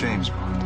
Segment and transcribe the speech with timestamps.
[0.00, 0.60] James Bond.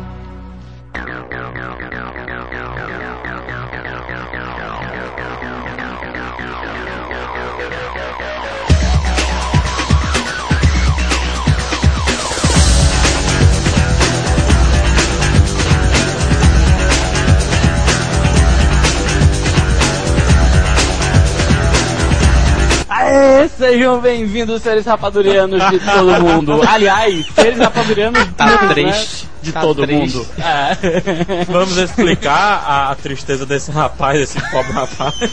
[22.87, 26.61] Aê, sejam bem-vindos, seres rapadurianos de todo mundo.
[26.67, 29.24] Aliás, seres rapadurianos Tá triste.
[29.24, 29.24] né?
[29.45, 30.17] De Tá todo triste.
[30.17, 30.27] mundo.
[30.39, 31.45] É.
[31.47, 35.13] Vamos explicar a, a tristeza desse rapaz, desse pobre rapaz.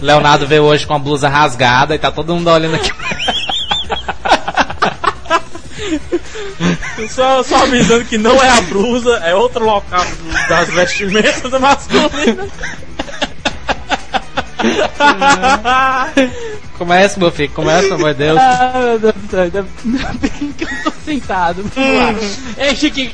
[0.00, 2.90] Leonardo veio hoje com a blusa rasgada e tá todo mundo olhando aqui.
[7.10, 10.04] Só, só avisando que não é a blusa, é outro local
[10.48, 12.48] das vestimentas masculinas.
[16.78, 18.38] Começa, meu filho, começa, pelo amor de Deus.
[18.40, 19.50] Ah, meu Deus do céu,
[21.04, 21.62] sentado.
[21.74, 22.14] Vamos lá.
[22.66, 23.12] Este que,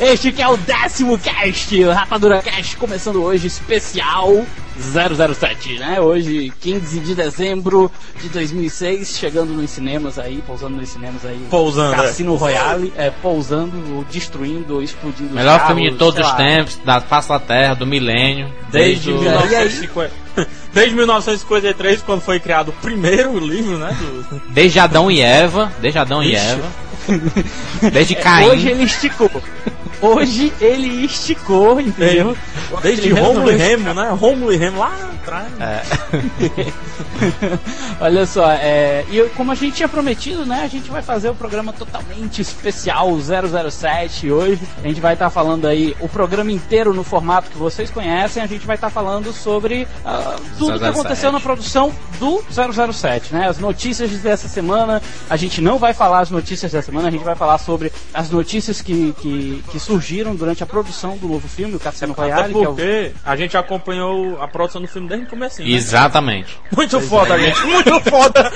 [0.00, 4.44] este que é o décimo cast, Rapadura Cast, começando hoje, especial
[4.78, 6.00] 007, né?
[6.00, 7.90] Hoje, 15 de dezembro
[8.22, 11.46] de 2006, chegando nos cinemas aí, pousando nos cinemas aí.
[11.50, 11.96] Pousando, é.
[11.96, 15.34] Cassino Royale, é, pousando, destruindo, explodindo.
[15.34, 16.36] Melhor carros, filme de todos os lá.
[16.36, 18.52] tempos, da face da terra, do milênio.
[18.70, 19.34] Desde, o- E aí?
[19.48, 20.12] 1950,
[20.72, 23.96] desde 1953, quando foi criado o primeiro livro, né?
[23.98, 25.72] Do, Desde Adão e Eva.
[25.80, 26.46] Desde Adão e Ixi.
[26.46, 26.88] Eva.
[27.92, 28.48] Desde Caim.
[28.48, 29.30] Hoje ele esticou.
[30.00, 32.36] Hoje ele esticou, entendeu?
[32.82, 34.10] desde Ele Rômulo e Remo, né?
[34.10, 35.48] Rômulo e Remo lá atrás.
[35.60, 35.82] É.
[38.00, 41.28] Olha só, é, e eu- como a gente tinha prometido, né, a gente vai fazer
[41.30, 43.08] o programa totalmente especial
[43.70, 44.60] 007 hoje.
[44.82, 48.42] A gente vai estar falando aí o programa inteiro no formato que vocês conhecem.
[48.42, 50.90] A gente vai estar falando sobre ah, tudo que 007.
[50.90, 53.48] aconteceu na produção do 007, né?
[53.48, 55.02] As notícias dessa semana.
[55.28, 58.30] A gente não vai falar as notícias dessa semana, a gente vai falar sobre as
[58.30, 62.52] notícias que, que, que surgiram durante a produção do novo filme, o Cassino Até Royale,
[62.52, 65.62] que é o porque a gente acompanhou a produção do filme desde o começo.
[65.62, 65.70] Né?
[65.70, 66.58] Exatamente.
[66.76, 67.58] Muito foda, gente.
[67.62, 68.52] Muito foda.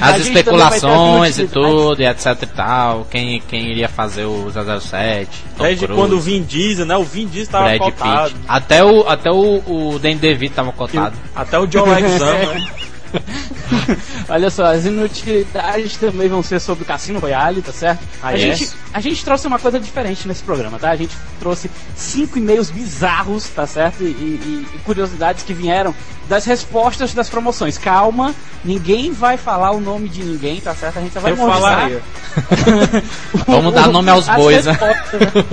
[0.00, 3.06] As especulações e tudo, e etc e tal.
[3.10, 5.44] Quem, quem iria fazer o 007.
[5.58, 6.96] Tom Desde Cruise, quando o Vin Diesel, né?
[6.96, 8.30] O Vin Diesel tava Brad cotado.
[8.30, 8.44] Pitt.
[8.48, 11.16] Até o, até o, o Dan DeVito tava cotado.
[11.36, 12.66] Até o John Leguizamo, né?
[14.28, 18.00] Olha só, as inutilidades também vão ser sobre o Cassino Royale, tá certo?
[18.22, 18.58] Ah, a, yes.
[18.58, 20.90] gente, a gente trouxe uma coisa diferente nesse programa, tá?
[20.90, 24.02] A gente trouxe cinco e-mails bizarros, tá certo?
[24.02, 25.94] E, e- e curiosidades que vieram
[26.28, 27.76] das respostas das promoções.
[27.78, 30.98] Calma, ninguém vai falar o nome de ninguém, tá certo?
[30.98, 32.02] A gente só vai Eu mostrar falaria.
[33.46, 34.78] Vamos dar nome aos bois, né?
[34.80, 35.44] né?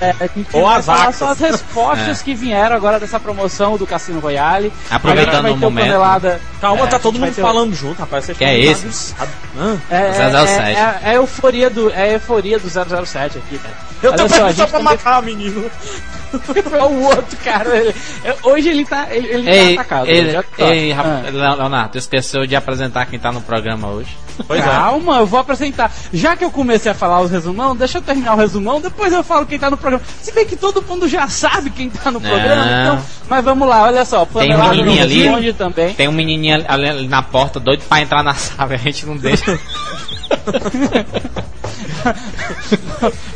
[0.00, 0.14] É,
[0.52, 1.16] Ou vai as falar vacas.
[1.16, 4.72] só as respostas que vieram agora dessa promoção do Cassino Royale.
[4.90, 5.84] Aproveitando vai o momento.
[5.86, 8.24] Panelada, Calma, É, tá todo vai mundo falando junto, rapaz.
[8.24, 9.14] Vocês Que é esse?
[9.58, 9.78] Hã?
[9.90, 10.12] É, é,
[10.46, 10.58] 007.
[10.60, 13.74] É, é, é a euforia do, é a euforia do 007 aqui, cara.
[14.02, 15.70] Eu Olha tô só, só pra também- matar, menino.
[16.34, 17.76] Foi o outro, cara.
[17.76, 20.08] Ele- é, hoje ele tá, ele, ele Ei, tá atacado.
[20.14, 20.64] Ei, já tá.
[20.74, 20.96] ei, Ah.
[20.96, 24.16] rap- Leonardo, esqueceu de apresentar quem tá no programa hoje.
[24.48, 24.64] Pois é.
[24.68, 25.92] Calma, eu vou apresentar.
[26.12, 29.22] Já que eu comecei a falar os resumão, deixa eu terminar o resumão, depois eu
[29.22, 30.04] falo quem tá no programa.
[30.20, 32.28] Se bem que todo mundo já sabe quem tá no Não.
[32.28, 33.02] programa, então.
[33.28, 34.24] Mas vamos lá, olha só.
[34.26, 35.22] Tem um Panelada menininho não ali.
[35.22, 35.94] responde também.
[35.94, 39.58] Tem um menininho ali, na porta doido pra entrar na sala, a gente não deixa.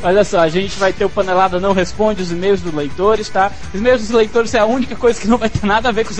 [0.02, 3.50] Olha só, a gente vai ter o Panelada Não Responde os e-mails dos leitores, tá?
[3.72, 6.04] Os e-mails dos leitores é a única coisa que não vai ter nada a ver
[6.04, 6.10] com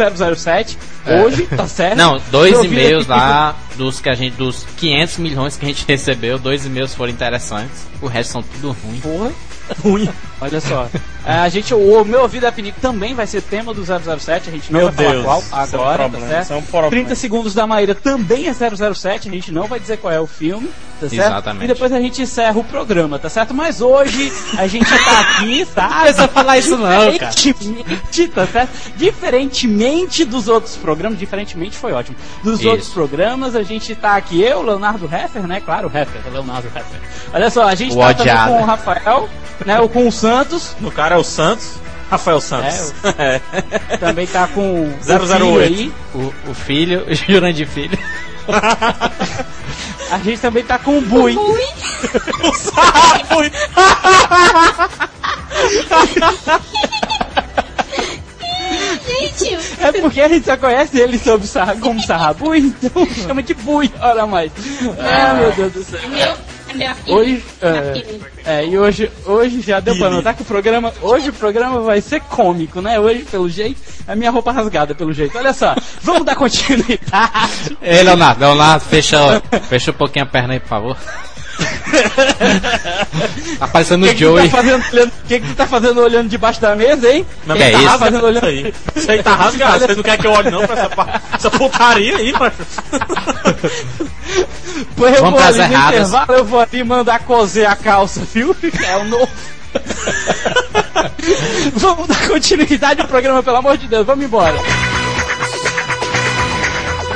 [0.48, 0.78] o 007
[1.25, 1.97] hoje, tá certo?
[1.97, 6.38] Não, dois e-mails lá dos que a gente dos 500 milhões que a gente recebeu,
[6.38, 7.86] dois e-mails foram interessantes.
[8.00, 9.00] O resto são tudo ruim.
[9.00, 9.32] Porra.
[9.82, 10.09] Ruim.
[10.41, 10.88] Olha só.
[11.28, 14.53] É, a gente, o meu ouvido é pinico também vai ser tema do 007, a
[14.53, 16.53] gente não Meu vai falar Deus, qual isso é um agora, problema, tá certo?
[16.53, 16.91] é um problema.
[16.91, 20.27] 30 segundos da Maíra também é 007, a gente não vai dizer qual é o
[20.27, 20.69] filme,
[20.99, 21.12] tá certo?
[21.15, 21.65] Exatamente.
[21.65, 23.53] E depois a gente encerra o programa, tá certo?
[23.53, 25.89] Mas hoje a gente tá aqui, tá?
[25.89, 27.31] Não precisa falar isso não, cara.
[27.31, 28.71] Diferentemente, tá certo?
[28.97, 32.16] Diferentemente dos outros programas, diferentemente foi ótimo.
[32.42, 32.71] Dos Isso.
[32.71, 35.60] outros programas, a gente tá aqui, eu, Leonardo Heffer, né?
[35.60, 37.01] Claro, Heffer, Leonardo Heffer.
[37.34, 39.28] Olha só, a gente O tá com o Rafael,
[39.66, 39.78] né?
[39.78, 41.74] Ou com o Santos, No cara é o Santos.
[42.10, 42.94] Rafael Santos.
[43.18, 43.97] É.
[43.98, 45.26] também tá com o 008.
[45.26, 45.92] filho aí.
[46.15, 47.98] O, o filho, o Jurandir Filho.
[50.10, 51.36] A gente também tá com o Bui.
[51.36, 53.42] o sapo.
[59.06, 63.54] Gente, É porque a gente só conhece ele sob sarra, como Sarrabui, então chama de
[63.54, 64.53] Bui, ora mais.
[65.00, 66.00] Ah, meu Deus do céu.
[66.09, 66.34] meu,
[66.78, 66.94] É.
[67.12, 68.04] Hoje, é,
[68.60, 72.00] é, e hoje, hoje já deu pra notar que o programa, hoje o programa vai
[72.00, 73.00] ser cômico, né?
[73.00, 75.36] Hoje, pelo jeito, a minha roupa rasgada, pelo jeito.
[75.38, 77.76] Olha só, vamos dar continuidade.
[77.82, 80.97] Ei, Leonardo, Leonardo, fecha, fecha um pouquinho a perna aí, por favor.
[83.59, 84.48] tá parecendo O o Joey.
[84.48, 87.26] tá fazendo, olhando- que, que tu tá fazendo olhando debaixo da mesa, hein?
[87.47, 87.98] Não, Que é tá isso?
[87.98, 88.74] Fazendo olhando- isso aí.
[88.94, 89.80] Isso aí tá rasgado.
[89.86, 92.56] Você não quer que eu olhe não pra essa, essa putaria aí, macho?
[94.98, 96.09] Pois eu Vamos vou ali no erradas.
[96.09, 98.54] intervalo, eu vou ali mandar cozer a calça, viu?
[98.84, 99.28] É o novo.
[101.74, 104.56] vamos dar continuidade ao programa, pelo amor de Deus, vamos embora.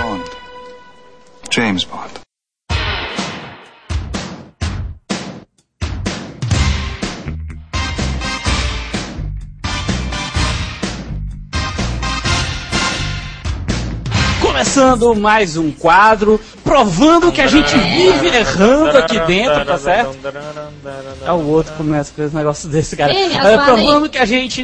[0.00, 0.25] Bond.
[1.50, 2.22] James Bond.
[14.62, 20.17] Começando mais um quadro, provando que a gente vive errando aqui dentro, tá certo?
[21.26, 23.12] É o outro começa com esse negócio desse, cara.
[23.12, 24.62] Ei, É, rapaz, provando que a gente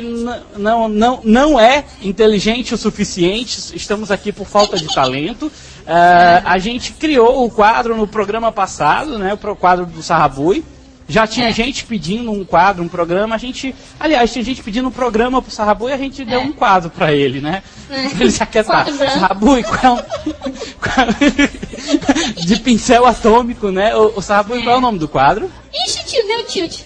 [0.56, 5.50] não, não, não é inteligente o suficiente, estamos aqui por falta de talento.
[5.85, 9.35] É, a gente criou o quadro no programa passado, né?
[9.35, 10.65] O quadro do Sarrabui.
[11.09, 11.53] Já tinha É.
[11.53, 13.35] gente pedindo um quadro, um programa.
[13.35, 16.43] A gente, aliás, tinha gente pedindo um programa pro Sarrabui e a gente deu É.
[16.43, 17.63] um quadro pra ele, né?
[17.91, 18.09] É.
[18.11, 18.87] Pra ele se aquietar.
[18.93, 20.05] Sarrabui, qual é o-
[20.79, 23.95] qual- de pincel atômico, né?
[23.97, 25.51] O, o Sarrabui, qual é o nome do quadro?
[25.87, 26.81] Ixi, tio, deu tilt.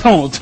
[0.00, 0.38] Pronto.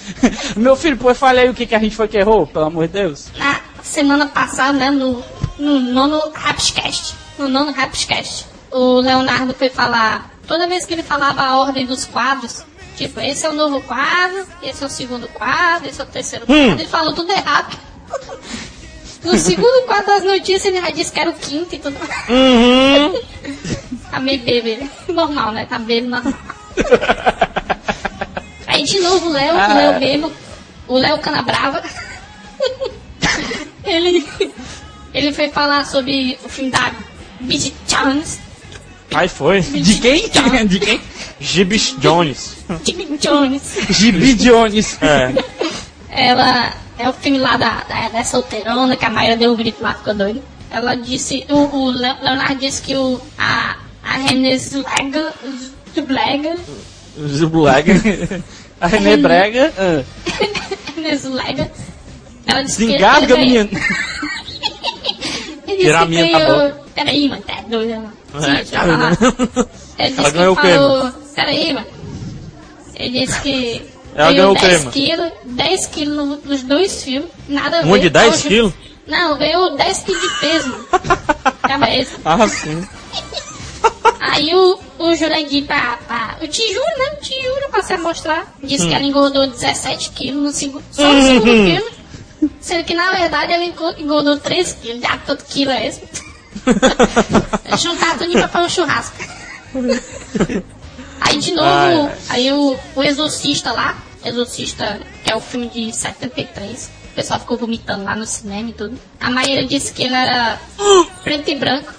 [0.56, 2.86] Meu filho, pô, fale aí o que, que a gente foi que errou, pelo amor
[2.86, 3.28] de Deus.
[3.36, 5.22] Na semana passada, né, no,
[5.58, 11.42] no nono Rapscast, no nono Rapscast, o Leonardo foi falar, toda vez que ele falava
[11.42, 12.64] a ordem dos quadros,
[12.96, 16.46] tipo, esse é o novo quadro, esse é o segundo quadro, esse é o terceiro
[16.46, 17.78] quadro, ele falou tudo errado.
[19.24, 22.12] No segundo quadro das notícias ele já disse que era o quinto e tudo mais.
[24.10, 25.64] Tá meio bêbado, normal, né?
[25.64, 26.34] Tá bêbado normal.
[28.66, 30.32] Aí de novo o Léo, o Léo bêbado,
[30.86, 31.82] o Léo Canabrava.
[33.82, 34.28] ele,
[35.14, 36.92] ele foi falar sobre o filme da
[37.40, 38.38] Bridget Jones.
[39.14, 39.60] Aí foi.
[39.62, 40.28] De quem?
[40.66, 41.00] De quem?
[41.40, 42.56] Gibis Jones.
[42.68, 43.62] Bridget Jones.
[43.90, 44.98] Gibi Jones.
[45.02, 46.28] É.
[46.30, 49.82] Ela é o filme lá da, da, da solteirona, que a Mayra deu um grito
[49.82, 50.42] lá, ficou doido.
[50.70, 55.32] Ela disse, o, o Le- Leonardo disse que o, a, a Renée Zellweger,
[55.94, 56.56] Zellweger,
[57.28, 57.90] Zublag.
[58.80, 59.72] A René Brega.
[60.96, 61.70] Renée Zellweger,
[62.46, 63.70] ela disse Se que engasga, ele menino.
[65.78, 66.72] Tirar a minha da ganhou...
[66.94, 67.90] Peraí, mano, tá doido.
[67.96, 68.12] mano.
[68.40, 69.18] Sim, eu falar.
[69.98, 71.12] Ele disse Ela que ganhou o falou...
[71.34, 71.86] Peraí, mano.
[72.94, 73.82] Ele disse que...
[74.14, 74.92] Ela ganhou o quê, 10 mano?
[74.92, 77.88] quilos, 10 quilos no- nos dois filmes, nada a ver.
[77.92, 78.72] Um de 10 Hoje- quilos?
[79.06, 80.88] Não, ganhou 10 quilos de peso, mano.
[81.62, 82.16] Cabeça.
[82.24, 82.86] Ah, sim.
[84.20, 86.36] Aí o, o Jurandir pra, pra...
[86.42, 87.16] O Tijuro, né?
[87.18, 88.54] O Tijuro pra se mostrar.
[88.62, 88.88] Disse Hum.
[88.88, 90.84] que ela engordou 17 quilos no segundo...
[90.90, 91.82] Só no segundo filme.
[92.60, 95.00] Sendo que, na verdade, ela engo- engordou 3 quilos.
[95.02, 96.02] Já todo quilo é esse?
[97.78, 99.16] Juntar tudo pra fazer um churrasco.
[101.20, 105.92] Aí, de novo, Ai, aí o, o Exorcista lá, Exorcista, que é o filme de
[105.94, 108.98] 73, o pessoal ficou vomitando lá no cinema e tudo.
[109.20, 110.58] A Maíra disse que ele era
[111.22, 111.92] preto e branco.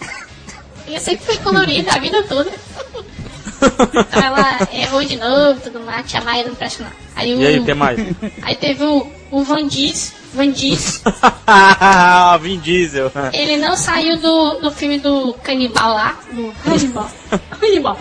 [0.87, 2.51] E eu sempre fui colorida a vida toda.
[3.61, 6.91] Então ela errou de novo, tudo mais, tia Maíra não presta não.
[7.15, 7.99] Aí, o, E aí, que mais?
[8.41, 11.01] aí teve o, o Van Diz, Van Diz,
[12.41, 13.11] Vin Diesel.
[13.33, 17.09] ele não saiu do, do filme do canibal lá, do Hannibal.
[17.61, 17.99] Hannibal.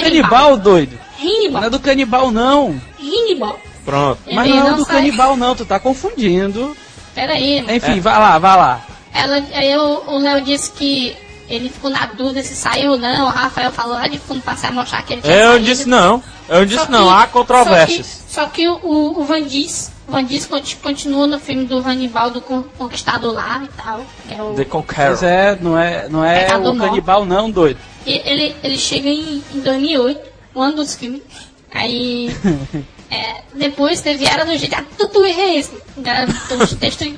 [0.00, 0.98] Canibal, doido.
[1.20, 1.64] Não Hannibal.
[1.64, 2.80] é do canibal, não.
[3.00, 3.58] Hannibal.
[3.84, 4.20] Pronto.
[4.32, 4.96] Mas Ele não é não do sai.
[4.96, 5.54] canibal, não.
[5.56, 6.76] Tu tá confundindo.
[7.14, 7.60] Pera aí.
[7.60, 8.80] Enfim, vai lá, vai lá.
[9.14, 11.16] Ela, aí o, Léo disse que
[11.48, 13.26] ele ficou na dúvida se saiu ou não.
[13.26, 15.64] O Rafael falou lá de fundo pra se mostrar que ele tinha Eu saído.
[15.64, 16.22] disse não.
[16.48, 17.08] Eu Só disse que- não.
[17.10, 18.06] Há controvérsias.
[18.28, 21.78] Só que, só que o, o, o Van Diz, Van conti- continua no filme do
[21.78, 24.06] Hannibal do Con- Conquistador lá e tal.
[24.26, 25.08] que É o, The Conqueror.
[25.08, 26.86] Pois é, não é, não é o não.
[26.86, 27.78] canibal, não, doido.
[28.06, 30.20] E ele, ele chega em, em 2008,
[30.56, 31.22] um ano dos filmes.
[31.70, 32.34] Aí,
[33.10, 34.72] é, depois teve Era do Gelo.
[34.76, 35.72] Ah, tudo é esse.
[36.02, 37.04] Era do texto.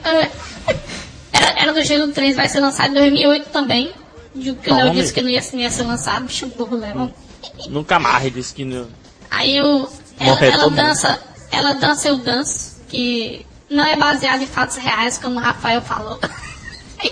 [1.32, 3.92] Era, do Gelo 3, vai ser lançado em 2008 também.
[4.34, 6.76] E o que o Léo disse que não ia, não ia ser lançado, bicho burro,
[6.76, 7.12] Léo.
[7.68, 8.88] Nunca mais ele disse que não.
[9.30, 11.20] Aí o, ela, ela dança,
[11.50, 16.18] ela dança eu danço, que não é baseado em fatos reais, como o Rafael falou.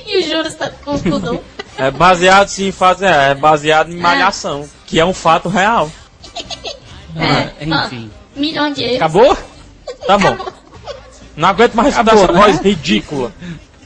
[0.06, 1.42] e o Júlio concordou.
[1.78, 5.90] É baseado sim em fatos reais, é baseado em malhação, que é um fato real.
[7.16, 8.11] Ah, É, enfim.
[8.37, 8.97] ó, milhão de euros.
[8.99, 9.37] Acabou?
[10.06, 10.37] Tá bom.
[11.35, 12.40] Não aguento mais escutar Acabou, essa né?
[12.40, 13.32] voz ridícula.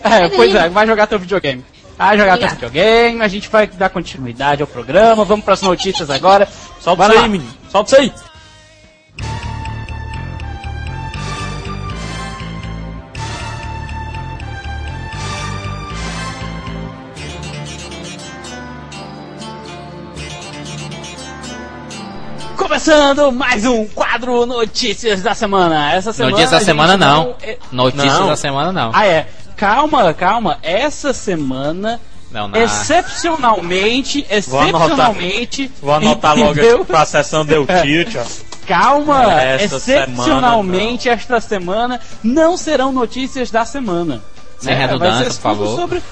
[0.02, 1.64] É, pois é, vai jogar teu videogame.
[1.98, 2.54] a jogar até Obrigada.
[2.68, 3.22] videogame.
[3.22, 5.24] A gente vai dar continuidade ao programa.
[5.24, 6.46] Vamos para as notícias agora.
[6.80, 7.50] Solta isso aí, menino.
[7.70, 8.31] Solta isso aí.
[22.86, 25.92] Começando mais um quadro Notícias da Semana.
[25.92, 26.32] Essa semana.
[26.32, 27.36] Notícias da semana não.
[27.40, 28.26] é- Notícias Não.
[28.26, 28.90] da semana não.
[28.92, 29.28] Ah, é.
[29.56, 30.58] Calma, calma.
[30.64, 32.00] Essa semana,
[32.32, 32.60] Não, não.
[32.60, 35.70] excepcionalmente, excepcionalmente.
[35.80, 36.78] Vou anotar logo entendeu?
[36.78, 38.24] aqui pra sessão deu tilt, ó.
[38.66, 44.20] Calma, Essa excepcionalmente esta semana não serão notícias da semana.
[44.58, 44.80] Sem né?
[44.86, 45.76] redundância, por favor.
[45.76, 46.02] sobre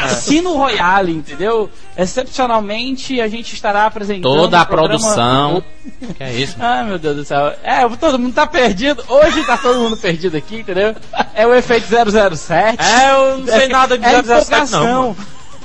[0.00, 1.70] Cassino Royale, entendeu?
[1.96, 5.62] Excepcionalmente a gente estará apresentando Toda a programa- produção.
[6.16, 6.56] Que é isso?
[6.58, 7.52] Ai meu Deus do céu.
[7.62, 9.02] É, todo mundo tá perdido.
[9.08, 10.94] Hoje tá todo mundo perdido aqui, entendeu?
[11.34, 12.78] É o efeito 007.
[12.82, 14.82] É, eu não sei nada de é 007 não.
[14.84, 15.16] mano.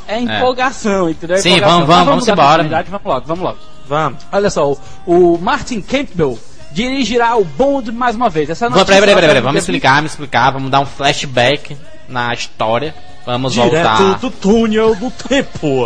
[0.07, 1.37] É empolgação, entendeu?
[1.37, 1.85] Sim, Empolgação.
[1.85, 2.63] vamos, vamos, vamos dar embora.
[2.89, 3.57] Vamos logo, vamos logo.
[3.87, 4.23] Vamos.
[4.31, 6.37] Olha só, o, o Martin Campbell
[6.71, 8.49] dirigirá o Bond mais uma vez.
[8.49, 9.41] Essa Vamos, peraí, peraí, peraí, peraí.
[9.41, 10.51] notícia Vamos vai explicar, vamos explicar.
[10.51, 11.77] Vamos dar um flashback
[12.09, 12.93] na história.
[13.25, 14.19] Vamos Direto voltar.
[14.19, 15.83] do túnel do tempo.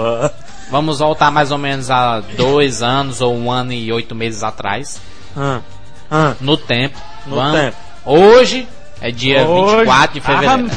[0.72, 5.00] Vamos voltar mais ou menos a dois anos ou um ano e oito meses atrás.
[5.36, 5.60] Ah,
[6.10, 6.34] ah.
[6.40, 6.98] No tempo.
[7.28, 7.78] No Vamos- tempo.
[8.06, 8.68] Hoje
[9.02, 10.72] é dia Hoje- 24 de fevereiro.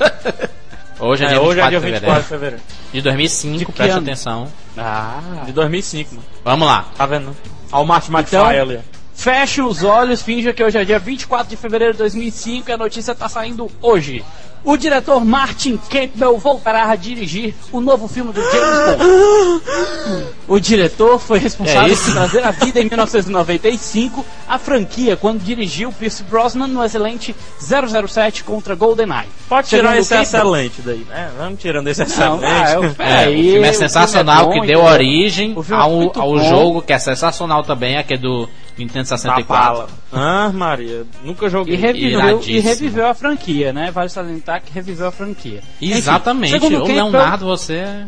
[0.00, 0.46] Ah,
[0.98, 2.22] Hoje é É, dia hoje 24 é dia de 24 fevereiro.
[2.22, 2.62] de fevereiro.
[2.92, 4.06] De 2005, De presta ano?
[4.06, 4.48] atenção.
[4.78, 5.20] ah.
[5.44, 6.26] De 2005, mano.
[6.44, 6.86] Vamos lá.
[6.96, 7.26] Tá vendo?
[7.26, 7.36] não?
[7.72, 8.80] Olha o Martin Então- ali.
[9.14, 12.76] Feche os olhos, finja que hoje é dia 24 de fevereiro de 2005 e a
[12.76, 14.22] notícia está saindo hoje.
[14.66, 19.62] O diretor Martin Campbell voltará a dirigir o novo filme do James Bond.
[20.48, 22.04] O diretor foi É responsável isso?
[22.04, 28.44] por trazer à vida em 1995 a franquia quando dirigiu Pierce Brosnan no excelente 007
[28.44, 29.26] contra GoldenEye.
[29.48, 31.30] Pode tirar esse excelente daí, né?
[31.38, 32.44] Vamos tirando esse Não, excelente.
[32.44, 36.00] ah, eu- É, peraí, o filme é sensacional, bom, que deu origem filme é ao,
[36.20, 36.48] ao bom.
[36.48, 39.46] jogo, que é sensacional também, que é do Nintendo Da 64.
[39.46, 39.88] bala.
[40.12, 41.06] Ah, Maria.
[41.24, 41.76] Nunca E joguei.
[41.76, 42.56] reviveu, Iradíssimo.
[42.56, 43.90] e reviveu a franquia, né?
[43.90, 45.62] Vale salientar que reviveu a franquia.
[45.80, 46.54] Exatamente.
[46.56, 48.06] Enfim, segundo Campbell- Leonardo, você é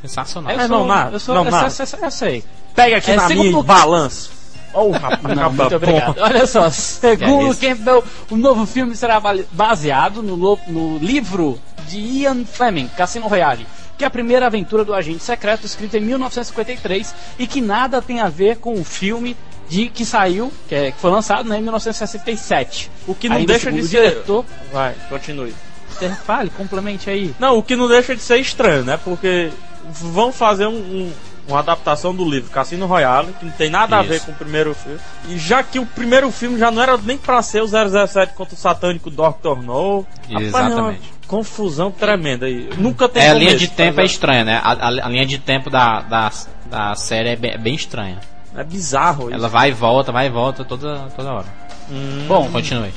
[0.00, 0.52] sensacional.
[0.52, 2.44] Eu É, sou, não, eu sou, não, eu, sei- eu eu sei.
[2.74, 4.30] Pega aqui É, na minha o- balança.
[4.72, 6.16] Oh, rapaz, Não, muito obrigado.
[6.20, 10.36] Olha só, segundo Que é Campbell, o novo filme será baseado no,
[10.68, 11.58] no livro
[11.88, 13.66] de Ian Fleming, Cassino Royale,
[13.98, 18.20] que é a primeira aventura do agente secreto escrita em 1953 e que nada tem
[18.20, 19.36] a ver com o filme
[19.70, 22.90] de que saiu, que, é- que foi lançado né, em 1967.
[23.06, 23.88] O que não Ainda deixa de ser.
[24.10, 25.54] diretor, Vai, continue.
[26.24, 27.34] Fale, complemente aí.
[27.38, 28.98] Não, o que não deixa de ser estranho, né?
[29.04, 29.50] Porque
[29.92, 31.12] vão fazer um- um-
[31.48, 34.26] uma adaptação do livro Cassino Royale, que não tem nada a ver Isso.
[34.26, 34.98] com o primeiro filme.
[35.28, 38.54] E já que o primeiro filme já não era nem pra ser o 007 contra
[38.54, 39.60] o satânico Dr.
[39.62, 40.06] No.
[40.28, 40.78] Rapaz, Exatamente.
[40.78, 40.96] é uma
[41.26, 42.70] confusão tremenda aí.
[42.78, 44.60] Nunca tem É, a linha de tempo tá é estranha, né?
[44.62, 46.30] A, a- a linha de tempo da, da,
[46.70, 48.18] da série é bem, é bem estranha.
[48.56, 49.34] É bizarro isso.
[49.34, 51.60] Ela vai e volta, vai e volta toda, toda hora.
[52.28, 52.92] Bom, Continue.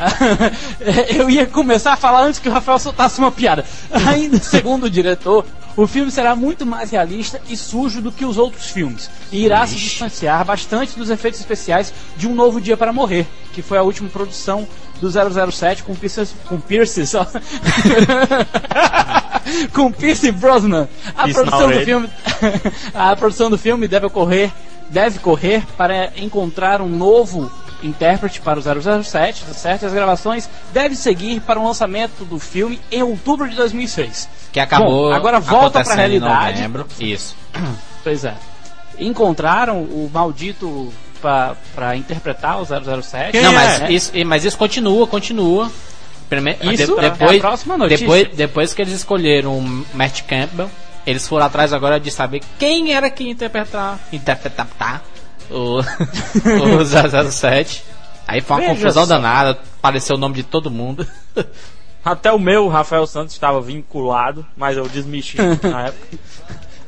[1.09, 3.65] eu ia começar a falar antes que o Rafael soltasse uma piada.
[4.07, 5.45] Ainda segundo o diretor,
[5.75, 9.09] o filme será muito mais realista e sujo do que os outros filmes.
[9.31, 13.63] E irá se distanciar bastante dos efeitos especiais de Um Novo Dia para Morrer, que
[13.63, 14.67] foi a última produção
[15.01, 15.09] do
[15.51, 17.25] 007 com Pierce, com Pierce só.
[19.73, 20.87] com Pierce Brosnan.
[21.17, 22.09] A produção do filme
[22.93, 24.51] a produção do filme deve ocorrer
[24.93, 28.61] deve correr para encontrar um novo intérprete para o
[29.03, 29.83] 007, tá certo?
[29.83, 34.29] E as gravações devem seguir para o lançamento do filme em outubro de 2006.
[34.53, 35.09] Que acabou.
[35.09, 36.59] Bom, agora volta pra acontecendo realidade.
[36.59, 36.87] Em novembro.
[36.99, 37.35] Isso.
[38.03, 38.33] Pois é.
[38.99, 43.31] Encontraram o maldito para interpretar o 007.
[43.31, 43.53] Quem Não, é?
[43.53, 45.71] mas isso, mas isso continua, continua.
[46.29, 47.99] Prime- Isso de- é depois, a próxima notícia.
[48.05, 50.69] Depois, depois que eles escolheram o Matt Campbell,
[51.05, 55.01] eles foram atrás agora de saber quem era que ia interpretar, interpretar tá?
[55.49, 55.79] o,
[56.79, 57.83] o 007.
[58.27, 59.09] Aí foi uma Veja confusão só.
[59.15, 61.05] danada, apareceu o nome de todo mundo.
[62.05, 66.17] Até o meu, Rafael Santos, estava vinculado, mas eu desmexi na época.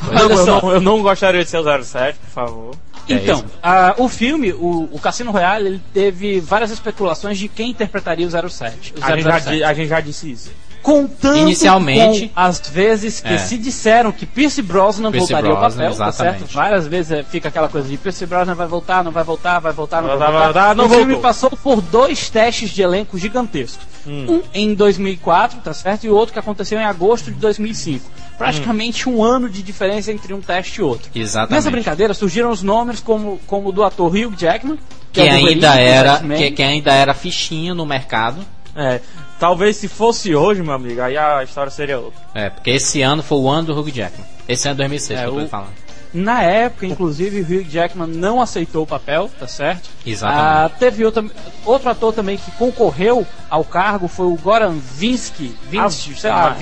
[0.07, 0.61] Olha Não, eu, só.
[0.61, 2.75] não, eu não gostaria de ser o 07, por favor.
[3.07, 3.45] Então, isso.
[3.63, 8.49] ah, o filme, o, o Cassino Royale, ele teve várias especulações de quem interpretaria o
[8.49, 8.93] 07.
[8.99, 9.63] O A gente, já, 007.
[9.63, 10.51] a gente já disse isso.
[10.85, 13.37] Contando Inicialmente- com as vezes que É.
[13.39, 16.45] se disseram que Pierce Brosnan Pierce voltaria ao Brosnan, papel, tá certo?
[16.53, 19.73] Várias vezes é, fica aquela coisa de Pierce Brosnan vai voltar, não vai voltar, vai
[19.73, 20.43] voltar, não vai Vai voltar.
[20.45, 21.21] voltar, não o filme voltou.
[21.21, 23.83] passou por dois testes de elenco gigantescos.
[24.05, 24.25] Hum.
[24.29, 26.03] Um em 2004, tá certo?
[26.03, 28.05] E o outro que aconteceu em agosto de 2005.
[28.37, 31.09] Praticamente um ano de diferença entre um teste e outro.
[31.15, 31.53] Exatamente.
[31.55, 34.77] Nessa brincadeira surgiram os nomes como, como o do ator Hugh Jackman,
[35.11, 38.37] que é o Wolverine ainda do era que, que ainda era fichinha no mercado
[38.77, 38.99] É,
[39.39, 42.19] talvez se fosse hoje, meu amigo, aí a história seria outra.
[42.33, 44.25] É, porque esse ano foi o ano do Hugh Jackman.
[44.47, 45.84] Esse ano é 2006, É, que eu tô o- falando.
[46.15, 49.89] Na época, inclusive, o Hugh Jackman não aceitou o papel, tá certo?
[50.05, 50.45] Exatamente.
[50.47, 51.29] Ah, teve outro,
[51.65, 55.53] outro ator também que concorreu ao cargo, foi o Goran Vinsky.
[55.69, 56.55] Vinci, Ah, sei lá, tá.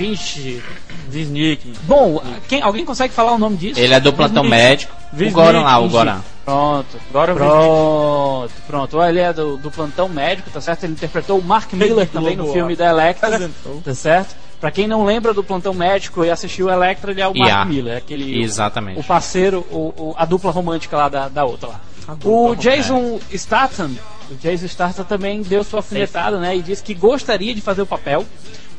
[1.08, 1.72] Visnick.
[1.84, 3.78] Bom, quem, alguém consegue falar o nome disso?
[3.78, 4.62] Ele é do plantão Visnick.
[4.64, 4.96] médico.
[5.12, 5.88] O Visnick, Goran lá, o.
[5.88, 6.20] Goran.
[6.44, 6.86] Pronto.
[7.12, 9.02] Goran pronto, pronto.
[9.02, 10.84] Ele é do, do plantão médico, tá certo?
[10.84, 13.50] Ele interpretou o Mark Miller também no filme da Electra,
[13.84, 14.34] tá certo?
[14.64, 17.64] Pra quem não lembra do plantão médico e assistiu Electra, ele é o Mark Yeah.
[17.66, 18.98] Miller, aquele Exatamente.
[18.98, 21.80] o parceiro, o, o- a dupla romântica lá da, da outra lá.
[22.24, 22.54] O.
[22.54, 23.90] Jason Statham,
[24.30, 26.56] o Jason Statham também deu sua alfinetada, né?
[26.56, 28.24] E disse que gostaria de fazer o papel,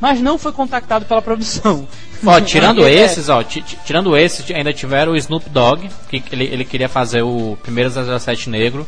[0.00, 1.86] mas não foi contactado pela produção.
[2.26, 6.20] Ó, tirando É, esses, ó, ti- ti- tirando esses, ainda tiveram o Snoop Dogg, que
[6.32, 8.84] ele, ele queria fazer o primeiro 007 negro,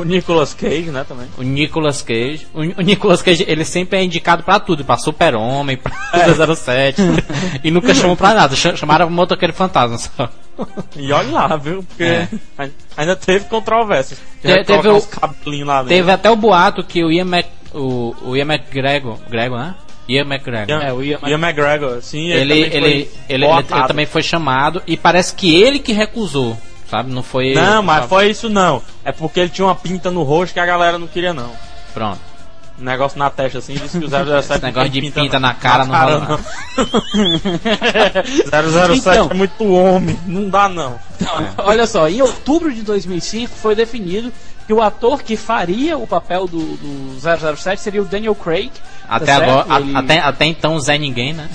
[0.00, 1.26] O Nicolas Cage, né, também.
[1.38, 2.46] o Nicolas Cage.
[2.54, 6.54] O, o Nicolas Cage, ele sempre é indicado pra tudo, pra Super-Homem, pra É.
[6.54, 7.00] 007,
[7.64, 10.28] e nunca chamam pra nada, ch- chamaram o motoqueiro fantasma só.
[10.96, 11.82] E olha lá, viu?
[11.82, 12.28] Porque É.
[12.58, 14.20] ai- ainda teve controvérsias.
[14.42, 15.02] Te- Teve, o-.
[15.88, 19.74] Teve até o boato que o Ian, Mac, o, o Ian McGregor, Gregor, né?
[20.08, 20.68] Ian McGregor.
[20.68, 24.82] Ian, É, o Ian Ian McGregor, sim, ele, ele, ele, ele, ele também foi chamado
[24.86, 26.58] e parece que ele que recusou,
[26.90, 27.12] sabe?
[27.12, 27.54] Não foi.
[27.54, 28.82] Não, mas foi isso não.
[29.04, 31.50] É porque ele tinha uma pinta no rosto que a galera não queria não.
[31.94, 32.20] Pronto.
[32.78, 35.84] Um negócio na testa assim, disse que o 007 Esse negócio de pinta na cara
[35.84, 36.28] não rola, não.
[36.28, 36.40] não.
[38.94, 39.28] 007 Então.
[39.30, 40.98] é muito homem, não dá não.
[41.58, 44.32] Olha só, em outubro de 2005 foi definido
[44.66, 48.70] que o ator que faria o papel do, do 007 seria o Daniel Craig.
[48.70, 48.80] tá
[49.16, 49.42] Até certo?
[49.50, 51.48] agora, a- Ele- até, até então Zé Ninguém, né?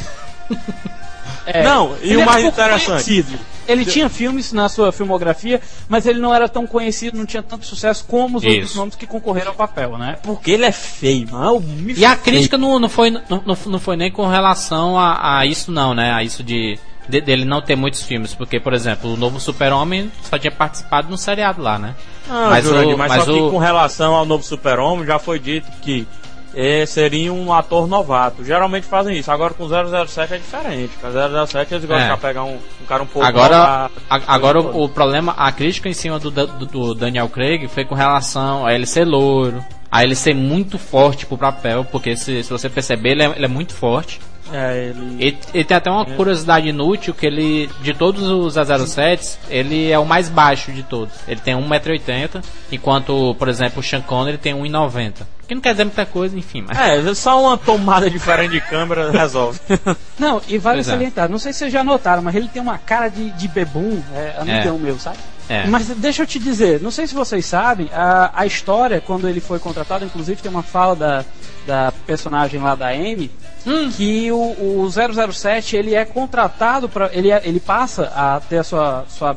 [1.45, 2.85] é, Não, e ele o era mais interessante.
[3.05, 3.39] conhecido.
[3.67, 5.59] Ele tinha filmes na sua filmografia,
[5.89, 8.77] mas ele não era tão conhecido, não tinha tanto sucesso como os outros Isso.
[8.77, 10.17] nomes que concorreram ao papel, né?
[10.21, 11.63] Porque ele é feio, mano.
[11.97, 13.23] E a crítica não, não, foi, não,
[13.65, 16.13] não, foi nem com relação a, a isso, não, né?
[16.13, 16.77] A isso de,
[17.09, 18.35] de- dele não ter muitos filmes.
[18.35, 21.95] Porque, por exemplo, o novo Super-Homem só tinha participado no seriado lá, né?
[22.27, 25.17] Não, Mas Jurandir, o- mas, mas só o- que com relação ao novo super-homem já
[25.17, 26.07] foi dito que
[26.55, 28.43] eh, seria um ator novato.
[28.43, 29.31] Geralmente fazem isso.
[29.31, 30.91] Agora com 007 é diferente.
[31.01, 31.07] Com
[31.47, 32.15] 007 eles gostam É.
[32.15, 35.51] de pegar um, um cara um pouco Agora, novato, a- agora o, o problema, a
[35.51, 39.63] crítica em cima do, do, do Daniel Craig foi com relação a ele ser louro,
[39.91, 43.45] a ele ser muito forte pro papel, porque se, se você perceber, ele é, ele
[43.45, 44.19] é muito forte.
[44.51, 45.15] É, ele...
[45.23, 49.97] Ele, ele tem até uma curiosidade inútil que ele, de todos os 007, ele é
[49.97, 51.13] o mais baixo de todos.
[51.27, 55.13] Ele tem 1,80m, enquanto, por exemplo, o Sean Connery tem 1,90m.
[55.47, 56.77] Que não quer dizer muita coisa, enfim, mas...
[56.77, 59.59] É, só uma tomada diferente de câmera resolve.
[60.17, 60.91] Não, e vale Pois é.
[60.91, 64.01] salientar, não sei se vocês já notaram, mas ele tem uma cara de, de bebum,
[64.15, 64.79] é, amigão É.
[64.79, 65.17] meu, sabe?
[65.49, 65.67] É.
[65.67, 69.39] Mas deixa eu te dizer, não sei se vocês sabem, a, a história, quando ele
[69.41, 71.25] foi contratado, inclusive tem uma fala da,
[71.67, 73.29] da personagem lá da Amy,
[73.67, 73.89] Hum.
[73.91, 74.37] que o,
[74.83, 74.89] o
[75.31, 79.35] 007 ele é contratado para ele, é- ele passa a ter a sua, sua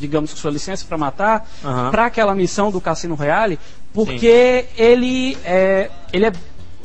[0.00, 1.90] digamos que sua licença para matar Aham.
[1.90, 3.58] para aquela missão do Cassino Royale,
[4.04, 6.32] porque ele é, ele é,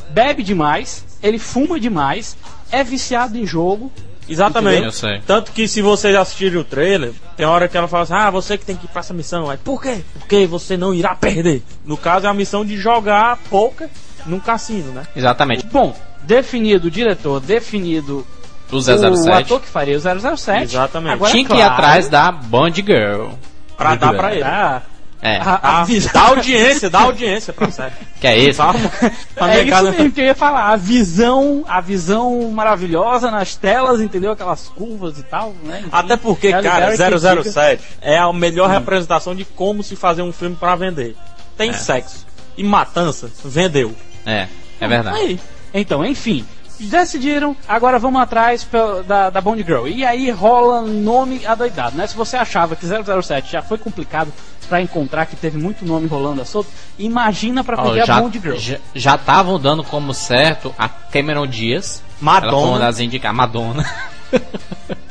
[0.09, 2.37] bebe demais, ele fuma demais,
[2.71, 3.91] é viciado em jogo.
[4.29, 4.85] Exatamente.
[4.85, 5.21] Eu sei.
[5.27, 8.57] Tanto que se vocês assistirem o trailer, tem hora que ela fala assim, ah, você
[8.57, 9.49] que tem que ir pra essa missão.
[9.49, 10.01] Aí, por quê?
[10.17, 11.61] Porque você não irá perder.
[11.83, 13.89] No caso, é a missão de jogar poker
[14.25, 15.03] num cassino, né?
[15.15, 15.65] Exatamente.
[15.65, 15.93] Bom,
[16.23, 18.25] definido o diretor, definido
[18.71, 20.63] O o 007 ator que faria o 007.
[20.63, 21.13] Exatamente.
[21.13, 23.29] Agora, tinha que ir claro, atrás da Bond Girl.
[23.75, 24.41] Pra dar pra ele.
[24.41, 24.83] tá,
[25.23, 27.93] É, a, a Ah, visão- dá audiência, dá audiência pra série.
[28.19, 28.57] que é isso.
[28.57, 28.73] Tá?
[29.35, 34.01] Pra É isso mesmo que eu ia falar, a visão, a visão maravilhosa nas telas,
[34.01, 34.31] entendeu?
[34.31, 35.79] Aquelas curvas e tal, né?
[35.81, 35.89] Enfim.
[35.91, 37.43] Até porque, cara, Berry critica.
[37.51, 38.73] 007 é a melhor Hum.
[38.73, 41.15] representação de como se fazer um filme pra vender.
[41.55, 42.25] Tem sexo
[42.57, 43.93] e matança, vendeu.
[44.25, 44.47] É,
[44.79, 45.17] é verdade.
[45.17, 45.39] Aí.
[45.73, 46.45] Então, enfim,
[46.85, 48.67] decidiram, agora vamos atrás
[49.07, 49.87] da, da Bond Girl.
[49.87, 52.07] E aí rola nome adoidado, né?
[52.07, 54.31] Se você achava que 007 já foi complicado
[54.67, 58.21] pra encontrar, que teve muito nome rolando a solto, imagina pra Ó, pegar a já
[58.21, 58.55] Bond Girl.
[58.95, 62.01] já- estavam dando como certo a Cameron Diaz.
[62.21, 62.79] Ela foi uma Madonna.
[62.85, 63.35] das indicadas.
[63.37, 63.85] Madonna.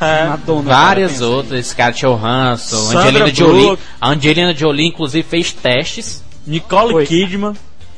[0.00, 1.66] É, Madonna, Várias cara, outras.
[1.68, 2.76] Scarlett Johansson.
[2.76, 3.78] Sandra Angelina Jolie.
[4.00, 6.22] A Angelina Jolie, inclusive, fez testes.
[6.46, 7.06] Nicole Oi.
[7.06, 7.54] Kidman.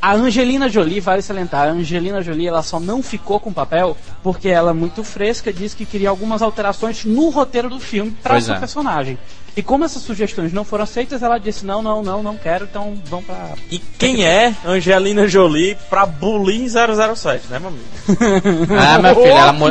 [0.06, 3.96] A Angelina Jolie, vale salientar, a Angelina Jolie ela só não ficou com o papel
[4.22, 8.54] porque ela, muito fresca, disse que queria algumas alterações no roteiro do filme para sua
[8.54, 8.58] é.
[8.60, 9.18] personagem.
[9.56, 12.96] E como essas sugestões não foram aceitas, ela disse: não, não, não, não quero, então
[13.06, 13.54] vão pra.
[13.68, 17.84] E quem é Angelina Jolie pra Bullying 007, né, meu amigo?
[18.78, 19.68] Ah, minha filha, ela, mu-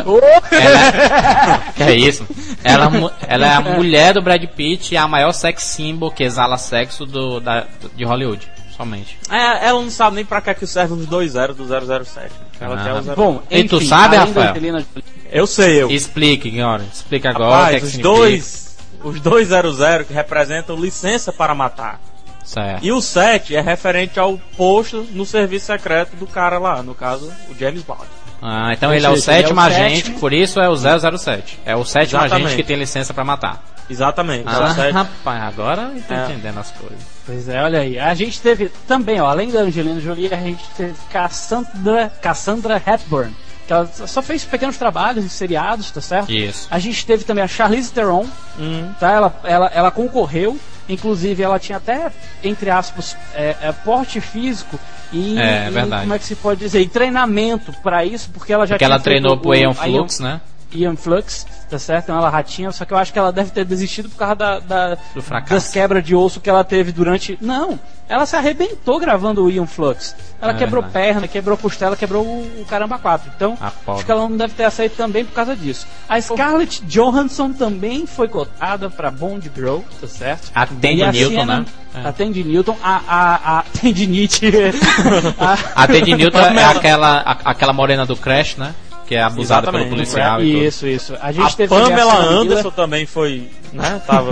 [0.52, 2.28] ela Que é isso?
[2.62, 6.26] Ela, mu- ela é a mulher do Brad Pitt e a maior sex symbol que
[6.26, 8.55] exala sexo do, da, de Hollywood.
[8.76, 9.18] Somente.
[9.30, 12.30] É, ela não sabe nem pra que que serve os dois zeros do 007.
[12.30, 12.30] né?
[12.60, 12.84] Ela Ah.
[12.84, 14.52] quer o zero- Bom, E tu enfim, sabe, Rafael?
[14.52, 14.86] Angelina
[15.32, 15.90] Eu sei, eu.
[15.92, 16.82] Explique, Igor.
[16.94, 21.32] Explica agora o que é Rapaz, que os dois, os dois 00 que representam licença
[21.34, 22.00] para matar.
[22.44, 22.86] Certo.
[22.86, 27.32] E o 7 é referente ao posto no serviço secreto do cara lá, no caso,
[27.50, 28.02] o James Bond.
[28.42, 30.20] Ah, então Ou ele é o ele é o sétimo agente, sétimo.
[30.20, 31.60] por isso é o 007.
[31.66, 32.46] É o sétimo Exatamente.
[32.48, 33.64] agente que tem licença pra matar.
[33.90, 34.48] Exatamente.
[34.48, 34.94] é Ah, sete.
[34.94, 36.26] rapaz, agora eu tô É.
[36.26, 37.00] entendendo as coisas.
[37.26, 38.00] Pois é, olha aí.
[38.00, 43.36] A gente teve também, ó, além da Angelina Jolie, a gente teve Cassandra, Cassandra Hepburn,
[43.68, 46.32] que ela só fez pequenos trabalhos em seriados, tá certo?
[46.32, 46.68] Isso.
[46.72, 48.26] A gente teve também a Charlize Theron,
[48.60, 48.92] Hum.
[49.00, 49.12] tá?
[49.12, 50.58] Ela, ela, ela concorreu,
[50.90, 52.12] inclusive ela tinha até,
[52.44, 54.80] entre aspas, é, é, porte físico
[55.12, 56.02] e, É, e verdade.
[56.04, 59.00] como é que se pode dizer, e treinamento pra isso, porque ela já Porque ela
[59.00, 60.42] treinou pro o- Ian a Flux, né?
[60.74, 62.06] Ian Flux, tá certo?
[62.06, 64.60] Então ela ratinha, só que eu acho que ela deve ter desistido por causa da,
[64.60, 65.54] da- Do fracasso.
[65.54, 67.38] das quebras de osso que ela teve durante.
[67.42, 70.16] Não, ela se arrebentou gravando o Ian Flux.
[70.42, 71.06] Ela É quebrou verdade.
[71.08, 73.32] perna, quebrou costela, quebrou o, o caramba 4.
[73.36, 75.88] Então, acho que ela não deve ter aceito também por causa disso.
[76.08, 80.52] A Scarlett Johansson também foi cotada pra Bond Girl, tá certo?
[80.54, 81.66] A Tandy E a Newton, cena- né?
[81.96, 82.08] É.
[82.08, 84.52] A Tandy Newton, a, a, a Tandy Nietzsche.
[85.40, 88.76] a- A Newton é aquela, a- aquela morena do Crash, né?
[89.08, 89.84] Que é abusada Exatamente.
[89.90, 90.64] pelo policial e tudo.
[90.66, 91.14] Isso, isso.
[91.22, 92.24] A gente A Pamela.
[92.26, 94.02] Anderson também foi, né?
[94.08, 94.32] Tava.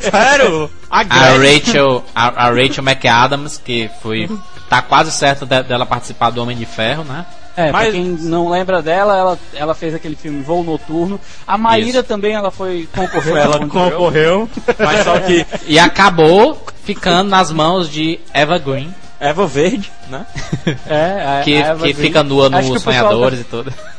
[0.00, 0.70] Sério?
[0.90, 1.04] A A.
[1.38, 4.28] Rachel, a, a Rachel McAdams, que foi.
[4.68, 7.24] Tá quase certo de- dela participar do Homem de Ferro, né?
[7.56, 11.18] É, pra Mas- quem não lembra dela, ela, ela fez aquele filme Voo Noturno.
[11.46, 12.02] A Maíra Isso.
[12.04, 13.34] também, ela foi concorrer.
[13.36, 19.46] Ela pra concorreu, mas só que E acabou ficando nas mãos de Eva Green, Eva
[19.46, 20.26] Verde, né?
[20.86, 23.70] É, a- que, a Eva que fica nua nos sonhadores e tudo.
[23.70, 23.98] deve-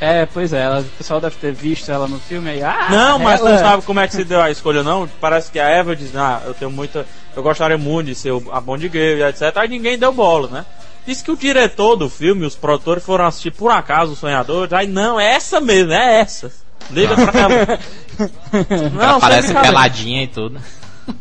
[0.00, 2.62] É, pois é, ela- o pessoal deve ter visto ela no filme aí.
[2.62, 3.50] Ah, Não, mas ela...
[3.50, 5.08] não sabe como é que se deu a escolha, não?
[5.20, 7.04] Parece que a Eva diz, ah, eu tenho muita.
[7.34, 9.42] Eu gostaria muito de ser a Bond Girl e etc.
[9.56, 10.64] Aí ninguém deu bola, né?
[11.04, 14.72] Diz que o diretor do filme, os produtores foram assistir por acaso os sonhadores.
[14.72, 16.52] Aí não, é essa mesmo, é essa.
[16.92, 17.54] Liga pra ela.
[19.00, 20.60] Ela sem parece peladinha e tudo.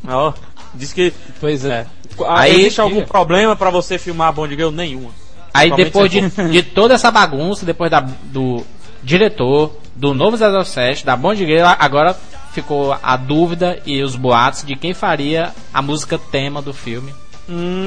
[0.07, 0.33] Ó,
[0.75, 1.11] diz que.
[1.39, 1.87] Pois é.
[2.25, 4.71] Aí- Aí, existe algum problema pra você filmar a Bond Girl?
[4.71, 5.11] Nenhuma.
[5.53, 8.63] Aí depois de, de toda essa bagunça, depois da, do
[9.03, 12.15] diretor, do novo 007, da Bond Girl, agora
[12.53, 17.13] ficou a dúvida e os boatos de quem faria a música tema do filme.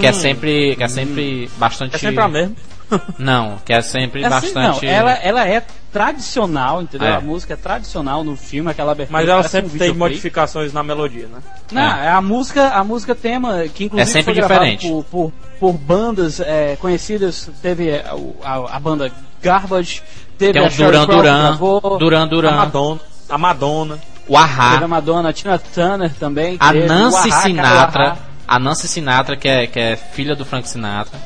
[0.01, 1.95] Que é sempre, que é sempre bastante.
[1.95, 2.57] É sempre a mesma.
[3.18, 4.85] Não, que é sempre Assim, bastante.
[4.87, 7.09] não, ela, ela é tradicional, entendeu?
[7.09, 7.16] É.
[7.16, 9.18] A música é tradicional no filme, aquela abertura.
[9.18, 11.38] Mas ela parece um sempre tem modificações na melodia, né?
[11.70, 12.09] Não, é.
[12.11, 14.88] a música, a música tema que inclusive É sempre diferente.
[14.88, 19.11] por, por, por bandas é, conhecidas, teve é, o- a, a banda
[19.42, 20.02] Garbage,
[20.38, 23.00] teve Tem a o Sheryl Duran Duran, gravou, Duran A Duran, Madonna.
[23.28, 23.94] A Madonna.
[24.28, 28.16] o teve a Ahá, Madonna, a Tina Turner também, a Nancy Ahá, Sinatra, Ahá.
[28.48, 31.18] a Nancy Sinatra, que é, que é filha do Frank Sinatra,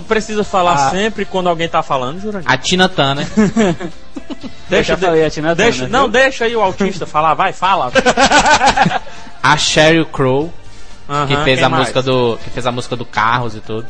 [0.00, 0.90] Tu precisa falar Ah.
[0.90, 2.50] sempre quando alguém tá falando, Jurandir.
[2.50, 3.26] a Tina Turner,
[4.70, 6.12] Eu já falei, a Tina deixa, Turner, Não, viu?
[6.12, 7.92] deixa aí o autista falar, vai, fala.
[9.42, 10.52] a Sheryl Crow,
[11.06, 11.80] que Aham, fez quem a mais?
[11.82, 13.86] música do que fez a música do Carros e tudo.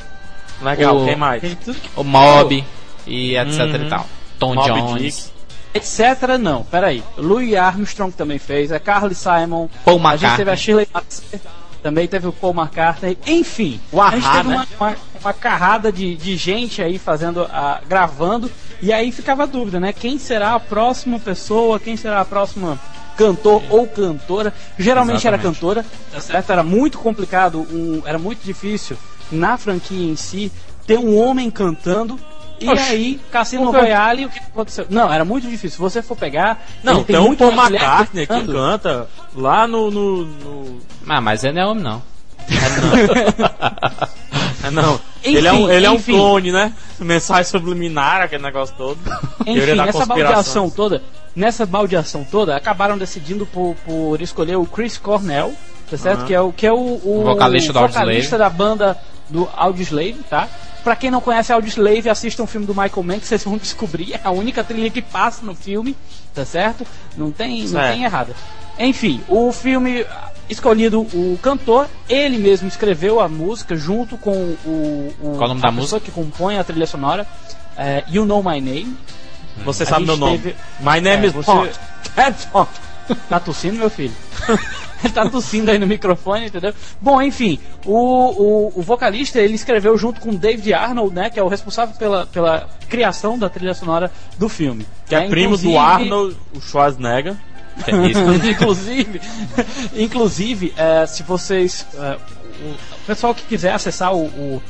[0.63, 1.41] Legal, o- quem mais?
[1.43, 1.57] Que-
[1.97, 2.65] O Mob
[3.07, 3.87] e etc Uhum.
[3.87, 4.07] e tal.
[4.39, 5.33] Tom Moby Jones,
[5.73, 6.37] Etc.
[6.41, 7.05] Não, peraí.
[7.17, 10.57] Louis Armstrong também fez, a Carly Simon, Paul a gente teve a McCartney.
[10.57, 11.41] Shirley Bassey,
[11.83, 13.81] também teve o Paul McCartney, enfim.
[13.93, 14.67] O a gente Ahá, teve né?
[14.81, 18.51] uma, uma, uma carrada de, de gente aí fazendo, a, gravando,
[18.83, 19.93] e aí ficava a dúvida, né?
[19.93, 22.79] Quem será a próxima pessoa, quem será a próxima
[23.17, 24.53] cantor ou cantora?
[24.79, 25.61] Geralmente era Exatamente.
[25.61, 26.51] cantora, tá certo?
[26.53, 28.97] Era muito complicado, um, era muito difícil
[29.31, 30.51] na franquia em si
[30.87, 32.19] ter um homem cantando.
[32.59, 33.71] E Oxi, aí, Cassino?
[33.71, 34.87] Royale, o que aconteceu?
[34.91, 35.71] Não, era muito difícil.
[35.71, 36.63] Se você for pegar.
[36.83, 39.91] Não, ele tem, um Paul mulher McCartney que canta lá no.
[39.91, 40.79] no, no-
[41.09, 42.03] Ah, mas ele não é homem não.
[44.63, 45.01] É, não.
[45.23, 46.13] Enfim, ele é um, ele é um enfim.
[46.13, 46.73] clone, né?
[46.99, 48.99] Mensagem subliminar, aquele negócio todo.
[49.47, 51.03] Enfim, nessa baldeação toda,
[51.37, 55.55] nessa baldeação toda, acabaram decidindo por, por escolher o Chris Cornell,
[55.91, 56.25] tá certo?
[56.25, 58.07] Que é o que é o, o Vocalista do Audioslave.
[58.07, 60.49] vocalista da banda do Audioslave, tá?
[60.83, 64.15] Pra quem não conhece Audioslave, assista um filme do Michael Mann que vocês vão descobrir,
[64.15, 65.95] é a única trilha que passa no filme,
[66.35, 66.87] tá certo?
[67.17, 67.93] Não tem, não Certo.
[67.93, 68.35] tem errada.
[68.79, 70.05] Enfim, o filme
[70.49, 75.61] escolhido o cantor, ele mesmo escreveu a música junto com o, o Qual o nome
[75.65, 77.27] a da pessoa que compõe a trilha sonora,
[77.77, 78.97] é, You Know My Name.
[79.65, 80.39] Você A sabe meu nome.
[80.39, 81.71] teve- My name É, is você- Pont.
[82.17, 82.69] É, Pont.
[83.29, 84.13] Tá tossindo, meu filho?
[85.03, 86.75] Ele tá tossindo aí no microfone, entendeu?
[87.01, 91.31] Bom, enfim, o, o, o vocalista ele escreveu junto com o David Arnold, né?
[91.31, 94.87] Que é o responsável pela, pela criação da trilha sonora do filme.
[95.07, 97.35] Que é Né, primo do Arnold, o Schwarzenegger.
[97.87, 98.21] É isso.
[98.51, 99.21] inclusive,
[99.97, 101.87] inclusive é, se vocês.
[101.95, 102.17] é,
[102.63, 104.63] o pessoal que quiser acessar o, o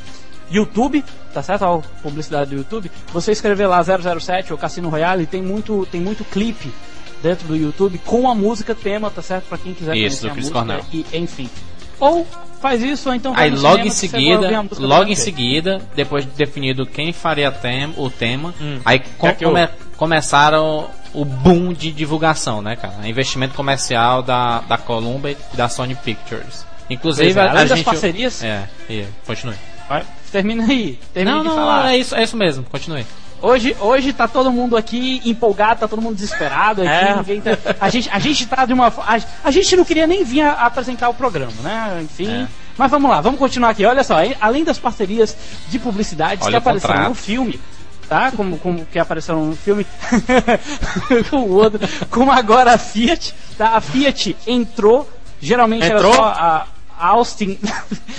[0.51, 1.65] YouTube, tá certo?
[1.65, 6.25] A publicidade do YouTube, você escrever lá 007 ou Cassino Royale, tem muito, tem muito
[6.25, 6.73] clipe
[7.23, 9.47] dentro do YouTube com a música tema, tá certo?
[9.49, 10.85] Pra quem quiser Isso, conhecer do Chris música Cornell.
[10.93, 11.51] e enfim.
[11.99, 12.27] Ou
[12.63, 16.87] faz isso, ou então Aí logo cinema em seguida, logo em seguida, depois de definido
[16.87, 18.79] quem faria tem- o tema, Hum.
[18.85, 19.27] aí com-
[19.59, 19.71] é
[20.01, 23.07] começaram o boom de divulgação, né, cara?
[23.07, 26.65] Investimento comercial da, da Columbia e da Sony Pictures.
[26.89, 27.85] Inclusive, é, a, além a das gente.
[27.85, 29.55] parcerias- É, é, continue.
[29.87, 31.93] Vai, termina aí, termina Não, de não, falar.
[31.93, 33.05] é isso, é isso mesmo, continue.
[33.43, 37.17] Hoje, hoje tá todo mundo aqui empolgado, tá todo mundo desesperado aqui, É.
[37.17, 38.87] ninguém tá- a, gente, a gente tá de uma.
[38.89, 42.01] A, a gente não queria nem vir a, apresentar o programa, né?
[42.03, 42.43] Enfim.
[42.45, 42.49] É.
[42.79, 43.85] Mas vamos lá, vamos continuar aqui.
[43.85, 45.37] Olha só, além das parcerias
[45.69, 47.61] de publicidade que Olha apareceram no filme,
[48.11, 48.33] tá?
[48.33, 49.87] Como, como que apareceram no filme
[51.31, 53.77] com o outro, como agora a Fiat, tá?
[53.77, 55.09] A Fiat entrou,
[55.41, 56.13] geralmente Entrou?
[56.13, 56.67] era só a.
[57.03, 57.59] Austin,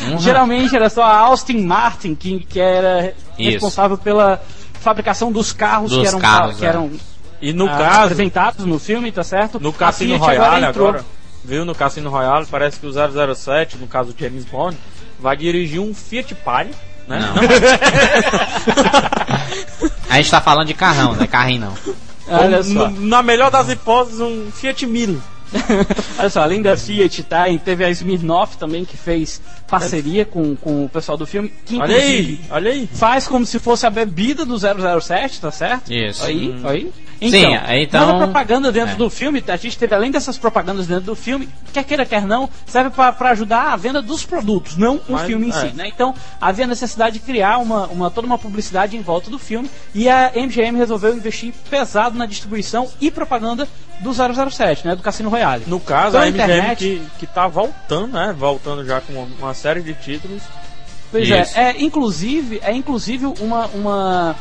[0.07, 0.17] Uhum.
[0.17, 3.51] geralmente era só a Austin Martin que, que era Isso.
[3.51, 4.41] responsável pela
[4.73, 6.69] fabricação dos carros Dos que eram, carros, que é.
[6.69, 6.91] eram
[7.39, 9.59] E no ah, caso, apresentados no filme, tá certo?
[9.59, 11.05] no Cassino Royale entrou- agora,
[11.45, 11.63] viu?
[11.63, 12.91] No Cassino Royale, parece que o
[13.35, 14.75] 007, no caso James Bond,
[15.19, 16.73] vai dirigir um Fiat Palio,
[17.07, 17.19] né?
[17.19, 17.35] Não.
[20.09, 21.25] A gente tá falando de carrão, né?
[21.25, 21.73] Carrinho não.
[22.27, 25.21] Olha só, na melhor das hipóteses, um Fiat Mille.
[26.19, 27.49] olha só, além da Fiat, tá?
[27.49, 31.77] E teve a Smirnoff também que fez parceria com, com o pessoal do filme, que
[31.77, 32.89] Olha inclusive aí, olha aí.
[32.93, 35.91] faz como se fosse a bebida do 007, tá certo?
[35.91, 36.23] Isso.
[36.25, 36.93] Aí, aí.
[37.29, 38.95] Sim, aí então- Mas a propaganda dentro é.
[38.95, 42.49] do filme, a gente teve além dessas propagandas dentro do filme, quer queira, quer não,
[42.65, 45.53] serve para ajudar a venda dos produtos, não o Mas, filme em é.
[45.53, 45.87] si, né?
[45.87, 50.09] Então, havia necessidade de criar uma, uma, toda uma publicidade em volta do filme e
[50.09, 53.67] a MGM resolveu investir pesado na distribuição e propaganda
[53.99, 54.95] do 007, né?
[54.95, 55.63] Do Cassino Royale.
[55.67, 58.33] No caso, Pela a MGM internet- que, que tá voltando, né?
[58.35, 60.41] Voltando já com uma série de títulos.
[61.11, 61.57] Pois Isso.
[61.59, 64.35] é, é inclusive, é inclusive uma, uma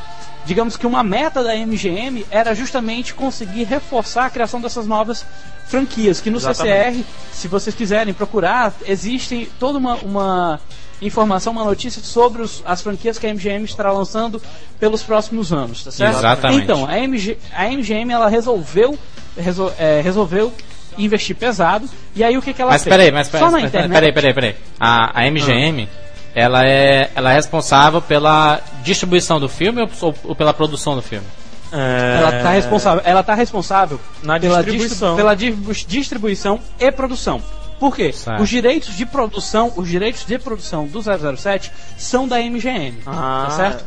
[0.47, 5.25] digamos que uma meta da MGM era justamente conseguir reforçar a criação dessas novas
[5.67, 6.99] franquias, que no Exatamente.
[6.99, 10.61] CCR, se vocês quiserem procurar, existe toda uma, uma
[11.03, 14.41] informação, uma notícia sobre os- as franquias que a MGM estará lançando
[14.79, 16.19] pelos próximos anos, tá certo?
[16.19, 16.65] Exatamente.
[16.65, 18.99] Então, a, MG, a MGM ela resolveu
[19.37, 20.53] resol- é, resolveu
[20.99, 22.95] investir pesado e aí o que, que ela Mas fez?
[22.97, 24.57] peraí, mas Só peraí, na peraí, internet, peraí, peraí, peraí.
[24.79, 25.89] A, a MGM,
[26.35, 31.27] ela, é, ela é responsável pela distribuição do filme ou, ou pela produção do filme?
[31.73, 35.09] Ela está responsável, ela tá responsável Na pela distribuição.
[35.11, 37.41] distri- pela distribu- distribuição e produção.
[37.79, 38.13] Por quê?
[38.13, 38.43] Certo.
[38.43, 43.45] Os direitos de produção, os direitos de produção do 007 são da MGM, Ah.
[43.49, 43.81] tá certo?
[43.83, 43.85] O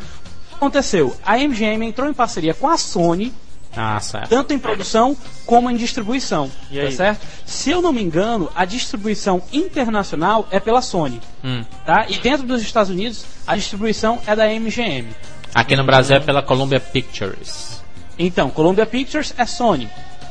[0.49, 1.15] que aconteceu?
[1.25, 3.33] A MGM entrou em parceria com a Sony,
[3.75, 4.29] Ah, certo.
[4.29, 6.91] tanto em produção como em distribuição, E tá aí?
[6.91, 7.21] certo?
[7.45, 11.63] Se eu não me engano, a distribuição internacional é pela Sony, Hum.
[11.85, 12.05] tá?
[12.07, 15.07] E dentro dos Estados Unidos, a distribuição é da MGM.
[15.53, 17.81] Aqui no Brasil é pela Columbia Pictures.
[18.17, 19.89] Então, Columbia Pictures é Sony.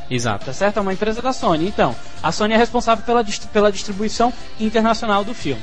[0.09, 0.45] Exato.
[0.45, 0.77] tá certo?
[0.77, 1.65] É uma empresa da Sony.
[1.67, 5.61] Então, a Sony é responsável pela, pela distribuição internacional do filme.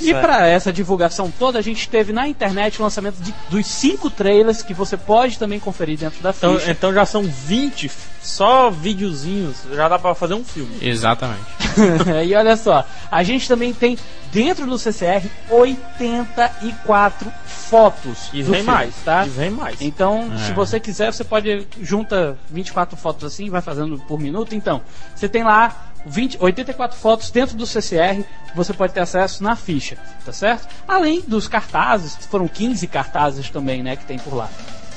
[0.00, 4.08] E para essa divulgação toda, a gente teve na internet o lançamento de- dos cinco
[4.10, 6.70] trailers que você pode também conferir dentro da Então, ficha.
[6.70, 7.90] então já são 20
[8.22, 10.76] só videozinhos, já dá pra fazer um filme.
[10.80, 11.40] Exatamente.
[12.26, 13.96] e olha só, a gente também tem
[14.32, 18.28] dentro do CCR 84 fotos.
[18.32, 19.26] E vem filme, mais, tá?
[19.26, 19.80] E vem mais.
[19.80, 20.38] Então, É.
[20.46, 24.54] se você quiser, você pode junta 24 fotos assim, vai fazendo por minuto.
[24.54, 24.80] Então,
[25.14, 25.74] você tem lá
[26.08, 30.66] 20, 84 fotos dentro do CCR, que você pode ter acesso na ficha, tá certo?
[30.86, 34.48] Além dos cartazes, foram 15 cartazes também, né, que tem por lá.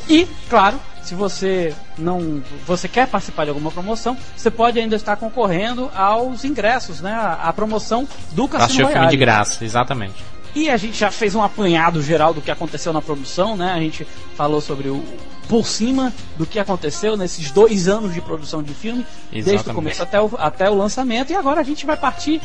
[0.09, 5.15] E, claro, se você não, você quer participar de alguma promoção, você pode ainda estar
[5.15, 9.17] concorrendo aos ingressos, né, à, à promoção do Cassino filme de Royale.
[9.17, 10.23] graça, exatamente.
[10.53, 13.71] E a gente já fez um apanhado geral do que aconteceu na produção, né?
[13.71, 15.03] A gente falou sobre o
[15.47, 19.75] por cima do que aconteceu nesses dois anos de produção de filme, desde o Exatamente.
[19.75, 21.33] começo até o, até o lançamento.
[21.33, 22.41] E agora a gente vai partir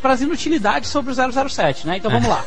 [0.00, 1.98] para as inutilidades sobre o 007, né?
[1.98, 2.44] Então vamos lá.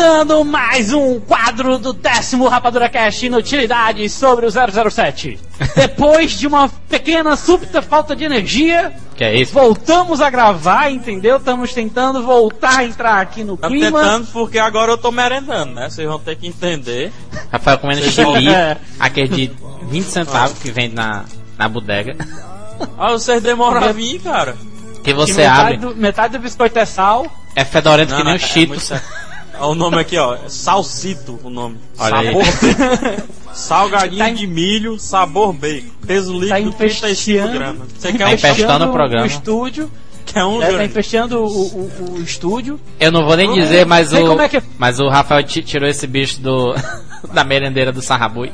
[0.00, 4.50] Começando mais um quadro do décimo Rapadura Cast Inutilidades sobre o
[4.90, 5.38] 007.
[5.74, 9.54] Depois de uma pequena súbita falta de energia, Que é isso?
[9.54, 11.38] voltamos a gravar, entendeu?
[11.38, 13.98] Estamos tentando voltar a entrar aqui no Tá clima.
[13.98, 15.88] tentando porque agora eu tô merendando, né?
[15.88, 17.10] Vocês vão ter que entender.
[17.50, 18.76] Rafael comendo chili, É.
[19.00, 19.50] aquele de
[19.88, 21.24] 20 centavos que vende na,
[21.56, 22.14] na bodega.
[22.98, 24.54] Ah, vocês demoram a vir, cara.
[24.96, 27.26] Que Que você metade abre, Do, metade do biscoito é sal.
[27.54, 28.90] é fedorento que nem o é Cheetos.
[28.90, 29.25] muito-
[29.60, 30.34] o nome aqui, ó.
[30.34, 31.76] é Salsito, o nome.
[31.98, 32.26] Olha aí.
[32.26, 33.22] sabor bacon.
[33.52, 35.86] Salgadinho Tá em- de milho, sabor bacon.
[36.06, 37.52] Peso Tá líquido 35 empesteando.
[37.58, 37.88] gramas.
[37.98, 39.22] Você Tá quer um, o programa.
[39.24, 39.90] o estúdio.
[40.26, 42.78] quer um É, tá empesteando o, o, o estúdio.
[43.00, 44.28] Eu não vou nem dizer, mas Sei o.
[44.28, 46.74] como é que- Mas o Rafael ti- tirou esse bicho do.
[47.32, 48.52] da merendeira do Sarrabui.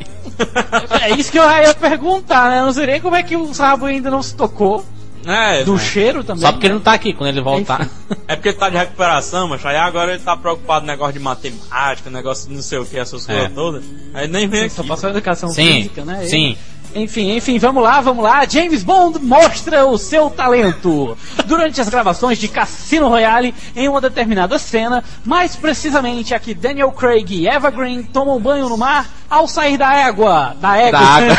[1.03, 2.61] É isso que eu ia perguntar, né?
[2.61, 4.85] Eu não sei nem como é que o Sabo ainda não se tocou.
[5.27, 5.79] É, Do né?
[5.79, 6.43] cheiro também.
[6.43, 7.89] Só porque ele não tá aqui quando ele voltar.
[8.27, 11.21] é porque ele tá de recuperação, mas aí agora ele tá preocupado com negócio de
[11.21, 13.35] matemática, negócio de não sei o que, essas É.
[13.35, 13.85] coisas todas.
[14.15, 14.89] Aí nem vem Só aqui.
[14.89, 16.25] passou educação Sim, física, né?
[16.27, 16.57] sim.
[16.95, 18.45] Enfim, enfim, vamos lá, vamos lá.
[18.49, 21.17] James Bond mostra o seu talento.
[21.47, 26.93] Durante as gravações de Cassino Royale, em uma determinada cena, mais precisamente a que Daniel
[26.93, 30.55] Craig e Eva Green tomam banho no mar ao sair da água.
[30.61, 31.01] Da égua.
[31.01, 31.37] Da água.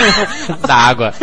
[0.67, 1.13] da água.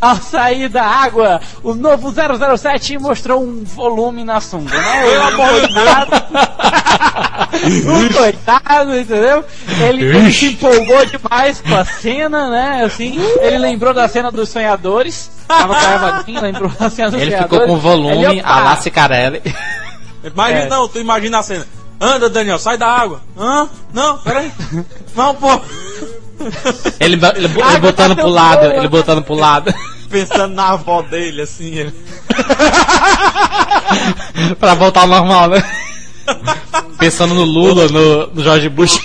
[0.00, 5.16] ao sair da água, o novo 007 mostrou um volume na sunga, né?
[5.16, 5.74] Amor de
[7.88, 9.44] um coitado, entendeu?
[9.88, 12.84] Ele, ele se empolgou demais com a cena, né?
[12.84, 15.30] Assim, ele lembrou da cena dos sonhadores.
[15.46, 17.62] Tava lembrou da cena dos Ele sonhadores.
[17.62, 19.42] ficou com volume Ele, a lá Cicarelli.
[20.24, 20.68] Imagina, É.
[20.68, 21.66] não, tu imagina a cena.
[22.00, 23.20] Anda, Daniel, sai da água.
[23.38, 23.68] Hã?
[23.92, 24.50] Não, peraí.
[25.14, 25.60] Não, pô.
[27.00, 28.74] Ele, ele, ele Água botando tá pro lado, boa.
[28.76, 29.74] ele botando pro lado.
[30.10, 31.74] Pensando na avó dele, assim.
[31.74, 31.92] Ele...
[34.60, 35.64] pra voltar ao normal, né?
[36.98, 38.98] Pensando no Lula, no, no George Bush.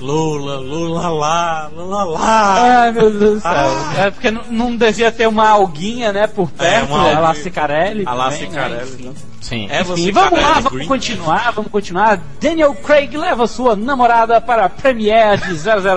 [0.00, 2.82] Lula, Lula lá, Lula lá.
[2.82, 3.70] Ai, meu Deus do céu.
[3.98, 7.34] É porque não, não devia ter uma alguinha, né, por perto, uma a La.
[7.34, 8.02] Cicarelli.
[8.06, 8.36] A também, né?
[8.36, 9.02] Cicarelli.
[9.04, 9.12] né?
[9.40, 9.66] Sim.
[9.70, 10.86] É você, Enfim, vamos lá, vamos Green.
[10.86, 12.20] continuar, vamos continuar.
[12.40, 15.54] Daniel Craig leva sua namorada para a premiere de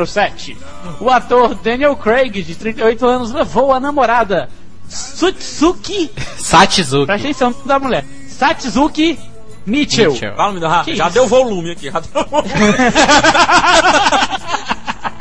[0.08, 0.58] 007.
[1.00, 4.50] O ator Daniel Craig, de 38 anos, levou a namorada
[4.88, 7.06] Sutsuki, Satizuki.
[7.06, 9.18] presta atenção da mulher, Satsuki
[9.66, 10.12] Mitchell.
[10.12, 10.36] Mitchell.
[10.36, 11.14] Fala, me dá, Que já isso?
[11.14, 11.90] deu volume aqui.
[11.92, 12.50] Já deu volume.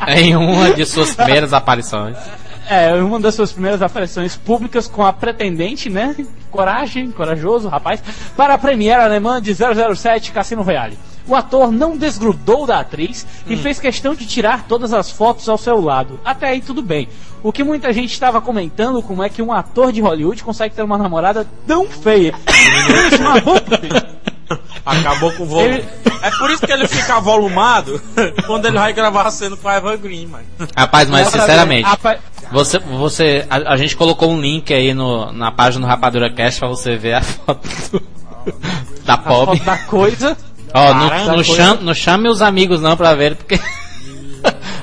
[0.07, 2.15] Em uma de suas primeiras aparições.
[2.69, 6.15] É, uma das suas primeiras aparições públicas com a pretendente, né?
[6.51, 8.01] Coragem, corajoso, rapaz,
[8.35, 10.97] para a premiere alemã de 007 Cassino Royale.
[11.27, 15.57] O ator não desgrudou da atriz e fez questão de tirar todas as fotos ao
[15.57, 16.19] seu lado.
[16.23, 17.07] Até aí tudo bem.
[17.41, 20.83] O que muita gente estava comentando como é que um ator de Hollywood consegue ter
[20.83, 22.33] uma namorada tão feia.
[23.19, 24.14] Uma roupa.
[24.85, 25.75] Acabou com o volume.
[25.75, 25.85] Ele-
[26.21, 28.01] É por isso que ele fica volumado
[28.45, 30.43] quando ele vai gravar a cena com a Eva Green, mano.
[30.75, 31.89] Rapaz, mas sinceramente,
[32.51, 36.59] você, você, a, a gente colocou um link aí no, na página do Rapadura Cast
[36.59, 38.03] pra você ver a foto do-
[39.05, 39.57] da a Pop.
[39.57, 40.37] foto da coisa.
[40.73, 43.59] Ó, não, Caramba, não, não chame os amigos não pra ver, porque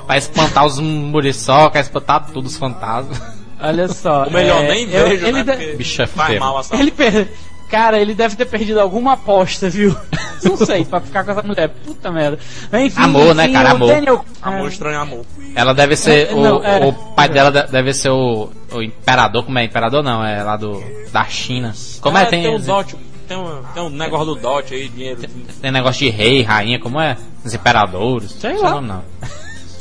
[0.06, 3.20] vai espantar os muriçoca, vai espantar tudo os fantasmas.
[3.60, 4.24] Olha só.
[4.24, 5.56] O melhor é, nem eu- vejo, ele né?
[5.56, 7.28] de- Porque Bicho é faz mal essa Ele per...
[7.72, 9.96] Cara, ele deve ter perdido alguma aposta, viu?
[10.44, 11.68] Não sei, pra ficar com essa mulher.
[11.86, 12.38] Puta merda.
[12.74, 13.70] Enfim, Amor, né, enfim, cara?
[13.72, 13.88] o Amor.
[13.88, 14.24] Daniel...
[14.42, 15.24] Amor É, estranho amor.
[15.54, 16.28] Ela deve ser.
[16.30, 16.84] É, o, não, é.
[16.86, 19.44] o pai dela de- deve ser o, o imperador.
[19.44, 19.64] Como é?
[19.64, 20.82] Imperador não, é lá do.
[21.12, 21.72] da China.
[22.00, 22.22] Como é?
[22.22, 22.94] É, Tem, tem um dot,
[23.26, 25.20] tem um, tem um negócio do dot aí, dinheiro.
[25.62, 27.16] tem negócio de rei, rainha, como é?
[27.44, 28.32] Os imperadores.
[28.32, 28.80] Sei Não lá.
[28.80, 29.04] não.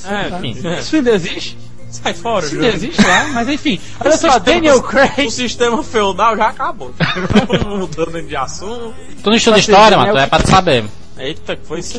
[0.05, 0.55] É, Enfim.
[0.79, 1.57] Isso ainda existe?
[1.91, 3.79] Sai fora, Isso existe lá, mas enfim.
[4.03, 5.27] Olha só, Daniel Craig...
[5.27, 6.93] O sistema feudal já acabou.
[7.67, 8.93] Mudando de assunto.
[9.21, 10.85] Tu não estuda história, mano, é pra saber.
[11.17, 11.97] Eita, que foi isso?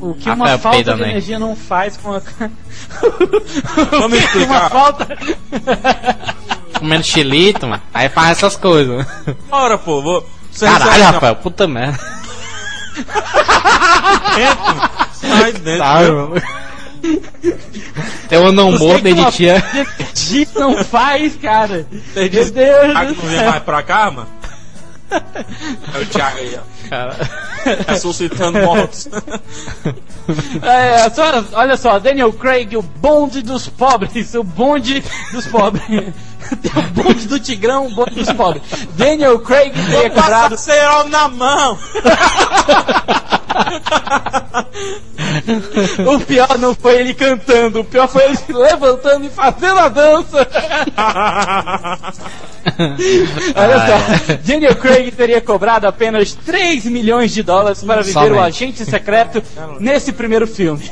[0.00, 1.10] O que Rafael uma falta de né?
[1.10, 2.20] energia não faz com a...
[3.90, 4.70] Vamos que uma explicar.
[4.70, 5.18] falta...
[6.78, 7.82] Comendo chilito, mano.
[7.92, 9.06] Aí faz essas coisas.
[9.50, 10.26] Ora, pô, vou.
[10.50, 11.98] Você Caralho, Rafael, puta merda.
[15.12, 15.78] Sai dentro.
[15.78, 16.42] Sabe, viu?
[18.28, 19.10] Tem um não morto tia.
[19.10, 19.64] energia
[20.54, 21.86] não faz, cara.
[21.90, 24.28] Você Meu diz Deus ah, não vem mais pra cá, mano?
[25.92, 26.88] É o Thiago aí, ó.
[26.88, 27.16] Cara.
[27.88, 29.08] Ressuscitando mortos.
[30.62, 35.82] É, só- olha só, Daniel Craig, o bonde dos pobres, o bonde dos pobres.
[36.62, 38.62] Tem o bonde do Tigrão, o bonde dos pobres.
[38.96, 40.56] Daniel Craig teria Passa cobrado.
[40.56, 41.76] cerol na mão.
[46.06, 49.88] O pior não foi ele cantando, o pior foi ele se levantando e fazendo a
[49.88, 50.48] dança.
[53.56, 58.32] Olha só, Daniel Craig teria cobrado apenas 3 milhões de dólares para viver Somente.
[58.32, 59.42] o agente secreto
[59.78, 60.90] nesse primeiro filme.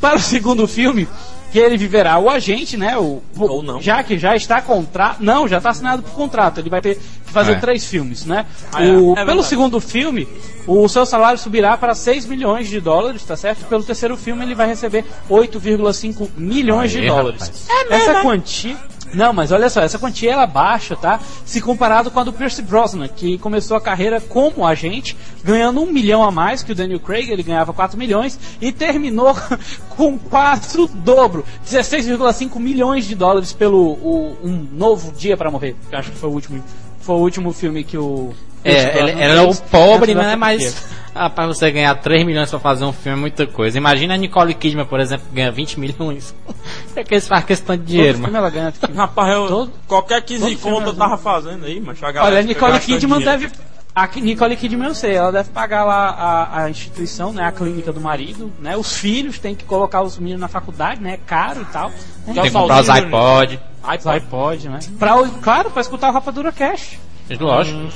[0.00, 1.08] Para o segundo filme,
[1.52, 2.96] que ele viverá o agente, né?
[2.98, 3.80] O, Ou não.
[3.80, 5.22] Já que já está contrato.
[5.22, 6.58] Não, já está assinado por contrato.
[6.60, 7.54] Ele vai ter que fazer É.
[7.56, 8.44] três filmes, né?
[8.72, 8.90] Ah, é.
[8.90, 9.46] O- É pelo verdade.
[9.46, 10.26] segundo filme,
[10.66, 13.64] o seu salário subirá para 6 milhões de dólares, tá certo?
[13.66, 17.66] Pelo terceiro filme, ele vai receber 8,5 milhões Aí, de dólares.
[17.68, 17.90] rapaz.
[18.02, 18.76] Essa quantia.
[19.14, 21.20] Não, mas olha só, essa quantia ela baixa, tá?
[21.44, 25.90] Se comparado com a do Pierce Brosnan, que começou a carreira como agente, ganhando um
[25.90, 29.34] milhão a mais que o Daniel Craig, ele ganhava 4 milhões, e terminou
[29.96, 35.74] com quase o dobro, 16,5 milhões de dólares pelo o- Um Novo Dia para Morrer.
[35.88, 36.62] que acho que foi o último,
[37.00, 38.32] foi o último filme que o.
[38.70, 40.36] É, ele é o pobre, né?
[40.36, 43.78] Mas ah, pra você ganhar 3 milhões pra fazer um filme é muita coisa.
[43.78, 46.34] Imagina a Nicole Kidman, por exemplo, que ganha 20 milhões.
[46.96, 48.34] É que eles fazem questão de dinheiro, mano.
[48.36, 48.72] ela ganha.
[48.96, 52.24] Rapaz, eu, Todo- qualquer 15 todo filme conto eu tava fazendo aí, mas a galera
[52.34, 53.40] Olha, a Nicole Kidman dinheiro.
[53.42, 53.52] deve.
[53.94, 57.44] A Nicole Kidman eu sei, ela deve pagar lá a, a instituição, né?
[57.44, 58.76] A clínica do marido, né?
[58.78, 61.14] Os filhos têm que colocar os meninos na faculdade, né?
[61.14, 61.90] É caro e tal.
[62.26, 62.32] Né?
[62.34, 63.60] Tem que comprar os iPod.
[63.98, 64.78] Os iPod, né?
[64.98, 66.98] Pra, o- claro, pra escutar o Rapadura Cash.
[67.40, 67.88] Lógico.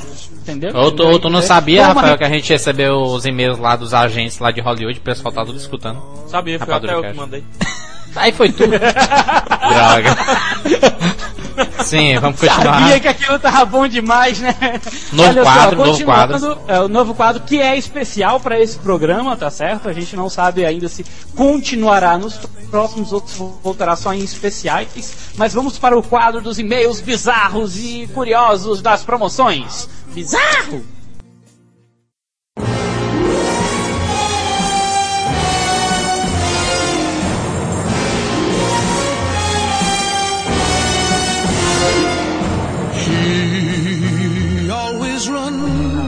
[0.42, 0.74] Entendeu?
[0.74, 3.76] Ou tu, ou tu não sabia, Toma, Rafael, que a gente recebeu os e-mails lá
[3.76, 6.02] dos agentes lá de Hollywood, o pessoal tá tudo escutando.
[6.26, 7.44] Sabia, foi Rapadura até eu que mandei.
[8.16, 8.72] Aí foi tudo.
[8.78, 10.16] Droga.
[11.84, 12.80] Sim, vamos continuar.
[12.80, 14.54] Sabia que aquilo tava bom demais, né?
[15.12, 19.50] Novo quadro, novo continuando, É, o novo quadro que é especial para esse programa, tá
[19.50, 19.88] certo?
[19.88, 21.04] A gente não sabe ainda se
[21.34, 22.34] continuará nos
[22.70, 25.14] próximos, outros voltará só em especiais.
[25.36, 29.88] Mas vamos para o quadro dos e-mails bizarros e curiosos das promoções.
[30.14, 30.99] Bizarro!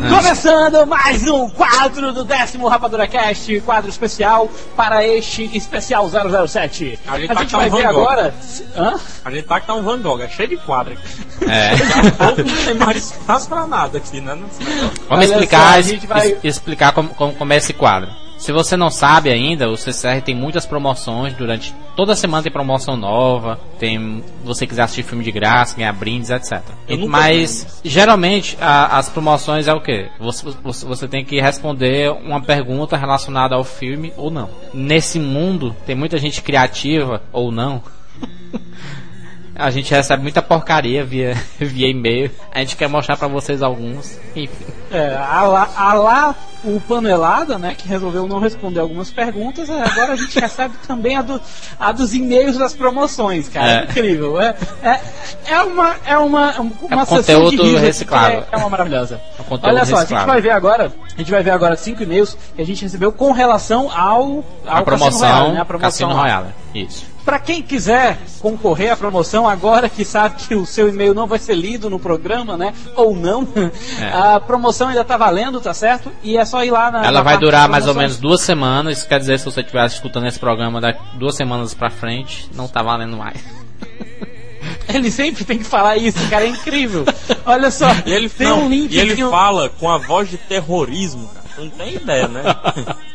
[0.09, 6.99] Começando mais um quadro do décimo Rapadura Cast, quadro especial para este especial 007.
[7.07, 8.35] A gente A tá gente com vai um ver agora.
[8.77, 8.95] Hã?
[9.25, 11.49] A gente tá que tá um Van Gogh, é cheio de quadro aqui.
[11.49, 11.73] É.
[12.43, 14.35] não tem mais espaço pra nada aqui, né?
[14.35, 18.11] Vamos Olha explicar, só, a gente vai- explicar como, como, como é esse quadro.
[18.43, 22.97] Se você não sabe ainda, o CCR tem muitas promoções durante toda semana tem promoção
[22.97, 26.61] nova, tem você quiser assistir filme de graça, ganhar brindes, etc.
[27.09, 30.09] Mas geralmente a- as promoções é o que?
[30.19, 34.51] Você, você, você tem que responder uma pergunta relacionada ao filme ou não.
[34.75, 37.81] Nesse mundo tem muita gente criativa ou não.
[39.55, 42.31] A gente recebe muita porcaria via, via e-mail.
[42.51, 44.19] A gente quer mostrar pra vocês alguns.
[44.35, 44.65] Enfim.
[44.91, 49.83] É, a lá, a lá o Panelada, né, que resolveu não responder algumas perguntas, é,
[49.83, 51.41] agora a gente recebe também a, do,
[51.79, 53.81] a dos e-mails das promoções, cara.
[53.81, 53.85] É.
[53.85, 54.41] Incrível.
[54.41, 55.01] É, é,
[55.47, 58.45] é uma, é uma, uma É sessão conteúdo de reciclável.
[58.53, 59.21] É, é uma maravilhosa.
[59.39, 62.37] É Olha só, a gente vai ver agora, a gente vai ver agora cinco e-mails
[62.55, 66.09] que a gente recebeu com relação ao, ao A promoção Cassino Royale, né, a promoção
[66.09, 66.15] Cassino.
[66.15, 66.49] Royale.
[66.75, 67.12] Isso.
[67.25, 71.39] Para quem quiser concorrer à promoção, agora que sabe que o seu e-mail não vai
[71.39, 72.75] ser lido no programa, né?
[72.97, 73.47] Ou não,
[74.01, 74.09] É.
[74.13, 76.11] a promoção ainda tá valendo, tá certo?
[76.23, 76.99] E é só ir lá na.
[77.05, 78.99] Ela na vai durar mais ou menos duas semanas.
[78.99, 82.67] Isso quer dizer, se você estiver escutando esse programa daqui duas semanas pra frente, não
[82.67, 83.39] tá valendo mais.
[84.93, 87.05] Ele sempre tem que falar isso, cara, é incrível.
[87.47, 90.29] Olha só, E ele, tem não, um link e ele um- fala com a voz
[90.29, 91.42] de terrorismo, cara.
[91.55, 92.43] Tu não tem ideia, né?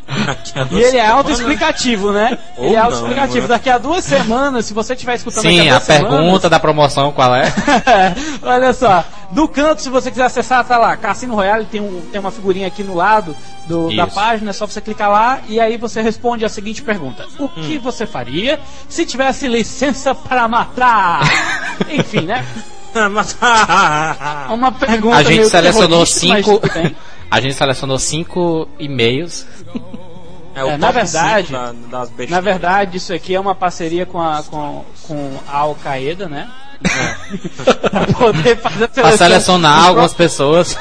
[0.72, 2.38] E ele é autoexplicativo, né?
[2.56, 3.42] Ou ele é autoexplicativo.
[3.42, 3.48] né?
[3.48, 6.58] Daqui a duas semanas, se você estiver escutando Sim, a a duas semanas, pergunta da
[6.58, 7.52] promoção qual é?
[8.42, 10.96] Olha só, no canto, se você quiser acessar, tá lá.
[10.96, 13.36] Cassino Royale tem, um, tem uma figurinha aqui no lado
[13.66, 17.26] do- da página, é só você clicar lá e aí você responde a seguinte pergunta:
[17.38, 17.48] O Hum.
[17.66, 18.58] que você faria
[18.88, 21.20] se tivesse licença para matar?
[21.90, 22.44] Enfim, né?
[24.50, 25.16] Uma pergunta.
[25.16, 26.60] A gente meio selecionou cinco.
[27.30, 29.46] A gente selecionou cinco e-mails.
[30.54, 32.06] É, o É, na verdade- da-.
[32.28, 36.48] Na verdade, isso aqui é uma parceria com a, com, com a Al-Qaeda, né?
[37.90, 40.76] pra poder fazer a Pra selecionar algumas pessoas.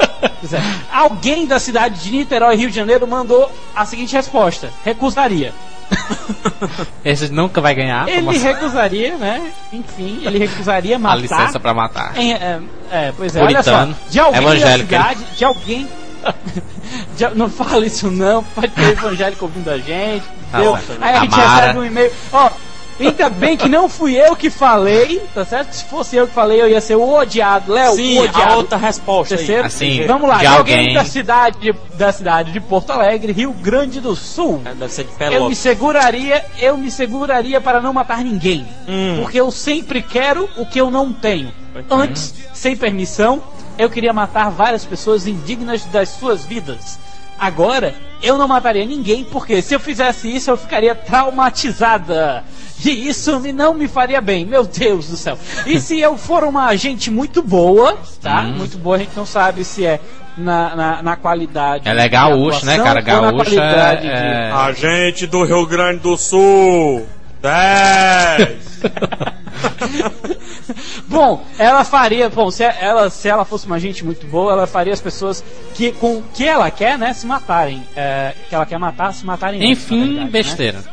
[0.00, 0.60] É.
[0.92, 5.52] Alguém da cidade de Niterói, Rio de Janeiro, mandou a seguinte resposta: recusaria.
[7.04, 8.08] Esse nunca vai ganhar.
[8.08, 9.52] Ele recusaria, né?
[9.72, 11.16] Enfim, ele recusaria a matar.
[11.20, 12.16] licença pra matar.
[12.16, 12.60] em- é,
[12.90, 14.10] é, pois é, olha Puritano, só.
[14.10, 15.88] De alguém evangélico, da cidade, de alguém.
[17.16, 20.24] de- não fala isso não, pode ter evangélico ouvindo a gente.
[20.50, 20.58] Tá.
[21.00, 21.60] Aí a gente Amara.
[21.60, 22.12] recebe um e-mail.
[22.32, 22.50] Ó,
[22.98, 25.72] ainda bem que não fui eu que falei, tá certo?
[25.72, 27.72] Se fosse eu que falei, eu ia ser o odiado.
[27.72, 28.52] Léo, Sim, o odiado.
[28.52, 29.38] a outra resposta aí.
[29.38, 30.94] Terceiro, Assim, vamos lá, de alguém alguém.
[30.94, 34.62] da cidade, de, da cidade de Porto Alegre, Rio Grande do Sul.
[34.64, 38.66] É, Deve ser de Eu me seguraria, eu me seguraria para não matar ninguém.
[38.88, 39.18] Hum.
[39.20, 41.52] Porque eu sempre quero o que eu não tenho.
[41.90, 43.42] Antes, sem permissão,
[43.76, 46.98] eu queria matar várias pessoas indignas das suas vidas.
[47.44, 52.42] Agora, eu não mataria ninguém, porque se eu fizesse isso, eu ficaria traumatizada.
[52.84, 55.38] E isso me- não me faria bem, meu Deus do céu.
[55.66, 58.40] E se eu for uma agente muito boa, tá?
[58.42, 58.54] Hum.
[58.56, 60.00] Muito boa, a gente não sabe se é
[60.38, 61.86] na, na, na qualidade.
[61.88, 63.02] É legal de gaúcho, né, cara?
[63.02, 64.50] de- é, é...
[64.52, 67.06] A gente do Rio Grande do Sul.
[67.42, 68.80] 10!
[71.08, 74.92] Bom, ela faria, bom, se ela, se ela fosse uma gente muito boa, ela faria
[74.92, 75.44] as pessoas
[75.74, 77.82] que com que ela quer, né, se matarem.
[77.96, 79.60] É, que ela quer matar, se matarem.
[79.60, 80.30] antes, Enfim, verdade, né?
[80.30, 80.84] besteira.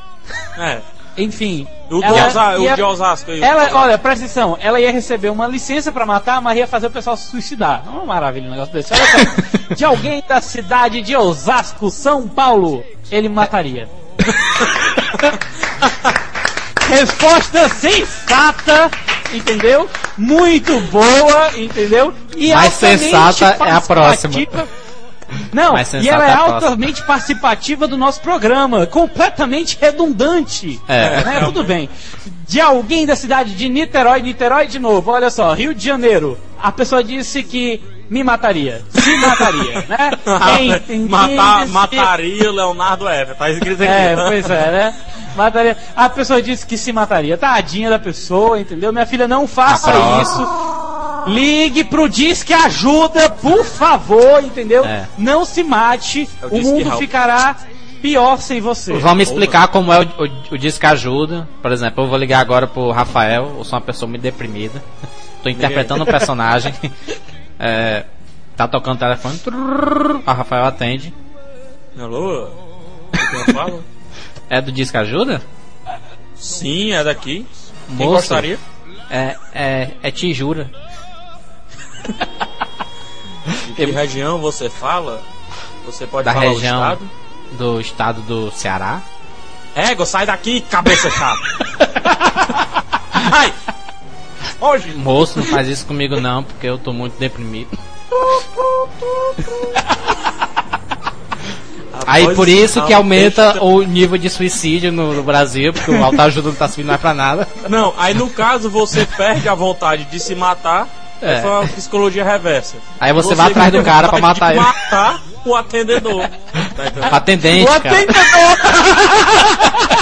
[0.57, 0.80] É.
[1.17, 1.67] Enfim.
[1.89, 3.43] O, de ela Osa- o ia- de Osasco aí.
[3.43, 6.91] Ela, olha, presta atenção, ela ia receber uma licença pra matar, mas ia fazer o
[6.91, 7.84] pessoal se suicidar.
[7.86, 8.93] É uma maravilha um negócio desse.
[8.93, 9.17] Olha só,
[9.76, 13.89] de alguém da cidade de Osasco, São Paulo, ele mataria.
[16.88, 18.89] Resposta sensata,
[19.34, 19.89] entendeu?
[20.17, 22.13] Muito boa, entendeu?
[22.36, 24.34] E Mais altamente sensata é a próxima.
[24.34, 24.67] participativa.
[25.53, 30.79] Não, e ela é é altamente participativa do nosso programa, completamente redundante.
[30.89, 31.23] É.
[31.23, 31.41] Né?
[31.45, 31.89] Tudo bem.
[32.47, 36.38] De alguém da cidade de Niterói, Niterói de novo, olha só, Rio de Janeiro.
[36.61, 38.82] A pessoa disse que me mataria.
[38.89, 40.11] Se mataria, né?
[40.57, 43.91] Quem- quem Matar, disse- mataria o Leonardo Ever, tá escrito aqui.
[43.91, 44.95] É, pois é, né?
[45.36, 45.77] Mataria.
[45.95, 47.38] A pessoa disse que se mataria.
[47.38, 48.91] Tadinha da pessoa, entendeu?
[48.91, 51.32] Minha filha, não faça Ah, isso.
[51.32, 54.84] Ligue pro Disque Ajuda, por favor, entendeu?
[54.84, 55.07] É.
[55.17, 56.27] Não se mate.
[56.41, 56.99] É o o Disque mundo Help.
[56.99, 57.55] ficará
[58.01, 58.93] pior sem você.
[58.93, 61.47] Vamos explicar como é o, o, o disco ajuda.
[61.61, 64.82] Por exemplo, eu vou ligar agora pro Rafael, eu sou uma pessoa muito deprimida.
[65.43, 66.73] Tô interpretando um personagem.
[67.63, 68.05] É,
[68.57, 69.39] tá tocando o telefone.
[70.25, 71.13] A Rafael atende.
[71.95, 72.47] Alô?
[73.13, 73.84] O que eu falo?
[74.52, 75.41] É do disco ajuda?
[76.36, 77.47] Sim, é daqui.
[77.88, 78.12] Quem Moço.
[78.18, 78.60] gostaria?
[79.10, 80.70] É, é, é Tijura.
[83.68, 85.22] De que região você fala?
[85.86, 87.10] Você pode Da falar região o estado?
[87.54, 89.02] do estado do Ceará.
[89.74, 91.39] Ego, sai daqui, cabeça chata.
[93.14, 93.54] Ai!
[94.60, 94.91] Hoje!
[94.95, 97.70] Moço, não faz isso comigo não, porque eu tô muito deprimido.
[102.07, 106.03] Aí por isso que aumenta texto- o nível de suicídio no, no Brasil, porque o
[106.03, 107.47] autoajuda não tá servindo mais pra nada.
[107.69, 110.87] Não, aí no caso você perde a vontade de se matar.
[111.21, 111.35] É.
[111.39, 111.41] É.
[111.45, 112.77] Uma psicologia reversa.
[112.99, 114.59] Aí você vai atrás do cara pra matar ele.
[114.59, 116.27] matar o atendedor.
[116.75, 117.07] Tá?
[117.15, 117.95] Atendente, O cara.
[117.95, 118.57] atendedor!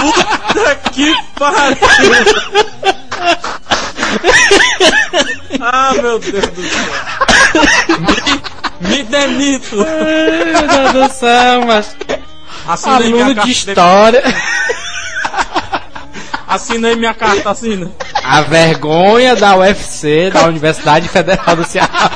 [0.00, 1.76] Puta que pariu!
[5.60, 6.92] ah, meu Deus do céu!
[8.80, 9.76] Me, demito!
[9.76, 11.96] Meu Deus do céu, mas.
[12.84, 13.42] Minha Aluno carta.
[13.42, 14.22] de história.
[16.46, 17.90] Assina aí minha carta, assina.
[18.24, 22.10] A vergonha da UFC, da Universidade Federal do Ceará.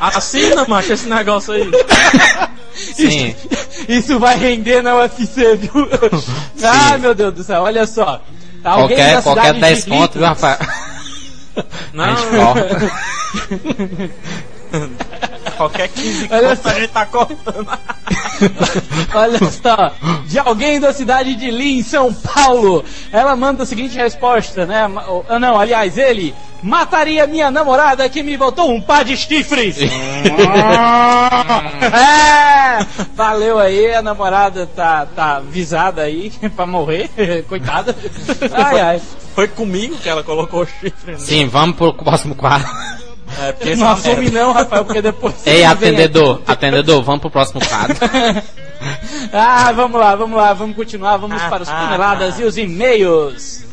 [0.00, 1.70] Assina, macho, esse negócio aí.
[2.74, 3.34] Sim.
[3.88, 5.88] Isso vai render na UFC, viu?
[6.62, 8.20] Ai, meu Deus do céu, olha só.
[8.62, 10.58] Alguém Qualquer, qualquer cidade 10 de pontos, Rafael?
[11.92, 12.14] Não.
[15.56, 16.68] qualquer 15 Olha conto só.
[16.68, 17.68] a gente tá cortando.
[19.14, 19.92] Olha só,
[20.26, 22.84] de alguém da cidade de Lins, São Paulo.
[23.12, 24.88] Ela manda a seguinte resposta, né?
[25.28, 29.76] Ah, Não, aliás, ele mataria minha namorada que me botou um par de chifres.
[31.92, 37.10] é, valeu aí, a namorada tá, tá visada aí pra morrer,
[37.48, 37.96] coitada.
[38.52, 39.00] Ai, ai.
[39.34, 41.12] Foi comigo que ela colocou o chifre.
[41.12, 41.18] né?
[41.18, 42.68] Sim, vamos pro próximo quadro.
[43.38, 45.46] É, porque Não assume não, Rafael, porque depois...
[45.46, 47.96] Ei, atendedor, atendedor, vamos pro próximo quadro.
[49.30, 52.40] Ah, vamos lá, vamos lá, vamos continuar, vamos para os Ah, paneladas ah.
[52.42, 53.66] e os e-mails.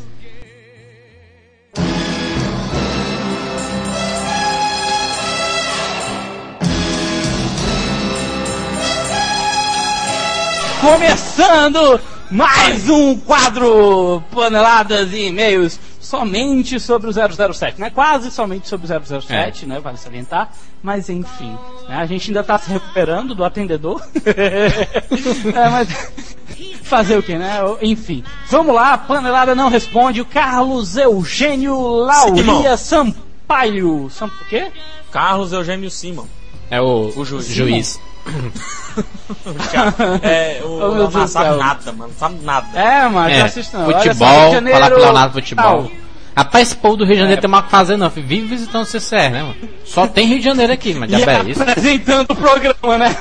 [10.81, 11.99] Começando
[12.29, 17.89] mais um quadro paneladas e e-mails somente sobre o 007, né?
[17.89, 19.79] Quase somente sobre o 007, né?
[19.79, 20.51] Vale salientar,
[20.81, 21.57] mas enfim,
[21.87, 21.97] né?
[21.97, 24.01] a gente ainda tá se recuperando do atendedor.
[24.25, 26.11] é, mas
[26.83, 27.59] fazer o que, né?
[27.81, 30.21] Enfim, vamos lá, panelada não responde.
[30.21, 34.27] O Carlos Eugênio Lauria Sampaio, Sam...
[34.27, 34.71] o quê?
[35.11, 36.25] Carlos Eugênio Simon.
[36.69, 37.99] É o, O juiz.
[38.31, 40.23] Juiz.
[40.23, 41.57] É, o Oh, do sabe céu.
[41.57, 42.13] nada, mano.
[42.17, 42.67] Sabe nada.
[42.77, 43.39] É, mano, É,
[43.73, 43.85] não.
[43.87, 45.63] Olha de futebol, Janeiro, falar pro Leonardo futebol.
[45.63, 45.91] tal.
[46.37, 48.27] Rapaz, esse povo do Rio de Janeiro tem que fazer não, filho.
[48.27, 49.55] vive visitando o CCR, né, mano?
[49.83, 51.63] Só tem Rio de Janeiro aqui, mas já é isso.
[51.63, 53.17] apresentando o programa, né?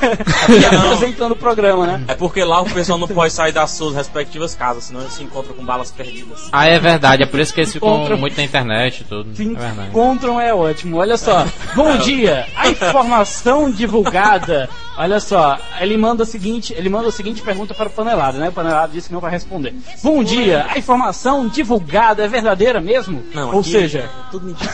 [0.51, 2.05] e apresentando o programa, né?
[2.09, 5.23] É porque lá o pessoal não pode sair das suas respectivas casas, senão eles se
[5.23, 6.49] encontram com balas perdidas.
[6.53, 9.35] Ah, é verdade, é por isso que eles ficam Contra- muito na internet e tudo.
[9.35, 9.89] Se É verdade.
[9.89, 10.99] encontram é ótimo.
[10.99, 11.47] Olha só.
[11.75, 12.47] Bom dia.
[12.55, 17.87] A informação divulgada Olha só, ele manda o seguinte, ele manda a seguinte pergunta para
[17.87, 18.49] o Panelado, né?
[18.49, 19.75] O Panelado disse que não vai responder.
[20.03, 23.06] Bom dia, a informação divulgada é verdadeira mesmo?
[23.35, 24.73] Não, Ou seja, é tudo mentira.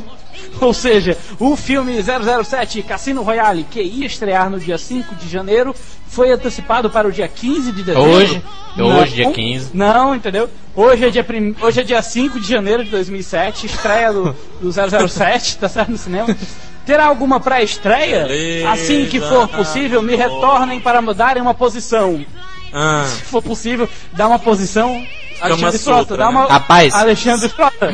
[0.60, 5.74] ou seja, o filme 007 Cassino Royale, que ia estrear no dia 5 de janeiro,
[6.06, 8.08] foi antecipado para o dia 15 de dezembro.
[8.08, 8.42] Hoje.
[8.78, 9.70] Hoje, dia Não, 15.
[9.74, 10.50] Não, entendeu?
[10.74, 11.54] Hoje é dia, prim...
[11.60, 15.98] Hoje é dia 5 de janeiro de 2007, estreia do, do 007, tá certo no
[15.98, 16.36] cinema.
[16.84, 18.26] Terá alguma pré-estreia?
[18.70, 22.24] Assim que for possível, me retornem para mudarem uma posição.
[22.72, 25.06] Ah, Se for possível, dá uma posição.
[25.44, 26.30] Alexandre Sutra, Frota, dá né?
[26.30, 26.46] uma.
[26.46, 26.94] Rapaz.
[26.94, 27.92] Alexandre Frota, dá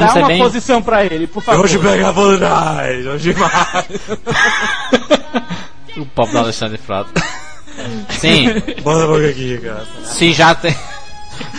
[0.00, 1.64] Vamos ser uma bem- posição pra ele, por favor.
[1.64, 3.86] hoje pega trás, hoje mais.
[5.96, 7.22] O pop do Alexandre Frota.
[8.10, 8.48] Sim,
[8.82, 9.86] Bota a boca aqui, cara.
[10.04, 10.74] se já tem.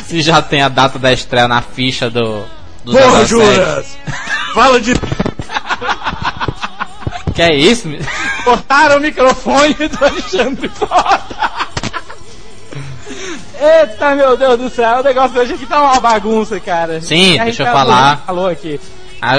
[0.05, 2.43] Se já tem a data da estreia na ficha do.
[2.85, 3.27] do Porra, 07.
[3.27, 3.97] Juras!
[4.53, 4.93] Fala de.
[7.33, 7.89] Que é isso?
[8.43, 11.35] Cortaram o microfone do Alexandre Frota.
[13.63, 16.99] Eita, meu Deus do céu, o negócio hoje aqui tá uma bagunça, cara.
[17.01, 18.23] Sim, deixa eu falar.
[18.25, 18.79] Falou aqui.
[19.21, 19.37] A-!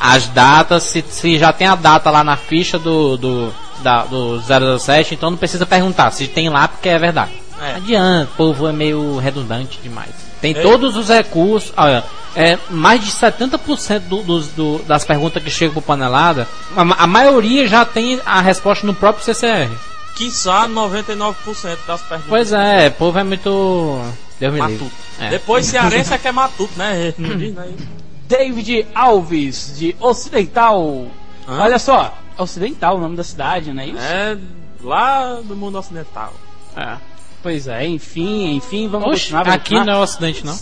[0.14, 3.52] As datas, se, se já tem a data lá na ficha do, do,
[3.82, 4.40] da, do
[4.78, 6.10] 007, então não precisa perguntar.
[6.12, 7.32] Se tem lá, porque é verdade.
[7.60, 7.70] É.
[7.72, 10.10] Não adianta, o povo é meio redundante demais.
[10.40, 10.62] Tem É.
[10.62, 11.72] todos os recursos.
[11.76, 12.04] Olha,
[12.36, 16.46] é, mais de 70% do, dos, do, das perguntas que chegam pro panelada,
[16.76, 19.68] a, a maioria já tem a resposta no próprio CCR.
[20.18, 22.28] Quiçá 99% das perguntas.
[22.28, 24.00] Pois é, o povo é muito.
[24.40, 24.58] Deus me.
[24.60, 24.90] Matuto.
[25.20, 25.30] É.
[25.30, 27.14] Depois cearense é que é matuto, né?
[27.16, 27.72] Não diz, né?
[28.28, 31.06] David Alves, de Ocidental.
[31.48, 31.62] Hã?
[31.62, 33.98] Olha só, Ocidental, o nome da cidade, não é isso?
[33.98, 34.36] É
[34.82, 36.32] lá do mundo ocidental.
[36.76, 36.96] É.
[37.42, 39.44] Pois é, enfim, enfim, vamos Oxe, continuar.
[39.44, 39.84] vamos aqui continuar.
[39.86, 40.58] não é o ocidente, não.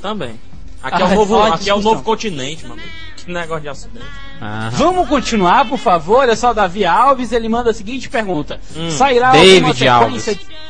[0.00, 0.40] Também.
[0.82, 2.82] Aqui, é, Ah, o novo, de aqui é o novo continente, mano.
[3.26, 4.06] Que negócio de acidente.
[4.40, 4.70] Ah.
[4.72, 6.20] Vamos continuar, por favor.
[6.20, 8.88] Olha só, Davi Alves, ele manda a seguinte pergunta: Hum.
[8.90, 10.38] Sairá David alguma sequência Alves.
[10.48, 10.66] de...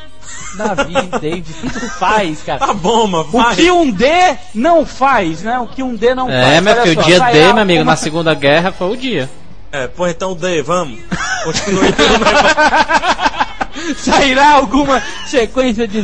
[0.56, 2.58] Davi, David, tanto faz, cara.
[2.60, 3.28] Tá bom, mano.
[3.30, 4.06] O que um D
[4.54, 5.58] não faz, né?
[5.58, 6.38] O que um D não faz.
[6.54, 9.28] É, meu filho, o dia D, meu amigo, alguma- na Segunda Guerra foi o dia.
[9.76, 10.98] É, pô, então D, vamos.
[11.44, 11.88] Continue.
[13.96, 16.02] Sairá alguma sequência de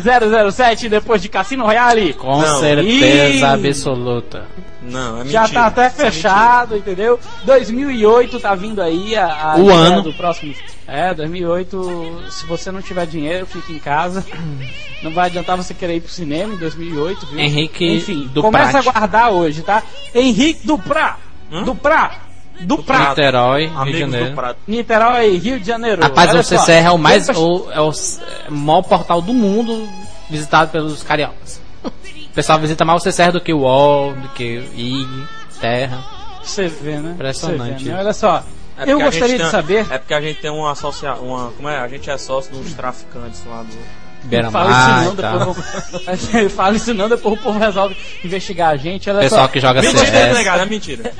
[0.52, 2.12] 007 depois de Cassino Royale?
[2.12, 2.60] Com Não.
[2.60, 3.68] certeza Ih.
[3.68, 4.44] absoluta.
[4.82, 5.46] Não, é mentira.
[5.46, 7.18] Já tá até é fechado, entendeu?
[7.44, 10.02] 2008 tá vindo aí a, a O ano.
[10.02, 10.54] do próximo.
[10.86, 14.24] É, 2008, se você não tiver dinheiro, fica em casa.
[15.02, 17.38] Não vai adiantar você querer ir pro cinema em 2008, viu?
[17.38, 18.42] Henrique Enfim, Duprat.
[18.42, 19.82] começa a guardar hoje, tá?
[20.14, 21.16] Henrique Duprá.
[21.50, 21.64] Hum?
[21.64, 22.12] Duprá.
[22.66, 22.96] Duprá.
[22.96, 23.08] Prato.
[23.20, 24.26] Niterói, Rio de Janeiro.
[24.30, 24.58] do Prato.
[24.66, 26.02] Niterói, Rio de Janeiro.
[26.02, 26.58] Rapaz, Olha o só.
[26.58, 27.28] CCR é o mais.
[27.28, 29.88] O, é o é o maior portal do mundo
[30.30, 31.60] visitado pelos cariocas.
[32.32, 35.26] O pessoal visita mais o CCR do que o UOL, do que o IG,
[35.60, 36.02] Terra.
[36.42, 37.10] Você vê, né?
[37.10, 37.84] Impressionante.
[37.84, 37.98] Vê, né?
[37.98, 38.42] Olha só.
[38.78, 39.86] É eu gostaria de tem- saber.
[39.90, 41.12] É porque a gente tem uma associa...
[41.16, 41.78] uma Como é?
[41.78, 44.50] A gente é sócio dos traficantes lá do.
[44.50, 45.38] Fala isso não, tal.
[45.54, 46.52] depois.
[46.56, 47.94] Fala isso não, depois o povo resolve
[48.24, 49.10] investigar a gente.
[49.10, 49.48] Olha Pessoal só.
[49.48, 50.34] que joga Mentira, CS.
[50.38, 51.12] negado, é mentira.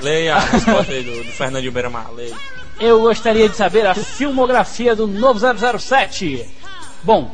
[0.00, 2.12] Leia a resposta aí do, do Fernandinho Beiramar.
[2.12, 2.34] Leia.
[2.78, 5.40] Eu gostaria de saber a filmografia do novo
[5.78, 6.44] 007.
[7.02, 7.30] Bom,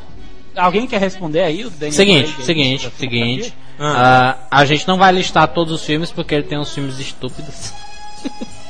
[0.56, 1.64] alguém quer responder aí?
[1.64, 3.54] O Daniel Seguinte, Craig seguinte, seguinte.
[3.78, 4.36] Ah.
[4.50, 7.72] Ah, a gente não vai listar todos os filmes porque ele tem uns filmes estúpidos.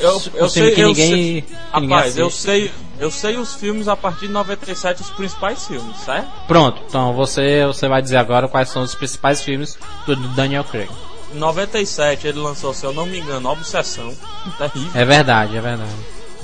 [0.00, 3.54] Eu, eu sei, que eu ninguém, sei, que ninguém rapaz, eu sei, eu sei os
[3.54, 6.28] filmes a partir de 97, os principais filmes, certo?
[6.46, 10.90] Pronto, então você, você vai dizer agora quais são os principais filmes do Daniel Craig.
[11.32, 14.14] Em 97 ele lançou, se eu não me engano, Obsessão,
[14.56, 15.90] terrível, É verdade, é verdade.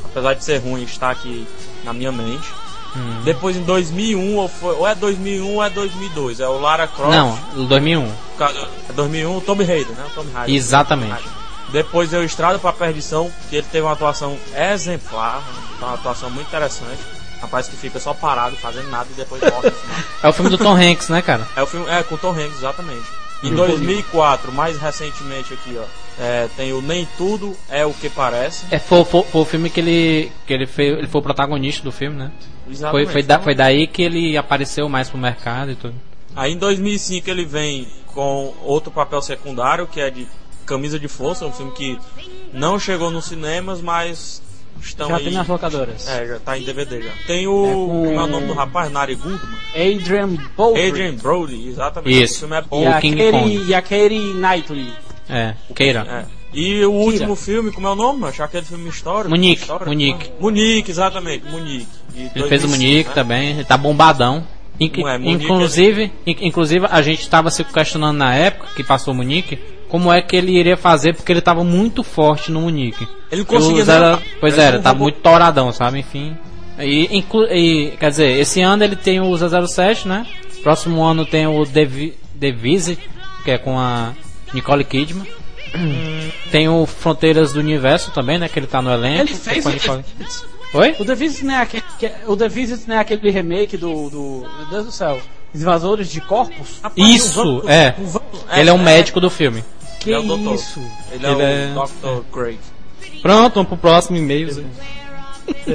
[0.05, 1.47] apesar de ser ruim, está aqui
[1.83, 2.53] na minha mente.
[2.97, 3.23] Hum.
[3.25, 7.11] Depois em 2001, ou, foi, ou é 2001 ou é 2002, é o Lara Croft.
[7.11, 8.09] Não, 2001.
[8.89, 10.05] É 2001, o Tomb Raider, né?
[10.07, 10.55] O Tomb Raider.
[10.55, 11.25] Exatamente.
[11.71, 15.43] Depois eu Estrada pra Perdição, que ele teve uma atuação exemplar,
[15.81, 17.01] uma atuação muito interessante.
[17.41, 19.73] Rapaz que fica só parado, fazendo nada e depois morre.
[20.23, 21.47] É o filme do Tom Hanks, né, cara?
[21.57, 23.05] É o filme, é, com Tom Hanks, exatamente.
[23.45, 23.57] Em Uhum.
[23.57, 25.85] 2004, mais recentemente aqui, ó,
[26.19, 28.65] é, tem o Nem Tudo é o que Parece.
[28.71, 31.83] É, foi, foi, foi o filme que ele, que ele, fez, ele foi o protagonista
[31.83, 32.33] do filme, né?
[32.65, 33.13] Foi, Exatamente.
[33.13, 35.95] foi, da, foi daí que ele apareceu mais pro mercado e tudo.
[36.35, 40.27] Aí em 2005 ele vem com outro papel secundário, que é de
[40.65, 41.99] Camisa de Força, um filme que
[42.53, 44.41] não chegou nos cinemas, mas
[44.81, 45.25] estão Já aí.
[45.25, 46.09] tem nas locadoras.
[46.09, 47.11] É, já tá em DVD já.
[47.27, 47.53] Tem o.
[47.53, 48.91] com- Como é o nome do rapaz?
[48.93, 49.41] Nari Goodman.
[49.75, 50.89] Adrian Baldwin.
[50.89, 52.23] Adrian Brody, exatamente.
[52.23, 52.35] Isso.
[52.35, 52.83] O filme é bom.
[52.83, 53.65] E a, King Katie, Kong.
[53.69, 54.93] e a Katie Knightley.
[55.29, 56.27] É, Keira.
[56.31, 56.45] É.
[56.57, 58.25] E o último filme, como é o nome?
[58.27, 59.31] Achar aquele filme histórico.
[59.31, 60.29] Munique, Histórico, Munique.
[60.29, 60.35] né?
[60.39, 61.89] Munique, exatamente, Munique.
[62.15, 63.15] Ele fez o 2005, Munique né?
[63.15, 64.47] também, ele tá bombadão.
[64.79, 69.13] Inc- é, Munique, inclusive, in- inclusive, a gente tava se questionando na época que passou
[69.13, 69.59] o Munique,
[69.95, 73.07] como é que ele iria fazer, porque ele tava muito forte no Munique.
[73.31, 73.85] Ele não conseguia.
[74.41, 76.01] Pois Ele era, não tava roubou- muito toradão, sabe?
[76.01, 76.37] Enfim.
[76.81, 80.27] E, inclu- e, quer dizer, esse ano ele tem o 007, né?
[80.65, 83.09] Próximo ano tem o The, Vi- The Visit,
[83.45, 84.11] que é com a
[84.53, 85.29] Nicole Kidman.
[86.51, 88.49] Tem o Fronteiras do Universo também, né?
[88.49, 89.21] Que ele tá no elenco.
[89.23, 90.05] Ele é fez com a o Nicole-
[90.75, 90.97] Oi?
[90.99, 93.77] O The Visit não é aquele, que é- o The Visit não é aquele remake
[93.77, 94.41] do, do.
[94.59, 95.21] Meu Deus do céu.
[95.55, 96.81] Invasores de corpos?
[96.97, 97.95] Isso, é.
[98.59, 99.63] Ele é um médico do filme.
[100.05, 100.55] Que Ele é o doutor.
[100.55, 100.81] isso?
[101.11, 102.25] Ele é Ele o é- Dr.
[102.31, 102.59] Craig.
[103.23, 104.55] Pronto, vamos pro próximo e-mail.
[104.55, 104.65] Né?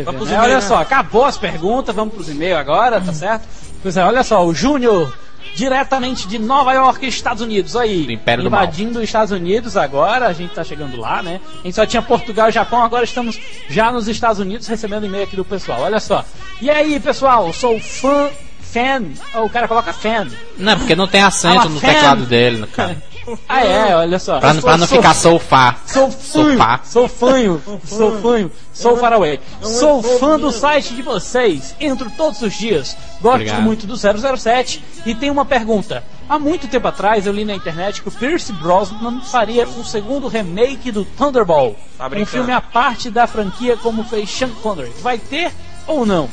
[0.06, 3.48] pros Olha só, acabou as perguntas, vamos pros e-mails agora, tá certo?
[3.82, 5.12] Pois é, olha só, o Júnior,
[5.56, 8.06] diretamente de Nova York, Estados Unidos, aí.
[8.06, 11.40] Do Império do invadindo os Estados Unidos agora, a gente tá chegando lá, né?
[11.62, 15.24] A gente só tinha Portugal e Japão, agora estamos já nos Estados Unidos recebendo e-mail
[15.24, 16.24] aqui do pessoal, olha só.
[16.62, 18.30] E aí, pessoal, sou fã,
[18.62, 19.06] fan,
[19.36, 20.28] oh, o cara coloca fan.
[20.58, 21.88] Não, porque não tem acento no fan.
[21.88, 22.96] teclado dele, no cara.
[23.48, 24.40] Ah, é, olha só.
[24.40, 25.76] Pra, pra não sou- ficar sofá.
[25.86, 26.80] Sou Sofá.
[26.84, 29.40] sou fanho, sou fanho, sou faraway.
[29.62, 33.62] Sou fã do site de vocês, entro todos os dias, gosto Obrigado.
[33.62, 36.04] muito do 007 e tenho uma pergunta.
[36.30, 40.28] Há muito tempo atrás eu li na internet que o Pierce Brosnan faria um segundo
[40.28, 44.92] remake do Thunderball, Tá um filme à parte da franquia como fez Sean Connery.
[45.02, 45.52] Vai ter
[45.88, 46.30] ou não?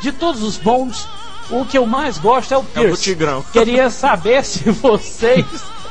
[0.00, 1.06] De todos os bons,
[1.50, 3.02] o que eu mais gosto é o É o Pierce.
[3.02, 3.44] Tigrão.
[3.52, 5.44] Queria saber se vocês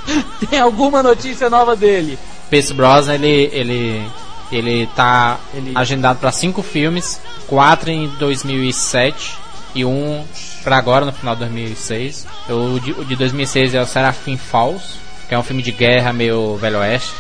[0.50, 2.18] têm alguma notícia nova dele.
[2.50, 4.12] Pierce Brosnan, ele, ele,
[4.52, 9.38] ele tá Ele- agendado para cinco filmes, quatro em 2007
[9.76, 10.24] e um
[10.64, 12.26] para agora, no final de 2006.
[12.50, 14.96] O de, o de 2006 é o Serafim Falls,
[15.28, 17.14] que é um filme de guerra meio Velho Oeste.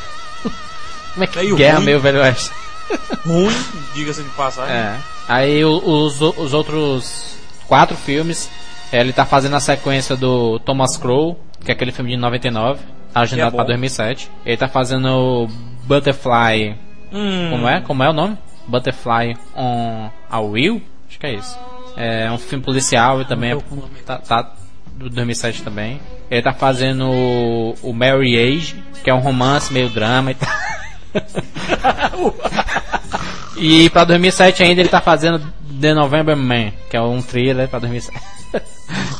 [1.13, 1.85] Como é que Meio guerra ruim.
[1.85, 2.51] meio Velho Oeste?
[3.23, 3.55] Ruim,
[3.93, 4.73] diga-se de passagem.
[4.73, 4.95] É.
[5.27, 7.35] Aí os, os outros
[7.67, 8.49] quatro filmes,
[8.91, 12.79] ele tá fazendo a sequência do Thomas Crow, que é aquele filme de 99,
[13.13, 13.57] tá agendado bom.
[13.57, 14.29] pra 2007.
[14.45, 15.47] Ele tá fazendo o
[15.85, 16.75] Butterfly,
[17.11, 17.81] Hum, como é?
[17.81, 18.37] Como é o nome?
[18.67, 20.81] Butterfly on a Wheel?
[21.07, 21.57] Acho que é isso.
[21.97, 23.57] É um filme policial e também é,
[24.05, 24.51] tá, tá
[24.95, 25.99] do 2007 também.
[26.29, 30.49] Ele tá fazendo o, o Mary Age, que é um romance meio drama e tal.
[33.61, 35.41] E pra 2007 ainda ele tá fazendo
[35.81, 38.17] The November Man, que é um thriller pra 2007.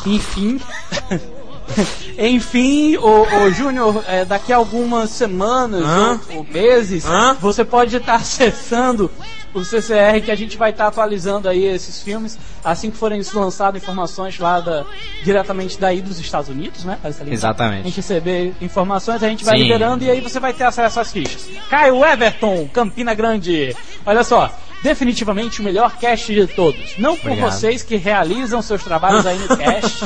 [0.05, 0.61] Enfim,
[2.17, 6.19] Enfim, o, o Júnior, é, daqui a algumas semanas Hã?
[6.31, 7.35] ou, ou meses, Hã?
[7.39, 9.09] você pode estar acessando
[9.53, 13.81] o CCR que a gente vai estar atualizando aí esses filmes assim que forem lançadas
[13.81, 14.85] informações lá da,
[15.23, 16.99] diretamente daí dos Estados Unidos, né?
[17.03, 17.31] Ali.
[17.31, 17.83] A exatamente.
[17.85, 19.63] gente receber informações, a gente vai Sim.
[19.63, 21.47] liberando e aí você vai ter acesso às fichas.
[21.69, 23.75] Caio Everton, Campina Grande.
[24.05, 24.51] Olha só,
[24.83, 26.97] definitivamente o melhor cast de todos.
[26.97, 27.51] Não por Obrigado.
[27.51, 30.01] vocês que realizam seus trabalhos aí no cast.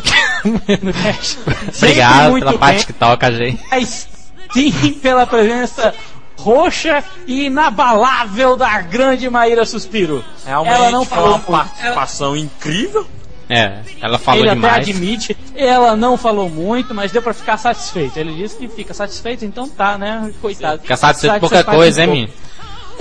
[0.82, 1.40] no cast.
[1.78, 3.62] Obrigado muito pela parte bem, que toca, gente.
[3.70, 4.08] mas
[4.54, 4.72] sim
[5.02, 5.94] pela presença
[6.38, 10.24] roxa e inabalável da grande Maíra Suspiro.
[10.46, 11.50] Realmente ela não foi falou uma muito.
[11.54, 13.08] Ela- participação incrível.
[13.50, 14.74] É, ela falou ele demais.
[14.74, 18.18] até admite, ela não falou muito, mas deu pra ficar satisfeito.
[18.18, 20.32] Ele disse que fica satisfeito, então tá, né?
[20.42, 20.82] Coitado.
[20.82, 22.34] Fica satisfeito Satisfeito pouca coisa, hein, menino?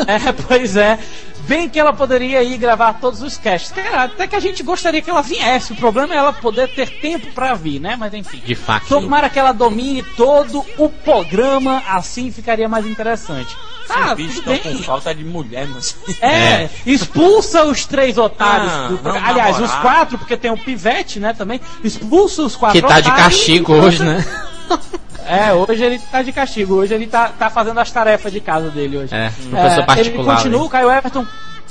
[0.07, 0.99] É, pois é.
[1.47, 3.73] Bem que ela poderia ir gravar todos os casts.
[3.73, 5.73] Cara, até que a gente gostaria que ela viesse.
[5.73, 7.97] O problema é ela poder ter tempo pra vir, né?
[7.99, 8.41] Mas enfim.
[8.45, 8.87] De fato.
[8.87, 13.55] Tomara que ela domine todo o programa, assim ficaria mais interessante.
[13.91, 15.97] Ah, Esses bichos estão com falta de mulher, mas.
[16.21, 16.31] É,
[16.65, 16.71] É.
[16.87, 18.73] expulsa os três otários.
[18.73, 21.61] Ah, do- aliás, os quatro, porque tem o Pivete, né, também.
[21.85, 24.25] Expulsa os quatro Que tá de otários castigo e bota- hoje, né?
[25.25, 26.75] É, hoje ele tá de castigo.
[26.75, 29.15] Hoje ele tá, tá fazendo as tarefas de casa dele hoje.
[29.15, 30.37] É, professor Ele particular.
[30.37, 30.67] continua, né?
[30.67, 31.27] o Caio Everton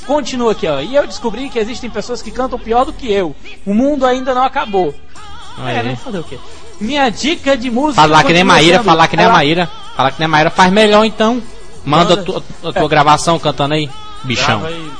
[0.08, 0.80] continua aqui, ó.
[0.80, 3.36] E eu descobri que existem pessoas que cantam pior do que eu.
[3.66, 4.96] O mundo ainda não acabou.
[5.68, 5.84] É, aí.
[5.86, 5.96] né?
[5.98, 6.40] Fazer o quê?
[6.80, 8.02] Minha dica de música.
[8.02, 9.70] Falar que nem Maíra, sendo- falar que nem a Maíra.
[9.98, 11.42] Falar que nem a Maíra faz melhor então.
[11.84, 12.24] Manda a Manda.
[12.24, 13.90] tua, a tua gravação cantando aí,
[14.24, 14.62] bichão.
[14.62, 14.92] Grava aí.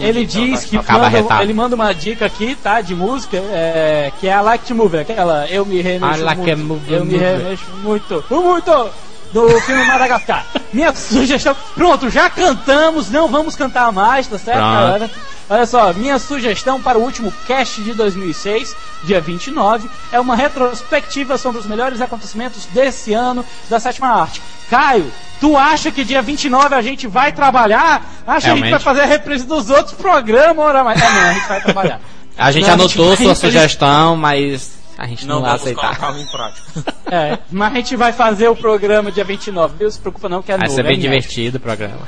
[0.00, 2.80] Ele diz que manda, ele manda uma dica aqui, tá?
[2.80, 6.54] De música, é, que é a Like to Move, aquela Eu me remexo I like
[6.56, 6.92] muito.
[6.92, 8.24] eu me remexo muito.
[8.30, 9.09] Muito!
[9.32, 10.44] Do filme Madagascar.
[10.72, 11.56] Minha sugestão.
[11.74, 14.72] Pronto, já cantamos, não vamos cantar mais, tá certo, Pronto.
[14.74, 15.10] galera?
[15.48, 21.36] Olha só, minha sugestão para o último cast de 2006, dia 29, é uma retrospectiva
[21.36, 24.40] sobre os melhores acontecimentos desse ano da sétima arte.
[24.68, 25.10] Caio,
[25.40, 28.00] tu acha que dia 29 a gente vai trabalhar?
[28.24, 28.70] Acha que a gente Realmente.
[28.70, 30.64] vai fazer a reprise dos outros programas?
[30.64, 32.00] Ora, mas é, não, a gente vai trabalhar.
[32.38, 34.70] A gente Não, anotou vai- sua sugestão, mas
[35.00, 35.96] a gente não, Não vai aceitar.
[35.98, 37.00] colocar em prática.
[37.12, 39.90] É, mas a gente vai fazer o programa dia 29, viu?
[39.90, 40.76] Se preocupa não que é Vai novo.
[40.76, 41.10] ser é bem inédito.
[41.12, 42.06] divertido o programa.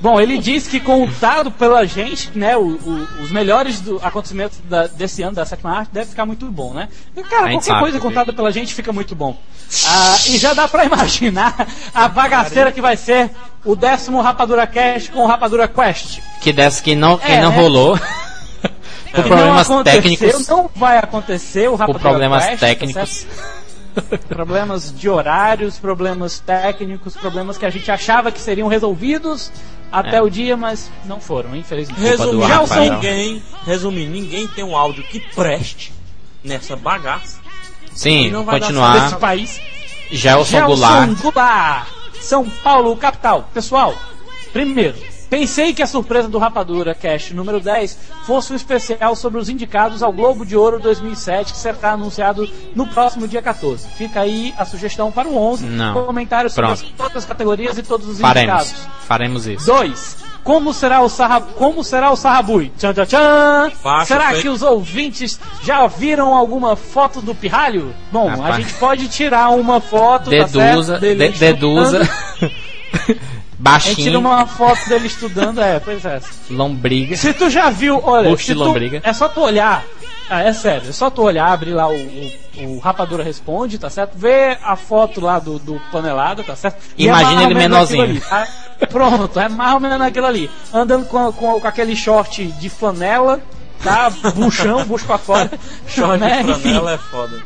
[0.00, 4.86] Bom, ele diz que contado pela gente, né, o- o- os melhores do, acontecimentos da-
[4.86, 6.88] desse ano da sétima arte deve ficar muito bom, né?
[7.28, 9.36] Cara, qualquer sabe coisa que contada pela gente fica muito bom.
[9.86, 13.30] Ah, e já dá pra imaginar a bagaceira que vai ser
[13.62, 16.20] o décimo Rapadura Cast com o Rapadura Quest.
[16.40, 17.56] Que dessa que não, que É, não né?
[17.56, 17.98] rolou.
[19.12, 20.48] Por que problemas técnicos.
[20.48, 23.08] Não vai acontecer o Por problemas Quest, tá técnicos.
[23.10, 23.60] certo?
[24.28, 29.50] problemas de horários, problemas técnicos, problemas que a gente achava que seriam resolvidos
[29.90, 30.22] até É.
[30.22, 32.00] o dia, mas não foram, infelizmente.
[32.00, 32.92] Resumindo, Rafael.
[32.94, 35.92] ninguém, resumindo, ninguém tem um áudio que preste
[36.44, 37.38] nessa bagaça.
[37.92, 39.18] Sim, não vai dar Desse continuar.
[39.18, 39.60] país.
[40.12, 41.10] Gelson Goulart.
[41.20, 41.88] Goulart.
[42.20, 43.48] São Paulo, capital.
[43.52, 43.94] Pessoal,
[44.52, 44.96] primeiro,
[45.30, 50.02] pensei que a surpresa do Rapadura Cast número 10 fosse um especial sobre os indicados
[50.02, 53.88] ao Globo de Ouro 2007, que será anunciado no próximo dia 14.
[53.96, 55.64] Fica aí a sugestão para o 11.
[55.66, 56.04] Não.
[56.04, 56.84] Comentários sobre Pronto.
[56.84, 58.62] as- todas as categorias e todos os Faremos.
[58.66, 58.88] indicados.
[59.06, 59.66] Faremos isso.
[59.66, 60.16] 2.
[60.42, 61.42] Como será o Sarra...
[61.42, 62.72] Como será o Sarrabui?
[62.78, 63.72] Tchan, tchan, tchan.
[63.84, 67.94] Baixa será que os ouvintes já viram alguma foto do pirralho?
[68.10, 68.56] Bom, a Rapaz.
[68.56, 71.00] gente pode tirar uma foto, tá Deduza, certo?
[71.02, 72.00] Dele de- deduza.
[73.60, 73.74] estudando.
[73.74, 76.20] A gente tira Baixinho, uma foto dele estudando, é, pois é.
[76.50, 77.16] lombriga.
[77.16, 79.00] Se tu já viu, olha, Busto se tu- lombriga.
[79.04, 79.84] é só tu olhar,
[80.28, 83.90] ah, é sério, é só tu olhar, abrir lá o, o, o Rapadura Responde, tá
[83.90, 84.16] certo?
[84.16, 86.78] Ver a foto lá do, do panelada, tá certo?
[86.96, 88.02] E é Imagina ou ele menorzinho.
[88.02, 88.46] ali, tá?
[88.88, 90.50] Pronto, é mais ou menos aquilo ali.
[90.72, 93.40] Andando com, com, com aquele short de flanela,
[93.84, 94.08] tá?
[94.34, 95.50] Buchão, bucho pra fora.
[95.88, 96.42] Short né?
[96.42, 97.42] de Enfim, franela é foda.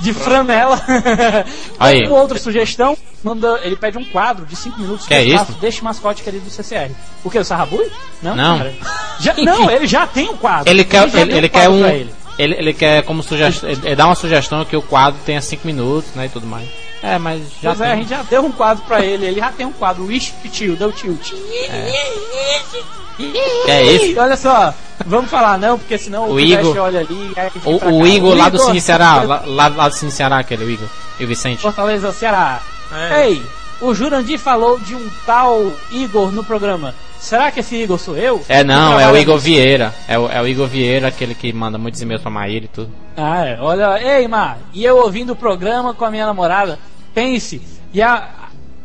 [0.00, 0.80] De franela.
[1.78, 2.06] Aí.
[2.06, 5.52] Uma outra sugestão, manda, ele pede um quadro de 5 minutos Que é isso?
[5.60, 6.90] Deixe mascote querido do CCR.
[7.22, 7.38] O que?
[7.38, 7.90] O Sarrabui?
[8.22, 8.34] Não.
[8.36, 8.72] Não.
[9.20, 10.70] Já, não, ele já tem um quadro.
[10.70, 11.86] Ele quer, já ele, deu ele quer um.
[11.86, 12.14] ele.
[12.36, 13.68] Ele, ele quer como sugestão.
[13.68, 16.26] Ele, ele dá uma sugestão que o quadro tenha 5 minutos, né?
[16.26, 16.68] E tudo mais.
[17.06, 17.98] É, mas já Pois é, a tem.
[18.00, 19.26] gente já deu um quadro pra ele.
[19.26, 20.06] Ele já tem um quadro.
[20.06, 21.32] Wish Tio, deu tilt.
[23.16, 24.12] Que é esse?
[24.12, 24.74] Ih, Olha só,
[25.06, 27.32] vamos falar não, porque senão O o, Igor- olha ali.
[27.64, 28.06] O, o.
[28.06, 29.22] Igor lá do Cine Ceará.
[29.22, 30.88] Lá, lá, lá do Cine Ceará, aquele o Igor.
[31.20, 31.60] E o Vicente.
[31.62, 32.60] Fortaleza, Ceará.
[32.92, 33.28] É.
[33.28, 33.42] Ei,
[33.80, 36.94] o Jurandir falou de um tal Igor no programa.
[37.20, 38.42] Será que esse Igor sou eu?
[38.48, 39.46] É não, é o Igor nisso?
[39.46, 39.94] Vieira.
[40.08, 42.90] É o, é o Igor Vieira, aquele que manda muitos e-mails pra Maíra e tudo.
[43.16, 43.58] Ah, é.
[43.60, 46.78] Olha, ei, Mar, e eu ouvindo o programa com a minha namorada,
[47.14, 47.62] pense,
[47.92, 48.28] e a,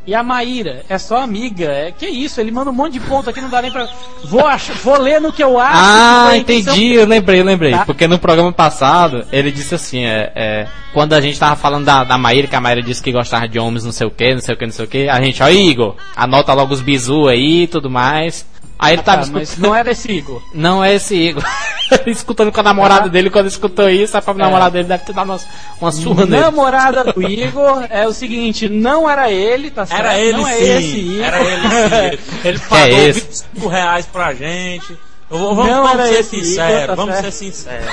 [0.10, 3.30] e a Maíra é só amiga, é, que isso, ele manda um monte de ponto
[3.30, 3.88] aqui, não dá nem pra.
[4.24, 5.80] Vou, ach, vou ler no que eu acho.
[5.80, 7.72] Ah, entendi, eu lembrei, eu lembrei.
[7.72, 7.86] Tá.
[7.86, 12.04] Porque no programa passado, ele disse assim, é, é, quando a gente tava falando da,
[12.04, 14.42] da Maíra, que a Maíra disse que gostava de homens não sei o que, não
[14.42, 17.28] sei o que, não sei o que, a gente, ó, Igor, anota logo os bizu
[17.28, 18.46] aí e tudo mais.
[18.82, 19.42] Aí ele Ah, tava tá, escutando.
[19.42, 20.42] mas não era esse Igor.
[20.56, 21.44] Não é esse Igor.
[22.08, 23.10] Escutando com a namorada Ah.
[23.10, 24.46] dele, quando escutou isso, a própria É.
[24.46, 25.40] namorada dele deve ter dado uma,
[25.82, 26.42] uma surra nele.
[26.42, 30.00] Namorada do Igor é o seguinte, não era ele, tá certo?
[30.00, 30.52] Era ele não sim.
[30.52, 31.26] é esse Igor.
[31.26, 32.24] Era ele sim.
[32.48, 33.20] Ele pagou é esse?
[33.22, 34.98] 25 reais pra gente.
[35.30, 37.26] Vamos, Não vamos ser esse Igor, sinceros, tá vamos certo.
[37.26, 37.88] ser sinceros.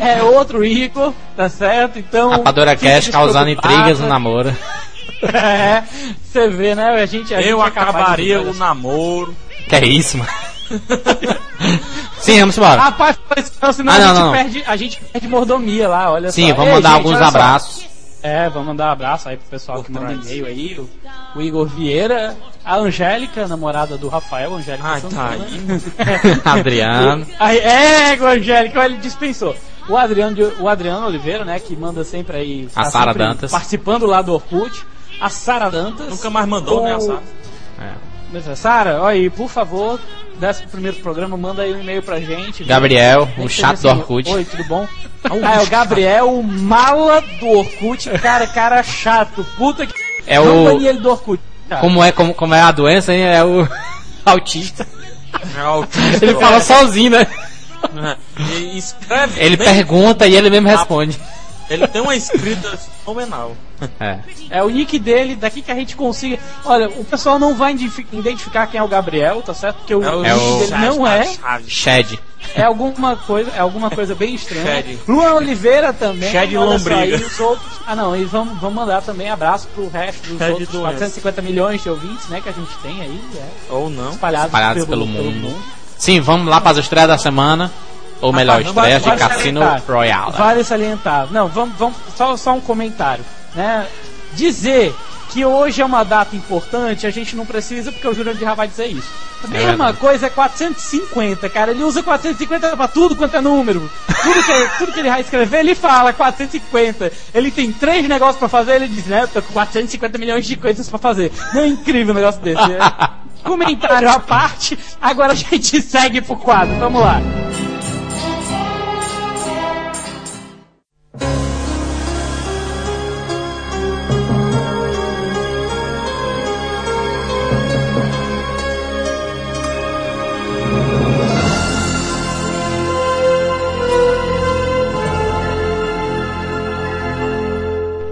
[0.00, 1.98] é outro Igor, tá certo?
[1.98, 2.30] Então.
[2.30, 4.56] Rapadora Cash causando intrigas no namoro.
[5.22, 5.82] É,
[6.22, 6.88] você vê, né?
[7.02, 9.36] A gente, a Eu gente é acabaria o namoro.
[9.68, 10.30] Que é isso, mano?
[12.18, 12.80] Sim, vamos embora.
[12.80, 13.18] Rapaz,
[13.74, 14.32] senão Ah, a, não, gente não.
[14.32, 16.54] Perde, a gente perde mordomia lá, olha Sim, só.
[16.54, 17.24] vamos Ei, mandar gente, alguns só.
[17.24, 17.90] abraços.
[18.22, 20.78] É, vamos mandar um abraço aí pro pessoal que manda e-mail aí.
[20.78, 20.88] O,
[21.38, 25.44] o Igor Vieira, a Angélica, namorada do Rafael, Angélica Ai, tá Santana.
[25.46, 26.40] aí.
[26.44, 27.26] Adriano.
[27.38, 29.56] Aí, é, Angélica, ele dispensou.
[29.88, 32.68] O Adriano, de- o Adriano Oliveira, né, que manda sempre aí.
[32.76, 33.50] A tá Sara sempre Dantas.
[33.50, 34.84] Participando lá do Orkut.
[35.18, 36.08] A Sara Dantas.
[36.10, 36.90] Nunca mais mandou, O- né?
[36.92, 36.94] É.
[36.94, 37.92] Mas, é,
[38.56, 39.98] Sara, olha aí, por favor,
[40.38, 42.64] desse primeiro programa, manda aí um e-mail pra gente.
[42.64, 44.30] Gabriel, o chato do assim, Orkut.
[44.30, 44.86] Oi, tudo bom?
[45.44, 48.08] Ah, é o Gabriel, o mala do Orkut.
[48.20, 49.44] Cara, cara chato.
[49.58, 49.92] Puta que.
[50.26, 50.70] É Não o.
[50.80, 51.42] ele do Orkut.
[51.68, 51.80] cara.
[51.82, 53.22] Como é, como, como é a doença, hein?
[53.22, 53.68] É o
[54.24, 54.86] autista.
[55.56, 56.24] É autista.
[56.24, 57.26] Ele fala sozinho, né?
[58.74, 59.40] Escreve.
[59.44, 61.18] Ele bem- pergunta e ele mesmo responde.
[61.70, 63.56] Ele tem uma escrita fenomenal.
[63.98, 64.18] É.
[64.50, 66.38] É o nick dele, daqui que a gente consiga.
[66.64, 69.76] Olha, o pessoal não vai identifi- identificar quem é o Gabriel, tá certo?
[69.76, 71.32] Porque o, É nick o- dele não é.
[71.66, 72.18] Shed.
[72.54, 74.64] É alguma coisa, é alguma coisa bem estranha.
[74.82, 74.98] Shed.
[75.06, 76.30] Luan Oliveira também.
[76.30, 77.16] Shed só lombriga.
[77.16, 77.70] os outros.
[77.86, 80.88] Ah não, e vamos, vamos mandar também abraço pro resto dos Shed outros doença.
[80.96, 84.10] 450 milhões de ouvintes, né, que a gente tem aí, é, Ou não.
[84.10, 85.56] espalhados, Espalhados pelo, pelo mundo.
[85.96, 87.70] Sim, vamos lá para as estreias da semana.
[88.20, 89.60] Ou melhor, Ah, não, vale- de vale Cassino.
[89.88, 90.32] Royale.
[90.32, 91.28] Vale salientar.
[91.30, 93.86] Não, vamos, vamos só, só um comentário, né?
[94.34, 94.94] Dizer
[95.30, 98.66] que hoje é uma data importante, a gente não precisa porque o Jurandir já vai
[98.68, 99.08] dizer isso.
[99.42, 99.98] A É mesma verdade.
[99.98, 101.70] coisa é 450, cara.
[101.70, 103.90] Ele usa 450 pra tudo quanto é número.
[104.22, 107.10] Tudo que, tudo que ele vai escrever, ele fala 450.
[107.32, 109.22] Ele tem três negócios pra fazer, ele diz, né?
[109.22, 111.32] Eu tô com 450 milhões de coisas pra fazer.
[111.54, 112.60] Não é incrível um negócio desse.
[112.60, 112.78] É
[113.42, 116.74] comentário à parte, agora a gente segue pro quadro.
[116.78, 117.20] Vamos lá.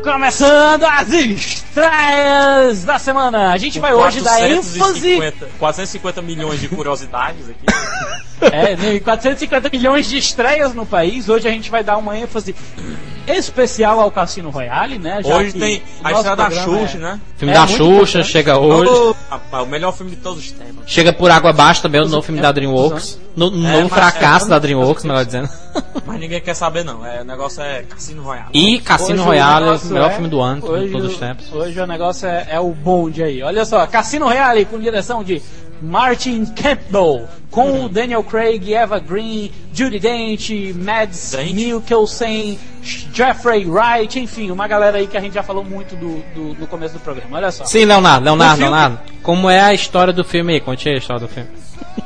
[0.03, 3.53] Começando as estreias da semana.
[3.53, 5.17] A gente vai hoje dar ênfase.
[5.59, 7.65] 450 milhões de curiosidades aqui.
[8.41, 11.29] É, né, 450 milhões de estreias no país.
[11.29, 12.55] Hoje a gente vai dar uma ênfase
[13.27, 15.21] especial ao Cassino Royale, né?
[15.23, 17.21] já Hoje tem a estreia da Xuxa, é- né?
[17.37, 17.83] Filme É da Xuxa
[18.21, 18.27] importante.
[18.27, 19.15] chega hoje.
[19.31, 20.85] Rapaz, o melhor filme de todos os tempos.
[20.87, 23.21] Chega por água abaixo também, o novo filme da DreamWorks.
[23.37, 25.49] No, novo mas fracasso é- da DreamWorks, melhor dizendo.
[26.07, 27.05] Mas ninguém quer saber, não.
[27.05, 28.49] É, o negócio é Cassino Royale.
[28.55, 31.11] E Cassino Hoje o Royale, o negócio melhor é- filme do ano, de hoje todos
[31.11, 31.53] os o- tempos.
[31.53, 33.43] Hoje o negócio é, é o bonde aí.
[33.43, 35.43] Olha só, Cassino Royale com direção de
[35.83, 41.35] Martin Campbell, com o Daniel Craig, Eva Green, Judy Dent, Mads?
[41.55, 42.59] Mikkelsen,
[43.13, 46.67] Jeffrey Wright, enfim, uma galera aí que a gente já falou muito do, do- no
[46.67, 47.37] começo do programa.
[47.37, 47.65] Olha só.
[47.65, 48.99] Sim, Leonardo, Leonardo, filme- Leonardo.
[49.23, 50.61] Como é a história do filme aí?
[50.61, 51.49] Conte aí a história do filme.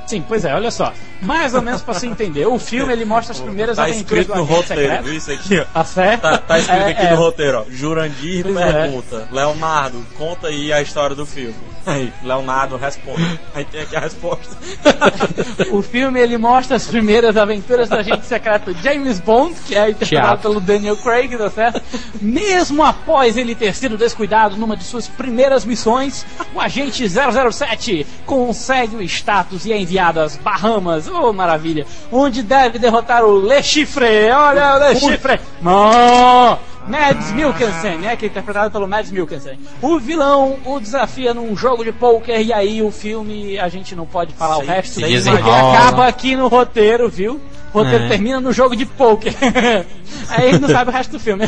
[0.06, 0.92] Sim, pois é, olha só.
[1.22, 2.46] Mais ou menos pra você entender.
[2.46, 5.04] O filme ele mostra as primeiras Tá aventuras escrito do no agente roteiro, secreto.
[5.04, 5.14] viu?
[5.14, 5.64] Isso aqui, ó.
[5.64, 6.20] Tá certo?
[6.22, 7.10] Tá, tá escrito É, aqui é.
[7.10, 7.64] no roteiro, ó.
[7.70, 8.72] Jurandir Pois é.
[8.72, 9.28] pergunta.
[9.30, 11.54] Leonardo, conta aí a história do filme.
[11.84, 13.40] Aí, Leonardo responde.
[13.54, 14.56] Aí tem aqui a resposta.
[15.72, 20.40] O filme ele mostra as primeiras aventuras do agente secreto James Bond, que é interpretado
[20.42, 21.82] pelo Daniel Craig, tá certo?
[22.20, 28.96] Mesmo após ele ter sido descuidado numa de suas primeiras missões, o agente 007 consegue
[28.96, 34.30] o status e é enviado às Bahamas, oh maravilha, onde deve derrotar o Le Chiffre.
[34.30, 35.40] Olha o Le Chiffre!
[35.60, 36.58] Não!
[36.86, 39.56] Mads Mikkelsen, né, que é interpretado pelo Mads Mikkelsen.
[39.80, 44.04] O vilão o desafia num jogo de poker e aí o filme a gente não
[44.04, 45.78] pode falar o resto, desenrola.
[45.78, 47.40] acaba aqui no roteiro, viu?
[47.72, 48.08] O roteiro É.
[48.08, 49.32] termina no jogo de poker.
[50.28, 51.44] aí a gente não sabe o resto do filme.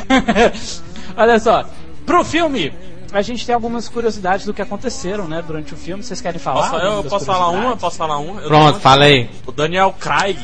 [1.17, 1.65] Olha só,
[2.07, 2.73] pro filme
[3.19, 6.03] a gente tem algumas curiosidades do que aconteceram, né, durante o filme.
[6.03, 6.71] Vocês querem falar?
[6.71, 7.77] Posso, eu posso falar uma?
[7.77, 8.41] Posso falar uma?
[8.41, 9.31] Eu Pronto, fala aí.
[9.47, 10.39] O Daniel Craig,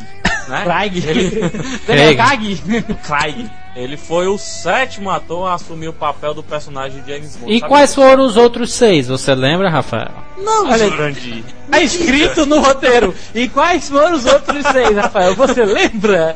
[0.49, 0.63] né?
[0.65, 1.05] Craig.
[1.05, 1.51] Ele,
[1.87, 2.63] Daniel Craig.
[3.03, 3.51] Craig.
[3.75, 7.53] Ele foi o sétimo ator a assumir o papel do personagem de James Bond.
[7.53, 9.07] E Sabe quais foram os outros seis?
[9.07, 10.11] Você lembra, Rafael?
[10.39, 10.89] Não, Olha.
[10.89, 11.45] Jurandir.
[11.71, 13.15] Tá escrito no roteiro.
[13.33, 15.37] E quais foram os outros seis, Rafael?
[15.37, 16.35] Você lembra?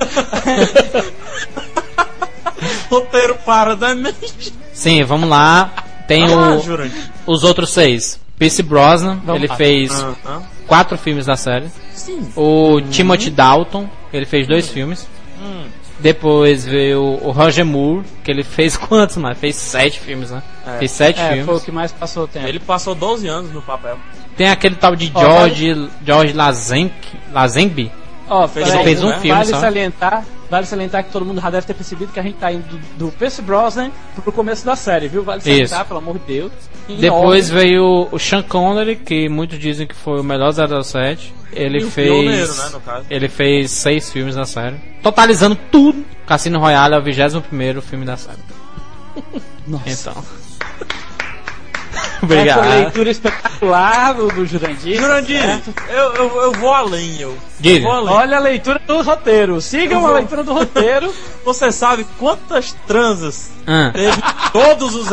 [2.89, 4.53] Roteiro para da mente.
[4.73, 5.73] Sim, vamos lá.
[6.07, 7.11] Tem Ah, o, Jurandir.
[7.27, 8.21] os outros seis.
[8.39, 9.57] Pierce Brosnan, Vamos ele lá.
[9.57, 10.41] fez Ah, ah.
[10.67, 11.67] quatro filmes da série.
[11.93, 12.29] Sim.
[12.37, 15.07] O Timothy Dalton, ele fez dois filmes.
[15.41, 15.65] Hum.
[16.01, 19.35] Depois veio o Roger Moore, que ele fez quantos, mano?
[19.37, 20.43] Fez sete filmes, né?
[20.67, 20.79] É.
[20.79, 21.63] Fez sete É, foi o filmes.
[21.65, 22.47] que mais passou o tempo.
[22.49, 23.97] Ele passou 12 anos no papel.
[24.37, 26.93] Tem aquele tal de George, George Lazenk,
[27.33, 27.93] Lazenby.
[28.29, 29.19] Ó, Fez fez um né?
[29.21, 29.61] filme vale só.
[29.61, 32.65] salientar, vale salientar que todo mundo já deve ter percebido que a gente tá indo
[32.67, 33.91] do, do Pierce Brosnan
[34.23, 35.23] pro começo da série, viu?
[35.23, 35.89] Vale salientar, Isso.
[35.89, 36.53] pelo amor de Deus.
[36.89, 37.67] Depois ordem.
[37.69, 41.35] veio o Sean Connery, que muitos dizem que foi o melhor 007.
[41.53, 42.09] Ele E fez.
[42.09, 43.03] pioneiro, né.
[43.11, 44.77] Ele fez seis filmes na série.
[45.03, 48.39] Totalizando tudo, Cassino Royale é o 21 filme da série.
[49.67, 50.11] Nossa.
[50.11, 50.25] Então.
[52.23, 52.69] Essa Obrigado.
[52.69, 54.97] leitura espetacular do, Jurandir.
[54.99, 57.37] Jurandir, eu, eu, eu vou além, eu.
[57.61, 57.85] Diga.
[57.87, 58.15] Vou além.
[58.15, 59.61] Olha a leitura do roteiro.
[59.61, 61.13] Sigam Eu a leitura do roteiro.
[61.45, 64.17] Você sabe quantas transas Ah, teve
[64.53, 65.09] todos os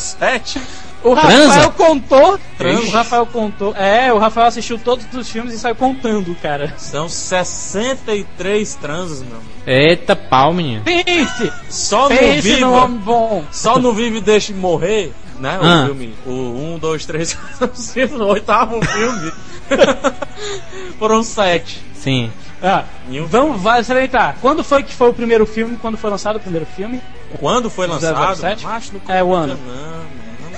[0.00, 0.60] 007?
[1.02, 1.48] O Transa?
[1.48, 2.38] Rafael contou.
[2.56, 2.80] Transa?
[2.82, 3.74] O Rafael contou.
[3.76, 6.72] É, o Rafael assistiu todos os filmes e saiu contando, cara.
[6.78, 9.50] São 63 transas, meu amigo.
[9.66, 10.82] eita pau, menino.
[10.82, 11.52] Pense!
[11.68, 13.44] Só no Pense Viva, no homem bom.
[13.52, 15.58] só no Vive e Deixe Morrer, né?
[15.58, 15.84] O Ah.
[15.86, 19.32] filme, o 1, 2, 3, 4, 5, o oitavo filme.
[20.98, 21.82] Foram sete.
[21.94, 22.30] Sim.
[22.62, 24.36] Ah, E um vamos vale salientar.
[24.40, 25.76] Quando foi que foi o primeiro filme?
[25.76, 27.00] Quando foi lançado o primeiro filme?
[27.38, 28.36] Quando foi lançado?
[28.36, 28.64] 007?
[28.64, 29.58] Macho, não É o ano.
[29.66, 30.04] Não, não.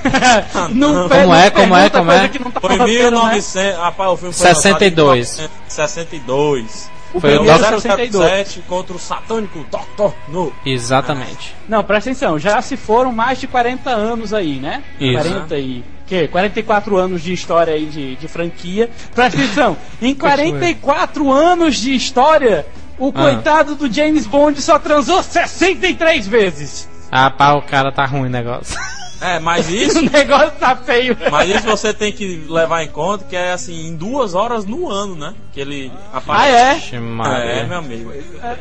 [0.71, 2.29] não, Como é, como é, como é?
[2.29, 3.23] tá Foi no roteiro, né?
[3.33, 3.79] 1900.
[3.81, 5.19] Rapaz, o filme foi 62.
[5.29, 6.91] lançado em 1962.
[7.15, 7.81] O Foi o Dr.
[7.81, 8.59] 62.
[8.69, 10.13] contra o satânico Dr.
[10.29, 10.53] No.
[10.65, 11.55] Exatamente.
[11.69, 14.83] Não, presta atenção, já se foram mais de 40 anos aí, né?
[15.01, 15.23] Isso.
[15.29, 15.85] 40 e.
[16.07, 16.29] Que?
[16.29, 18.89] 44 anos de história aí de, de franquia.
[19.15, 22.67] Presta atenção, em 44 anos de história,
[22.99, 23.13] o Ah.
[23.23, 26.89] coitado do James Bond só transou 63 vezes.
[27.11, 28.77] Ah, pá, o cara tá ruim o negócio.
[29.27, 30.03] É, mas O isso.
[30.11, 31.17] negócio tá feio.
[31.31, 34.89] Mas isso você tem que levar em conta que é assim, em duas horas no
[34.89, 35.35] ano, né?
[35.53, 36.55] Que ele Ah, aparece.
[36.57, 36.75] é?
[36.75, 37.65] Vixe, É, Maria.
[37.65, 38.13] meu amigo.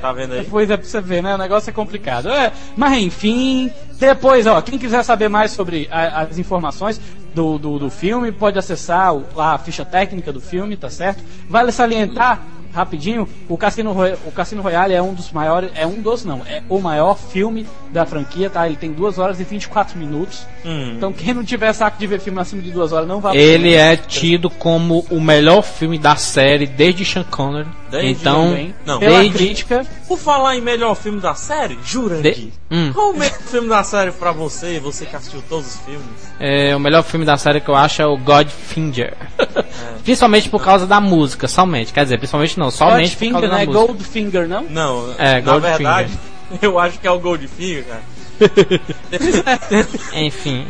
[0.02, 0.48] Tá vendo aí?
[0.50, 1.36] Pois é pra você ver, né?
[1.36, 2.30] O negócio é complicado.
[2.30, 7.00] É, mas enfim, depois, ó, quem quiser saber mais sobre a- as informações
[7.34, 11.22] do, do, do filme, pode acessar o- lá a ficha técnica do filme, tá certo?
[11.50, 12.42] Vale salientar,
[12.76, 16.42] rapidinho, o Cassino, Roy- o Cassino Royale é um dos maiores, é um dos não,
[16.46, 18.68] é o maior filme da franquia, tá?
[18.68, 20.46] Ele tem 2 horas e 24 minutos.
[20.66, 20.94] Hum.
[20.98, 23.74] Então quem não tiver saco de ver filme acima de 2 horas não vai Ele
[23.74, 27.68] é tido como o melhor filme da série desde Sean Connery.
[27.90, 28.76] Desde Então, Também.
[28.86, 29.00] Não.
[29.00, 32.34] Pela desde- crítica, Por falar em melhor filme da série, Jurandir.
[32.36, 32.92] De- Hum.
[32.94, 36.04] Qual o melhor filme da série pra você, você que assistiu todos os filmes?
[36.40, 39.16] É, o melhor filme da série que eu acho é o Godfinger.
[40.04, 41.94] Principalmente por causa da música, somente.
[41.94, 43.66] Quer dizer, principalmente não, somente por Goldfinger, causa não é.
[43.66, 44.64] Goldfinger, não?
[44.64, 45.78] Não, É, na Goldfinger.
[45.78, 46.20] verdade,
[46.62, 48.02] eu acho que é o Goldfinger, cara.
[50.14, 50.68] Enfim.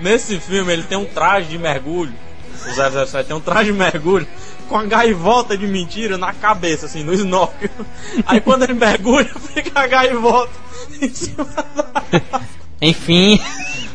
[0.00, 2.12] Nesse filme ele tem um traje de mergulho.
[2.66, 4.26] O 007 tem um traje de mergulho
[4.68, 7.68] com a gaivota de mentira na cabeça, assim, no snorkel.
[8.26, 10.52] Aí quando ele mergulha, fica a gaivota
[11.02, 11.44] em cima
[11.74, 12.40] da...
[12.80, 13.40] Enfim.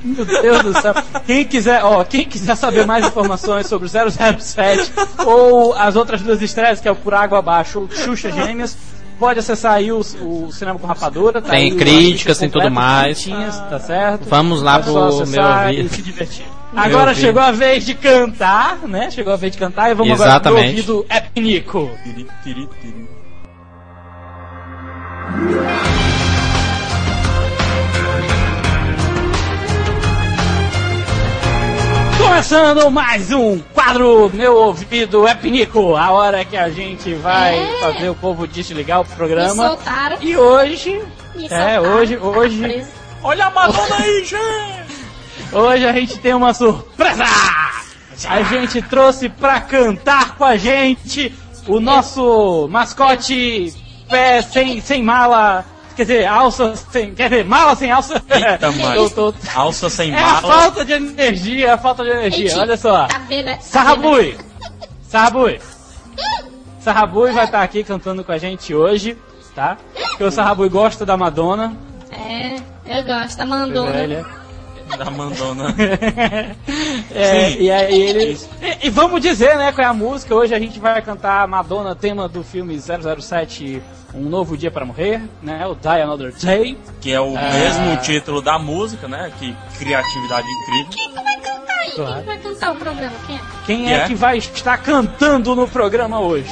[0.04, 0.94] Meu Deus do céu.
[1.26, 4.92] Quem quiser, ó, quem quiser saber mais informações sobre o 007
[5.26, 8.78] ou as outras duas estreias, que é o Por Água Abaixo ou Xuxa Gêmeas,
[9.20, 11.42] pode acessar aí o, o Cinema com Rapadura.
[11.42, 13.26] Tá Tem críticas, tem tudo mais.
[13.70, 14.26] Tá certo?
[14.30, 15.90] Vamos lá É só pro meu ouvido.
[15.90, 16.46] se divertir.
[16.76, 17.26] Agora ouvido.
[17.26, 19.10] chegou a vez de cantar, né?
[19.12, 20.84] Chegou a vez de cantar e vamos agora Exatamente.
[20.84, 21.90] pro ouvido Epnico.
[22.04, 23.10] Tiri, tiri, tiri.
[32.30, 35.96] Começando mais um quadro Meu Ouvido Epnico.
[35.96, 37.80] A hora que a gente vai É.
[37.82, 39.68] fazer o povo desligar o Me programa.
[39.70, 40.18] soltaram.
[40.22, 41.02] E hoje,
[41.36, 41.84] Me é, soltaram.
[41.96, 42.90] hoje, Tá hoje, preso.
[43.24, 44.36] Olha a Madonna aí, gente!
[45.52, 47.24] hoje a gente tem uma surpresa!
[48.30, 51.34] A gente trouxe pra cantar com a gente
[51.68, 53.74] o nosso mascote
[54.08, 55.66] pé sem, sem mala.
[56.00, 57.14] Quer dizer, alça sem.
[57.14, 58.24] Quer dizer, mala sem alça.
[58.30, 58.68] Eita.
[58.96, 60.54] Eu tô- Alça sem É a bala.
[60.54, 62.58] falta de energia, é a falta de energia.
[62.58, 63.06] Olha só.
[63.06, 63.48] Tá vendo?
[63.48, 64.38] Tá Sarrabui!
[65.10, 65.60] Sarrabui!
[66.80, 69.18] Sarrabui vai estar aqui cantando com a gente hoje,
[69.54, 69.76] tá?
[70.12, 71.76] Porque o Sarrabui gosta da Madonna.
[72.14, 72.56] É,
[72.98, 74.26] eu gosto da Mandona.
[74.98, 75.76] Da Mandona.
[77.12, 77.58] É, Sim.
[77.62, 78.38] e aí ele.
[78.62, 80.34] E, e vamos dizer, né, qual é a música.
[80.36, 83.82] Hoje a gente vai cantar Madonna, tema do filme 007,
[84.14, 85.66] Um Novo Dia para Morrer, né?
[85.68, 86.78] O Die Another Day.
[87.02, 87.42] Que é o Ah.
[87.52, 89.32] mesmo título da música, né?
[89.40, 90.88] Que criatividade incrível.
[90.92, 91.92] Quem vai cantar aí?
[91.96, 92.14] Claro.
[92.16, 93.12] Quem vai cantar o programa?
[93.26, 93.40] Quem é?
[93.66, 94.08] Quem Que é, é?
[94.08, 96.50] que vai estar cantando no programa hoje?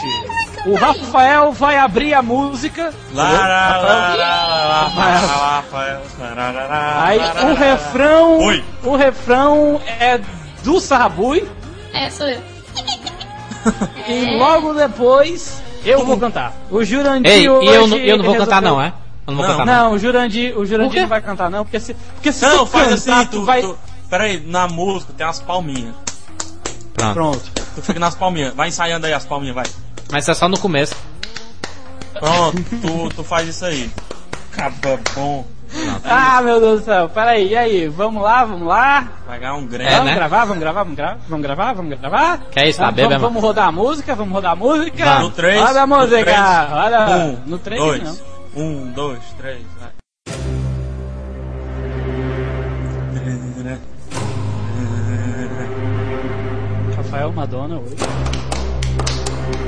[0.68, 0.76] O?
[0.76, 2.94] Rafael vai abrir a música.
[7.04, 8.40] Aí o refrão.
[8.40, 8.64] Oi.
[8.84, 10.20] O refrão é
[10.64, 11.48] do Sarrabui.
[11.94, 12.42] É, sou eu.
[14.08, 16.54] E logo depois eu vou cantar.
[16.70, 18.94] O Jurandir Ei, e eu, não- eu não vou cantar não, é?
[19.26, 19.58] Eu não vou Não.
[19.58, 19.84] cantar não.
[19.90, 22.66] Não, o Jurandir, o Jurandir não vai cantar não, porque se, porque se Não, tu
[22.68, 23.62] faz cantar, assim, tu, vai...
[23.62, 23.78] tu...
[24.10, 25.94] Peraí, na música tem as palminhas.
[26.94, 27.14] Pronto.
[27.14, 27.52] Pronto.
[27.76, 28.54] Tu fica nas palminhas.
[28.54, 29.66] Vai ensaiando aí as palminhas, vai.
[30.12, 30.96] Mas é só no começo.
[32.20, 33.92] Pronto, tu, tu faz isso aí.
[34.52, 35.46] Caba bom.
[36.06, 37.10] Ah, meu Deus do céu.
[37.10, 37.88] Peraí, e aí?
[37.90, 39.08] Vamos lá, vamos lá.
[39.28, 39.92] Vai ganhar um É, grande.
[39.92, 40.16] vamos né?
[40.16, 42.40] gravar, vamos gravar, vamos gravar, vamos gravar, vamos gravar.
[42.52, 43.34] Quer isso, tá vamos, bebendo, vamos, mano?
[43.34, 45.06] vamos rodar a música, vamos rodar a música.
[45.06, 45.24] Vamos.
[45.24, 45.62] No 3.
[45.62, 47.08] Roda a música, olha.
[47.18, 48.04] Um, no 3 dois.
[48.04, 48.38] não.
[48.64, 49.92] Um, dois, três, vai.
[56.96, 57.96] Rafael Madonna hoje.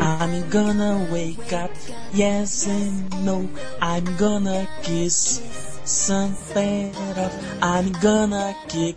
[0.00, 1.70] I'm gonna wake up,
[2.14, 3.48] yes and no.
[3.82, 5.42] I'm gonna kiss
[5.84, 7.32] something up.
[7.60, 8.96] I'm gonna kick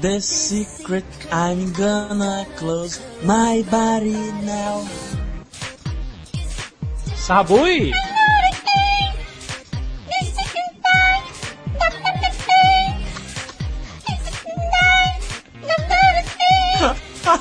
[0.00, 1.04] the secret.
[1.30, 4.82] I'm gonna close my body now.
[7.14, 7.94] Sarrabui.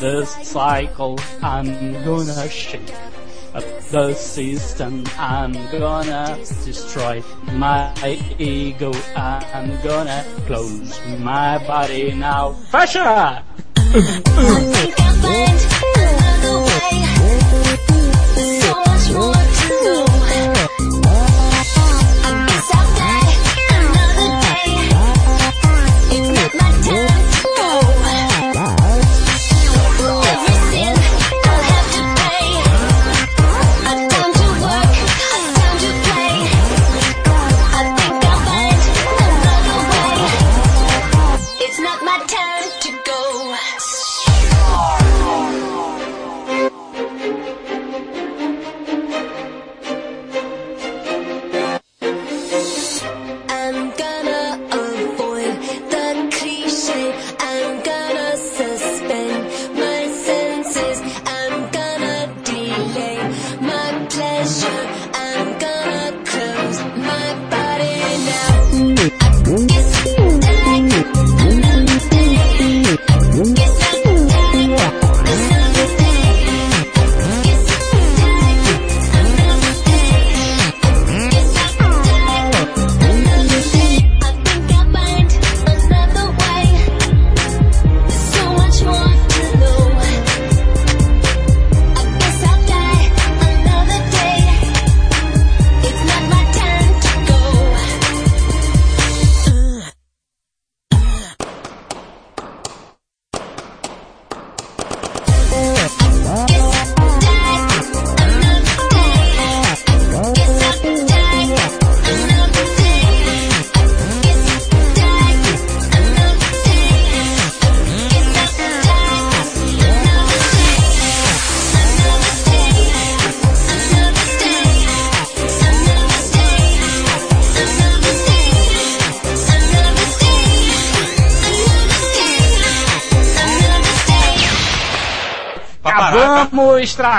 [0.00, 1.18] the cycle.
[1.42, 2.90] I'm gonna shake
[3.54, 5.04] up the system.
[5.18, 7.22] I'm gonna destroy
[7.52, 7.92] my
[8.38, 8.92] ego.
[9.14, 12.52] I'm gonna close my body now.
[12.72, 13.44] Fecha!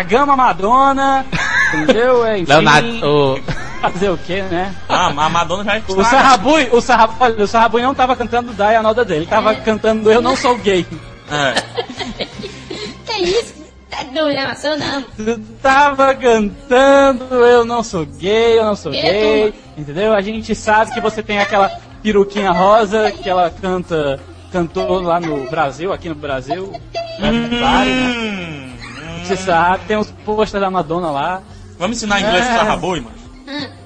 [0.02, 1.26] Estragamos, estragamos a Madonna.
[1.74, 2.26] Entendeu?
[2.26, 3.40] É, enfim, Leonardo, o,
[3.82, 4.76] Fazer o quê, né?
[4.88, 6.04] Ah, a Madonna já O estraga.
[6.04, 10.12] Sarrabui, o Sarrabui, olha, o Sarrabui não tava cantando Die Another Day, ele tava cantando
[10.12, 10.86] Eu Não Sou Gay.
[11.32, 12.26] É.
[13.06, 13.54] Que isso?
[13.90, 14.30] Tá não
[14.78, 15.02] não.
[15.18, 20.14] Tu tava cantando Eu Não Sou Gay, Eu Não Sou É, Gay, entendeu?
[20.14, 21.70] A gente sabe que você tem aquela
[22.04, 24.20] peruquinha rosa que ela canta,
[24.52, 26.72] cantou lá no Brasil, aqui no Brasil.
[27.20, 28.71] Vários, né?
[29.32, 31.42] Você sabe, tem uns posters da Madonna lá.
[31.80, 32.58] Vamos ensinar inglês pro É.
[32.58, 33.16] Sarraboi, mano?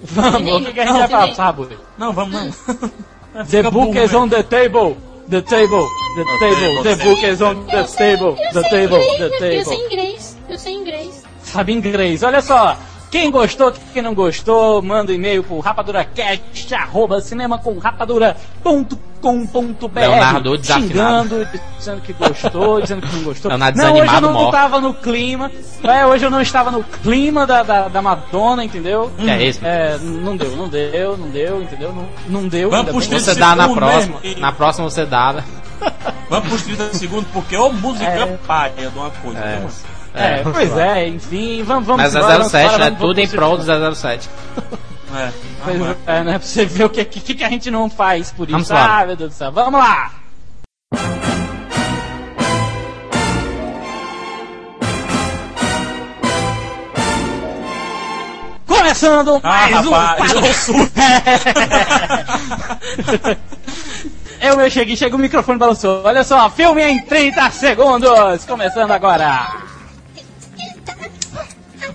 [0.03, 1.77] Vamos, o que, a gente vai falar pro Sarrabui?
[1.97, 3.45] Não, vamos não.
[3.45, 4.97] The book is on the table.
[5.29, 5.85] The table.
[6.15, 6.83] The table.
[6.83, 8.35] The book is on the table.
[8.53, 8.99] The table.
[9.17, 9.85] The Eu sei table.
[9.85, 10.37] inglês.
[10.49, 11.23] Eu sei inglês.
[11.43, 12.23] Sabe inglês.
[12.23, 12.77] Olha só.
[13.11, 21.29] Quem gostou, quem não gostou, manda um e-mail pro rapaduracast, arroba cinemacomrapadura.com.br Leonardo desafinado.
[21.29, 23.49] xingando, dizendo que gostou, dizendo que não gostou.
[23.49, 24.51] Leonardo não, hoje eu não, morto.
[24.51, 25.49] tava no clima.
[25.83, 29.11] É, hoje eu não estava no clima da, da, da Madonna, entendeu?
[29.17, 29.59] Que é isso?
[29.63, 31.93] É, não deu, não deu, não deu, entendeu?
[31.93, 32.69] Não, não deu.
[32.69, 33.17] Vamos pros bem.
[33.17, 34.19] trinta você dá na próxima.
[34.21, 34.41] mesmo.
[34.41, 35.43] Na próxima você dá.
[36.29, 38.37] Vamos pros 30 segundos, porque ô música É.
[38.45, 39.39] paia de uma coisa.
[39.39, 39.59] É.
[39.59, 39.67] né,
[40.15, 42.87] É, pois é, enfim, vamos, vamos Mas embora, é 07, vamos né?
[42.87, 44.29] embora, Tudo em vamos prol pro- do 007.
[45.11, 45.25] mano?
[45.25, 45.31] É.
[45.63, 46.31] Pois Ah, é, né?
[46.39, 48.73] Pra você ver o que, que, que a gente não faz por Vamos isso.
[48.73, 49.01] lá.
[49.01, 49.51] Ah, meu Deus do céu.
[49.51, 50.11] Vamos lá!
[58.67, 60.45] Começando Ah, mais um rapaz, quadro.
[60.47, 60.75] eu sou
[64.41, 66.01] Eu, eu cheguei, chega o microfone balançou.
[66.03, 68.45] Olha só, filme em 30 segundos.
[68.45, 69.47] Começando agora.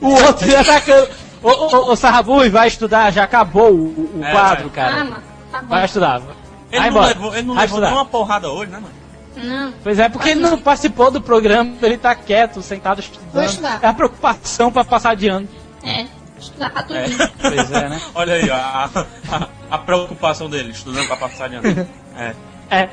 [0.00, 1.06] O outro já tá can...
[1.42, 4.74] Ô, ô, ô, ô, Sarrabui, vai estudar, já acabou o, o É, quadro, vai.
[4.74, 5.00] cara.
[5.00, 5.22] Ah, mano.
[5.50, 5.68] Tá bom.
[5.68, 6.16] Vai estudar.
[6.20, 6.26] Ele
[6.70, 7.06] vai não embora.
[7.08, 7.86] levou, ele não vai levou estudar.
[7.88, 8.94] nenhuma porrada hoje, né, mano?
[9.36, 9.72] Não.
[9.82, 13.32] Pois é, porque ele não participou do programa, ele tá quieto, sentado estudando.
[13.32, 13.78] Vou estudar.
[13.82, 15.48] É a preocupação pra passar de ano.
[15.82, 16.04] É.
[16.38, 16.96] Estudar pra tudo.
[16.96, 17.08] É.
[17.40, 18.00] Pois é, né?
[18.14, 18.90] Olha aí, ó, a,
[19.32, 21.88] a, a preocupação dele, estudando pra passar de ano.
[22.16, 22.34] É.
[22.70, 22.88] É.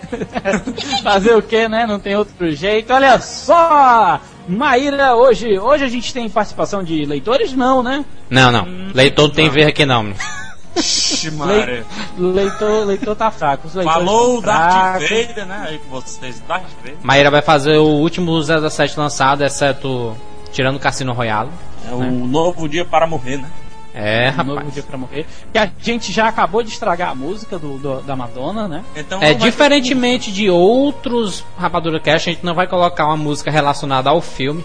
[1.03, 1.86] Fazer o que, né?
[1.86, 2.94] Não tem outro jeito.
[2.94, 4.19] Olha só!
[4.48, 7.53] Maíra, hoje, hoje a gente tem participação de leitores?
[7.53, 8.06] Não, né?
[8.30, 8.68] Não, não.
[8.94, 10.14] Leitor não tem ver aqui não.
[10.76, 11.84] Le...
[12.18, 13.68] Leitor, leitor tá fraco.
[13.68, 15.02] Falou o Darth.
[15.02, 15.65] Vader, né?
[15.68, 16.98] Aí com vocês, Darth Vader.
[17.02, 20.15] Maíra vai fazer o último 007 lançado, exceto
[20.52, 21.49] tirando o Cassino Royale.
[21.90, 23.49] É o novo dia para morrer, né?
[23.98, 24.74] É, Um novo rapaz.
[24.74, 25.26] dia pra morrer.
[25.52, 28.84] Que a gente já acabou de estragar a música do, do- da Madonna, né?
[28.95, 34.10] Então É, diferentemente de outros Rapadura Cash, a gente não vai colocar uma música relacionada
[34.10, 34.64] ao filme.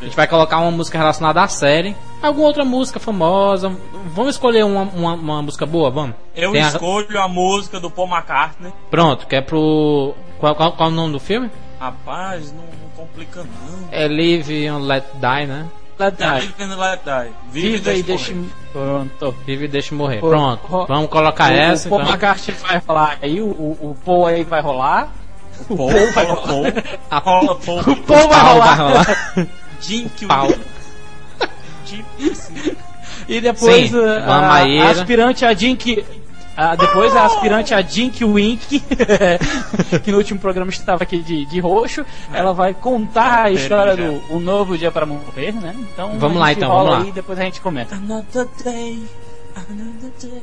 [0.00, 1.94] A gente vai colocar uma música relacionada à série.
[2.22, 3.70] Alguma outra música famosa.
[4.14, 6.14] Vamos escolher uma, uma, uma música boa, vamos?
[6.34, 8.72] Eu Tem a- escolho a música do Paul McCartney.
[8.90, 10.14] Pronto, que é pro.
[10.38, 11.50] Qual, qual, qual é o nome do filme?
[11.78, 13.88] Rapaz, não, não complica não.
[13.92, 15.66] É Live and Let Die, né?
[15.98, 16.46] Let Tá, die.
[16.58, 17.32] Live and Let Die.
[17.50, 18.34] Vive, Viva e deixa deixe.
[18.34, 18.50] morrer.
[18.72, 19.36] Pronto.
[19.46, 20.20] Vive e deixa morrer.
[20.20, 21.88] Pronto, ro- vamos colocar o, essa.
[21.88, 22.12] o Paul então.
[22.14, 25.08] McCartney vai rolar aí, o, o, o Paul aí vai rolar.
[25.70, 26.64] O Paul, rola Paul.
[27.10, 27.80] A- Rola Paul.
[27.80, 28.76] O Paul vai rolar.
[28.76, 29.16] vai rolar.
[29.80, 30.48] Jim que Pau.
[31.86, 32.04] Jim
[33.28, 36.04] E depois Sim, uh, a, a aspirante a Dink.
[36.56, 38.80] Ah, depois a aspirante a Dink Wink,
[40.02, 44.22] que no último programa estava aqui de, de roxo, ela vai contar a história do
[44.34, 45.74] Um Novo Dia para Morrer, né?
[45.78, 46.98] Então Vamos lá, então, vamos lá.
[47.02, 47.94] aí e depois a gente comenta.
[47.94, 48.98] Another day,
[49.54, 50.42] another day.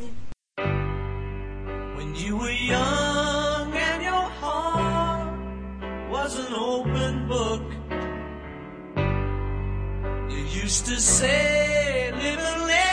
[1.98, 5.30] When you were young and your heart
[6.12, 7.64] was an open book,
[10.30, 12.93] you used to say, live and let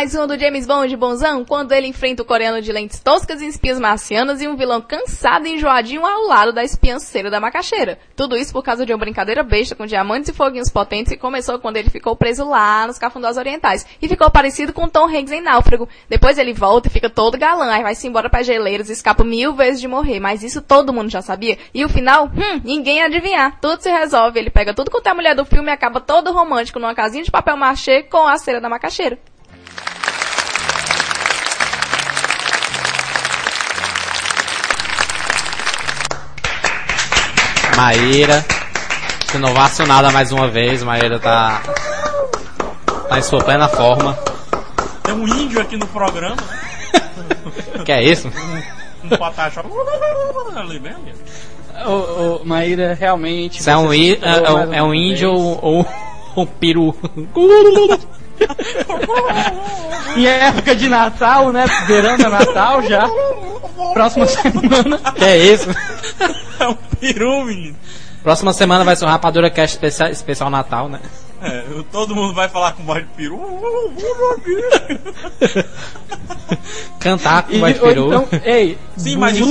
[0.00, 3.46] Mais um do James Bond bonzão, quando ele enfrenta o coreano de lentes toscas e
[3.46, 7.98] espias marcianas e um vilão cansado e enjoadinho ao lado da espianceira da macaxeira.
[8.16, 11.58] Tudo isso por causa de uma brincadeira besta com diamantes e foguinhos potentes que começou
[11.58, 13.86] quando ele ficou preso lá nos cafundós orientais.
[14.00, 15.86] E ficou parecido com Tom Hanks em Náufrago.
[16.08, 19.52] Depois ele volta e fica todo galã, aí vai-se embora para geleiras e escapa mil
[19.52, 20.18] vezes de morrer.
[20.18, 21.58] Mas isso todo mundo já sabia.
[21.74, 23.60] E o final, hum, ninguém adivinhar.
[23.60, 26.78] Tudo se resolve, ele pega tudo quanto é mulher do filme e acaba todo romântico
[26.78, 29.18] numa casinha de papel machê com a cera da macaxeira.
[37.80, 38.44] Maíra,
[39.32, 40.82] sendo vacinada mais uma vez.
[40.82, 41.62] Maíra tá.
[43.08, 44.18] tá em sua plena forma.
[45.02, 47.00] Tem um índio aqui no programa, né?
[47.82, 48.30] Que é isso?
[49.02, 49.60] Um patacho.
[50.54, 50.82] Ali.
[51.86, 53.66] Ô, ô, Maíra, realmente.
[53.68, 55.58] É um, você é, mais um- é um uma índio vez.
[55.62, 55.86] ou,
[56.36, 56.94] ou um peru.
[60.16, 61.64] Em época de Natal, né?
[61.86, 63.08] Beirando a Natal já.
[63.94, 64.98] Próxima semana.
[65.16, 65.68] Que é isso?
[66.60, 67.76] É um peru, menino.
[68.22, 71.00] Próxima semana vai ser um Rapadura Cast especial, especial Natal, né?
[71.42, 73.40] É, todo mundo vai falar com voz de peru.
[77.00, 78.08] Cantar com voz de peru.
[78.08, 79.48] então, ei, Sim, mas isso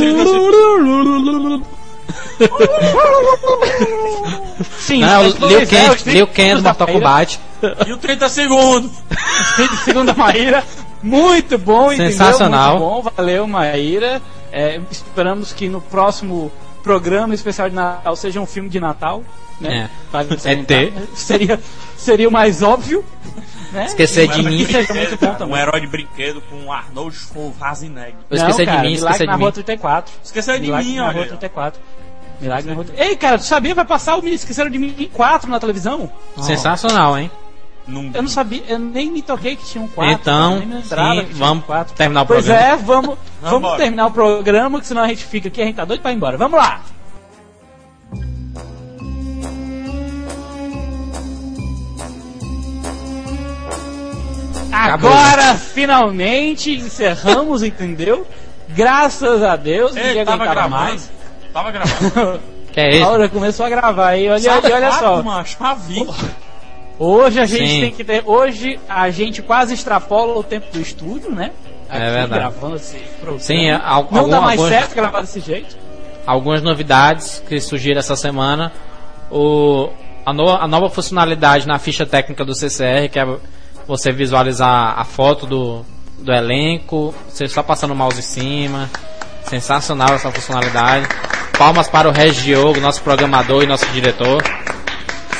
[4.80, 7.40] sim, Não, mas, Liu Kang, os Liu Kang do da Mortal Kombat.
[7.88, 8.92] E o 30 segundos.
[9.84, 10.64] Segunda Maíra,
[11.02, 12.12] muito bom, entendeu?
[12.12, 12.80] Sensacional.
[12.80, 14.22] Muito bom, valeu Maíra.
[14.52, 16.52] É, esperamos que no próximo
[16.90, 19.24] programa especial de Natal seja um filme de Natal.
[19.62, 19.90] Né?
[20.14, 20.22] É.
[20.34, 20.66] ET.
[20.66, 21.60] tentar- Seria,
[21.96, 23.06] seria o mais óbvio.
[23.72, 23.86] Né?
[23.86, 24.66] Esquecer de mim.
[24.66, 25.46] É.
[25.46, 28.16] Um herói de brinquedo com Arnold Schwarzenegger.
[28.32, 28.96] Não, de mim,
[29.28, 29.52] na de Rua mim.
[29.52, 30.14] 34.
[30.24, 31.28] Esqueceu de Milagre mim, na Rua olha.
[31.30, 31.82] 34.
[32.42, 33.12] Milagre na Rua 34.
[33.12, 33.76] Ei, cara, tu sabia?
[33.76, 36.12] Vai passar o Esqueceram de Mim em 4 na televisão?
[36.42, 37.30] Sensacional, hein?
[37.90, 40.14] Num- Eu não sabia, eu nem me toquei que tinha um 4.
[40.14, 41.96] Então, sim, um vamos 4.
[41.96, 42.68] terminar o Pois programa.
[42.74, 45.86] é, vamos, vamos terminar o programa, que senão a gente fica aqui, a gente tá
[45.86, 46.38] doido pra ir embora.
[46.38, 46.82] Vamos lá!
[54.72, 58.26] Agora, finalmente, encerramos, entendeu?
[58.70, 60.70] Graças a Deus, Ei, ninguém tava gravando.
[60.70, 61.12] mais.
[61.54, 62.40] Tava gravando.
[62.72, 63.06] Que é A isso?
[63.08, 65.24] hora começou a gravar aí, olha, olha, olha só.
[65.24, 66.14] Macho, a vida.
[67.00, 67.82] Hoje a gente Sim.
[67.82, 68.22] tem que ter.
[68.26, 71.52] Hoje a gente quase extrapola o tempo do estúdio, né?
[71.90, 72.42] Aqui, É verdade.
[72.42, 73.40] Gravando esse programa.
[73.40, 75.78] Sim, al- Não algum- dá mais alguns- certo gravar desse jeito.
[76.28, 78.72] algumas novidades que surgiram essa semana.
[79.32, 79.90] O,
[80.26, 83.26] a, no- a nova funcionalidade na ficha técnica do CCR, que é
[83.88, 85.86] você visualizar a foto do,
[86.20, 88.90] do elenco, você só passando o mouse em cima.
[89.46, 91.08] Sensacional essa funcionalidade.
[91.58, 94.44] Palmas para o Regis Diogo, nosso programador e nosso diretor.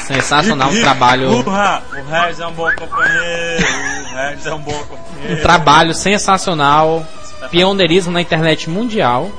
[0.10, 3.66] Sensacional um trabalho, Urra, o Regis é um bom companheiro.
[4.12, 5.42] O Regis é um bom um companheiro.
[5.44, 7.06] trabalho sensacional,
[7.52, 9.30] pioneirismo na internet mundial.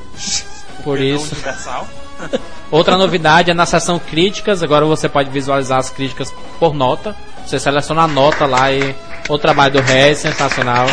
[0.85, 1.35] Por Perdão isso.
[1.35, 1.89] Universal.
[2.71, 4.63] Outra novidade é na seção críticas.
[4.63, 7.17] Agora você pode visualizar as críticas por nota.
[7.45, 8.95] Você seleciona a nota lá e
[9.29, 10.87] o trabalho do Rez, sensacional.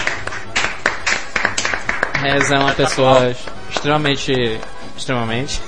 [2.19, 3.31] Rez é uma pessoa
[3.69, 4.59] extremamente.
[4.97, 5.61] extremamente.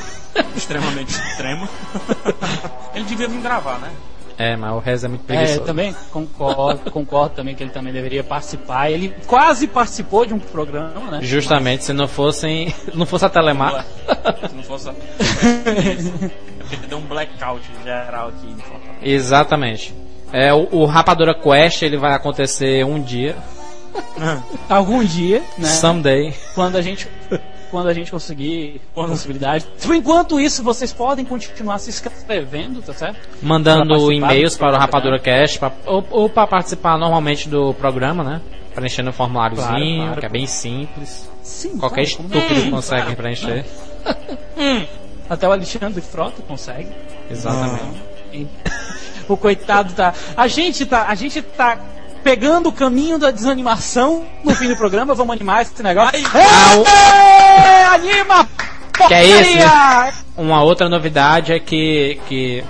[0.56, 1.70] Extremamente extremo.
[2.94, 3.90] Ele devia vir gravar, né?
[4.38, 5.62] É, mas o Rez é muito É, preguiçoso.
[5.66, 8.90] também concordo, concordo também que ele também deveria participar.
[8.90, 11.20] Ele quase participou de um programa, né?
[11.22, 12.74] Justamente, se não fossem.
[12.96, 13.86] não fosse a Telemar.
[14.50, 14.88] Se não fosse.
[14.90, 16.30] a- É
[16.70, 18.98] porque deu um blackout geral aqui em Fortaleza.
[19.02, 19.94] Exatamente.
[20.32, 23.36] É, o, o Rapadura Quest ele vai acontecer um dia.
[24.70, 25.68] Algum dia, né?
[25.68, 26.34] Someday.
[26.56, 27.08] Quando a gente
[27.70, 29.66] quando a gente conseguir a possibilidade.
[29.82, 33.20] Por enquanto isso, vocês podem continuar se inscrevendo, tá certo?
[33.42, 34.80] Mandando e-mails para o.
[34.80, 38.42] Rapadura Cast pra- ou, ou para participar normalmente do programa, né?
[38.74, 40.20] Preenchendo o formuláriozinho, Claro, claro.
[40.20, 41.30] que é bem simples.
[41.44, 42.72] Sim, Qualquer claro, estúpido não?
[42.72, 43.66] consegue preencher.
[45.30, 46.90] Até o Alexandre Frota consegue.
[47.30, 48.00] Exatamente.
[49.28, 50.12] O coitado tá.
[50.36, 51.06] A gente tá.
[51.08, 51.78] A gente tá
[52.24, 55.14] pegando o caminho da desanimação no fim do programa.
[55.16, 56.18] Vamos animar esse negócio.
[56.18, 58.48] Ê, anima!
[59.08, 60.14] Que é isso, porcaria!
[60.38, 62.64] Uma outra novidade é que, que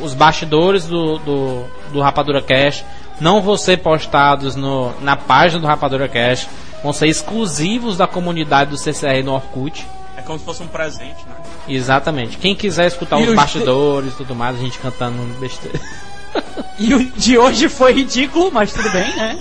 [0.00, 2.84] os bastidores do, do, do Rapadura Cast
[3.20, 6.48] não vão ser postados no, na página do Rapadura Cast,
[6.82, 9.86] vão ser exclusivos da comunidade do CCR no Orkut.
[10.16, 11.34] É como se fosse um presente, né?
[11.68, 12.36] Exatamente.
[12.38, 15.78] Quem quiser escutar E os os- bastidores e tudo mais, a gente cantando besteira.
[16.78, 19.38] E o de hoje foi ridículo, mas tudo bem, né?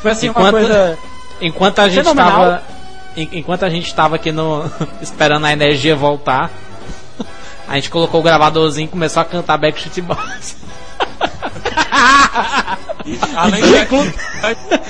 [0.00, 0.98] Foi assim uma Enquanto- coisa.
[1.40, 2.30] Enquanto a gente Fenomenal.
[2.30, 2.62] estava
[3.16, 4.70] en- enquanto a gente estava aqui no
[5.02, 6.50] esperando a energia voltar,
[7.66, 10.56] a gente colocou o gravadorzinho e começou a cantar Backstreet Boys.
[13.34, 13.84] Além de a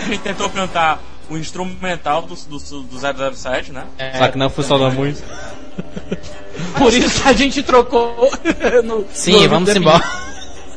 [0.07, 1.01] gente tentou cantar
[1.31, 2.99] o instrumental do, do, do
[3.35, 3.85] 007, né?
[4.19, 5.23] Só que não funcionou muito.
[6.77, 8.31] Por isso que a gente trocou.
[8.85, 10.03] no- Sim, no- vamos embora.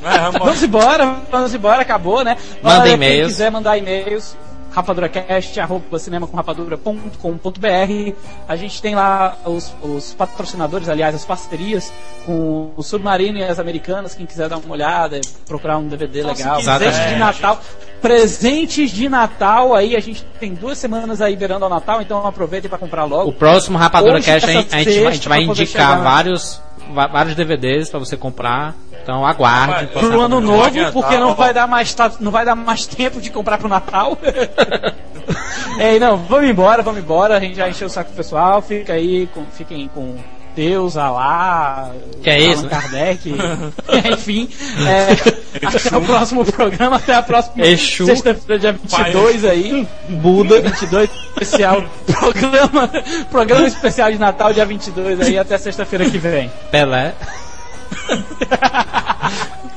[0.03, 2.37] É, vamos Vamos embora, vamos embora, acabou, né?
[2.61, 3.19] Manda Olha, e-mails.
[3.21, 4.35] Quem quiser mandar e-mails,
[4.71, 8.13] rapaduracast, arroba cinemacomrapadura.com.br.
[8.47, 11.93] A gente tem lá os, os patrocinadores, aliás, as parcerias
[12.25, 14.15] com o Submarino e as Americanas.
[14.15, 16.57] Quem quiser dar uma olhada, procurar um DVD legal.
[16.57, 17.59] quiser, Presentes de Natal.
[18.01, 22.69] Presentes de Natal aí, a gente tem duas semanas aí beirando ao Natal, então aproveitem
[22.69, 23.29] para comprar logo.
[23.29, 26.03] O próximo Rapadura Hoje, Cast a gente, a gente vai, a gente vai indicar chegar.
[26.03, 26.61] vários,
[26.91, 28.75] vários DVDs pra você comprar.
[29.01, 29.87] Então aguarde.
[29.87, 31.33] Vai, pro ano Não novo, adianta, porque não ó.
[31.33, 34.17] vai dar mais não vai dar mais tempo de comprar pro Natal.
[35.77, 37.35] é, não, vamos embora, vamos embora.
[37.35, 38.61] A gente já encheu o saco do pessoal.
[38.61, 40.15] Fica aí, com, fiquem com
[40.55, 42.69] Deus, Alá, Que é isso, né?
[42.69, 43.29] Kardec.
[44.13, 44.49] Enfim,
[44.87, 49.87] é, até o próximo programa, até a próxima sexta-feira, dia 22 aí.
[50.09, 52.89] Buda 22 especial programa,
[53.29, 56.51] programa especial de Natal dia 22 aí até sexta-feira que vem.
[56.71, 57.13] Pelé.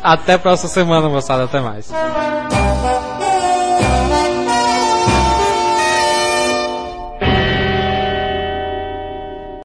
[0.02, 1.44] Até a próxima semana, moçada.
[1.44, 1.90] Até mais.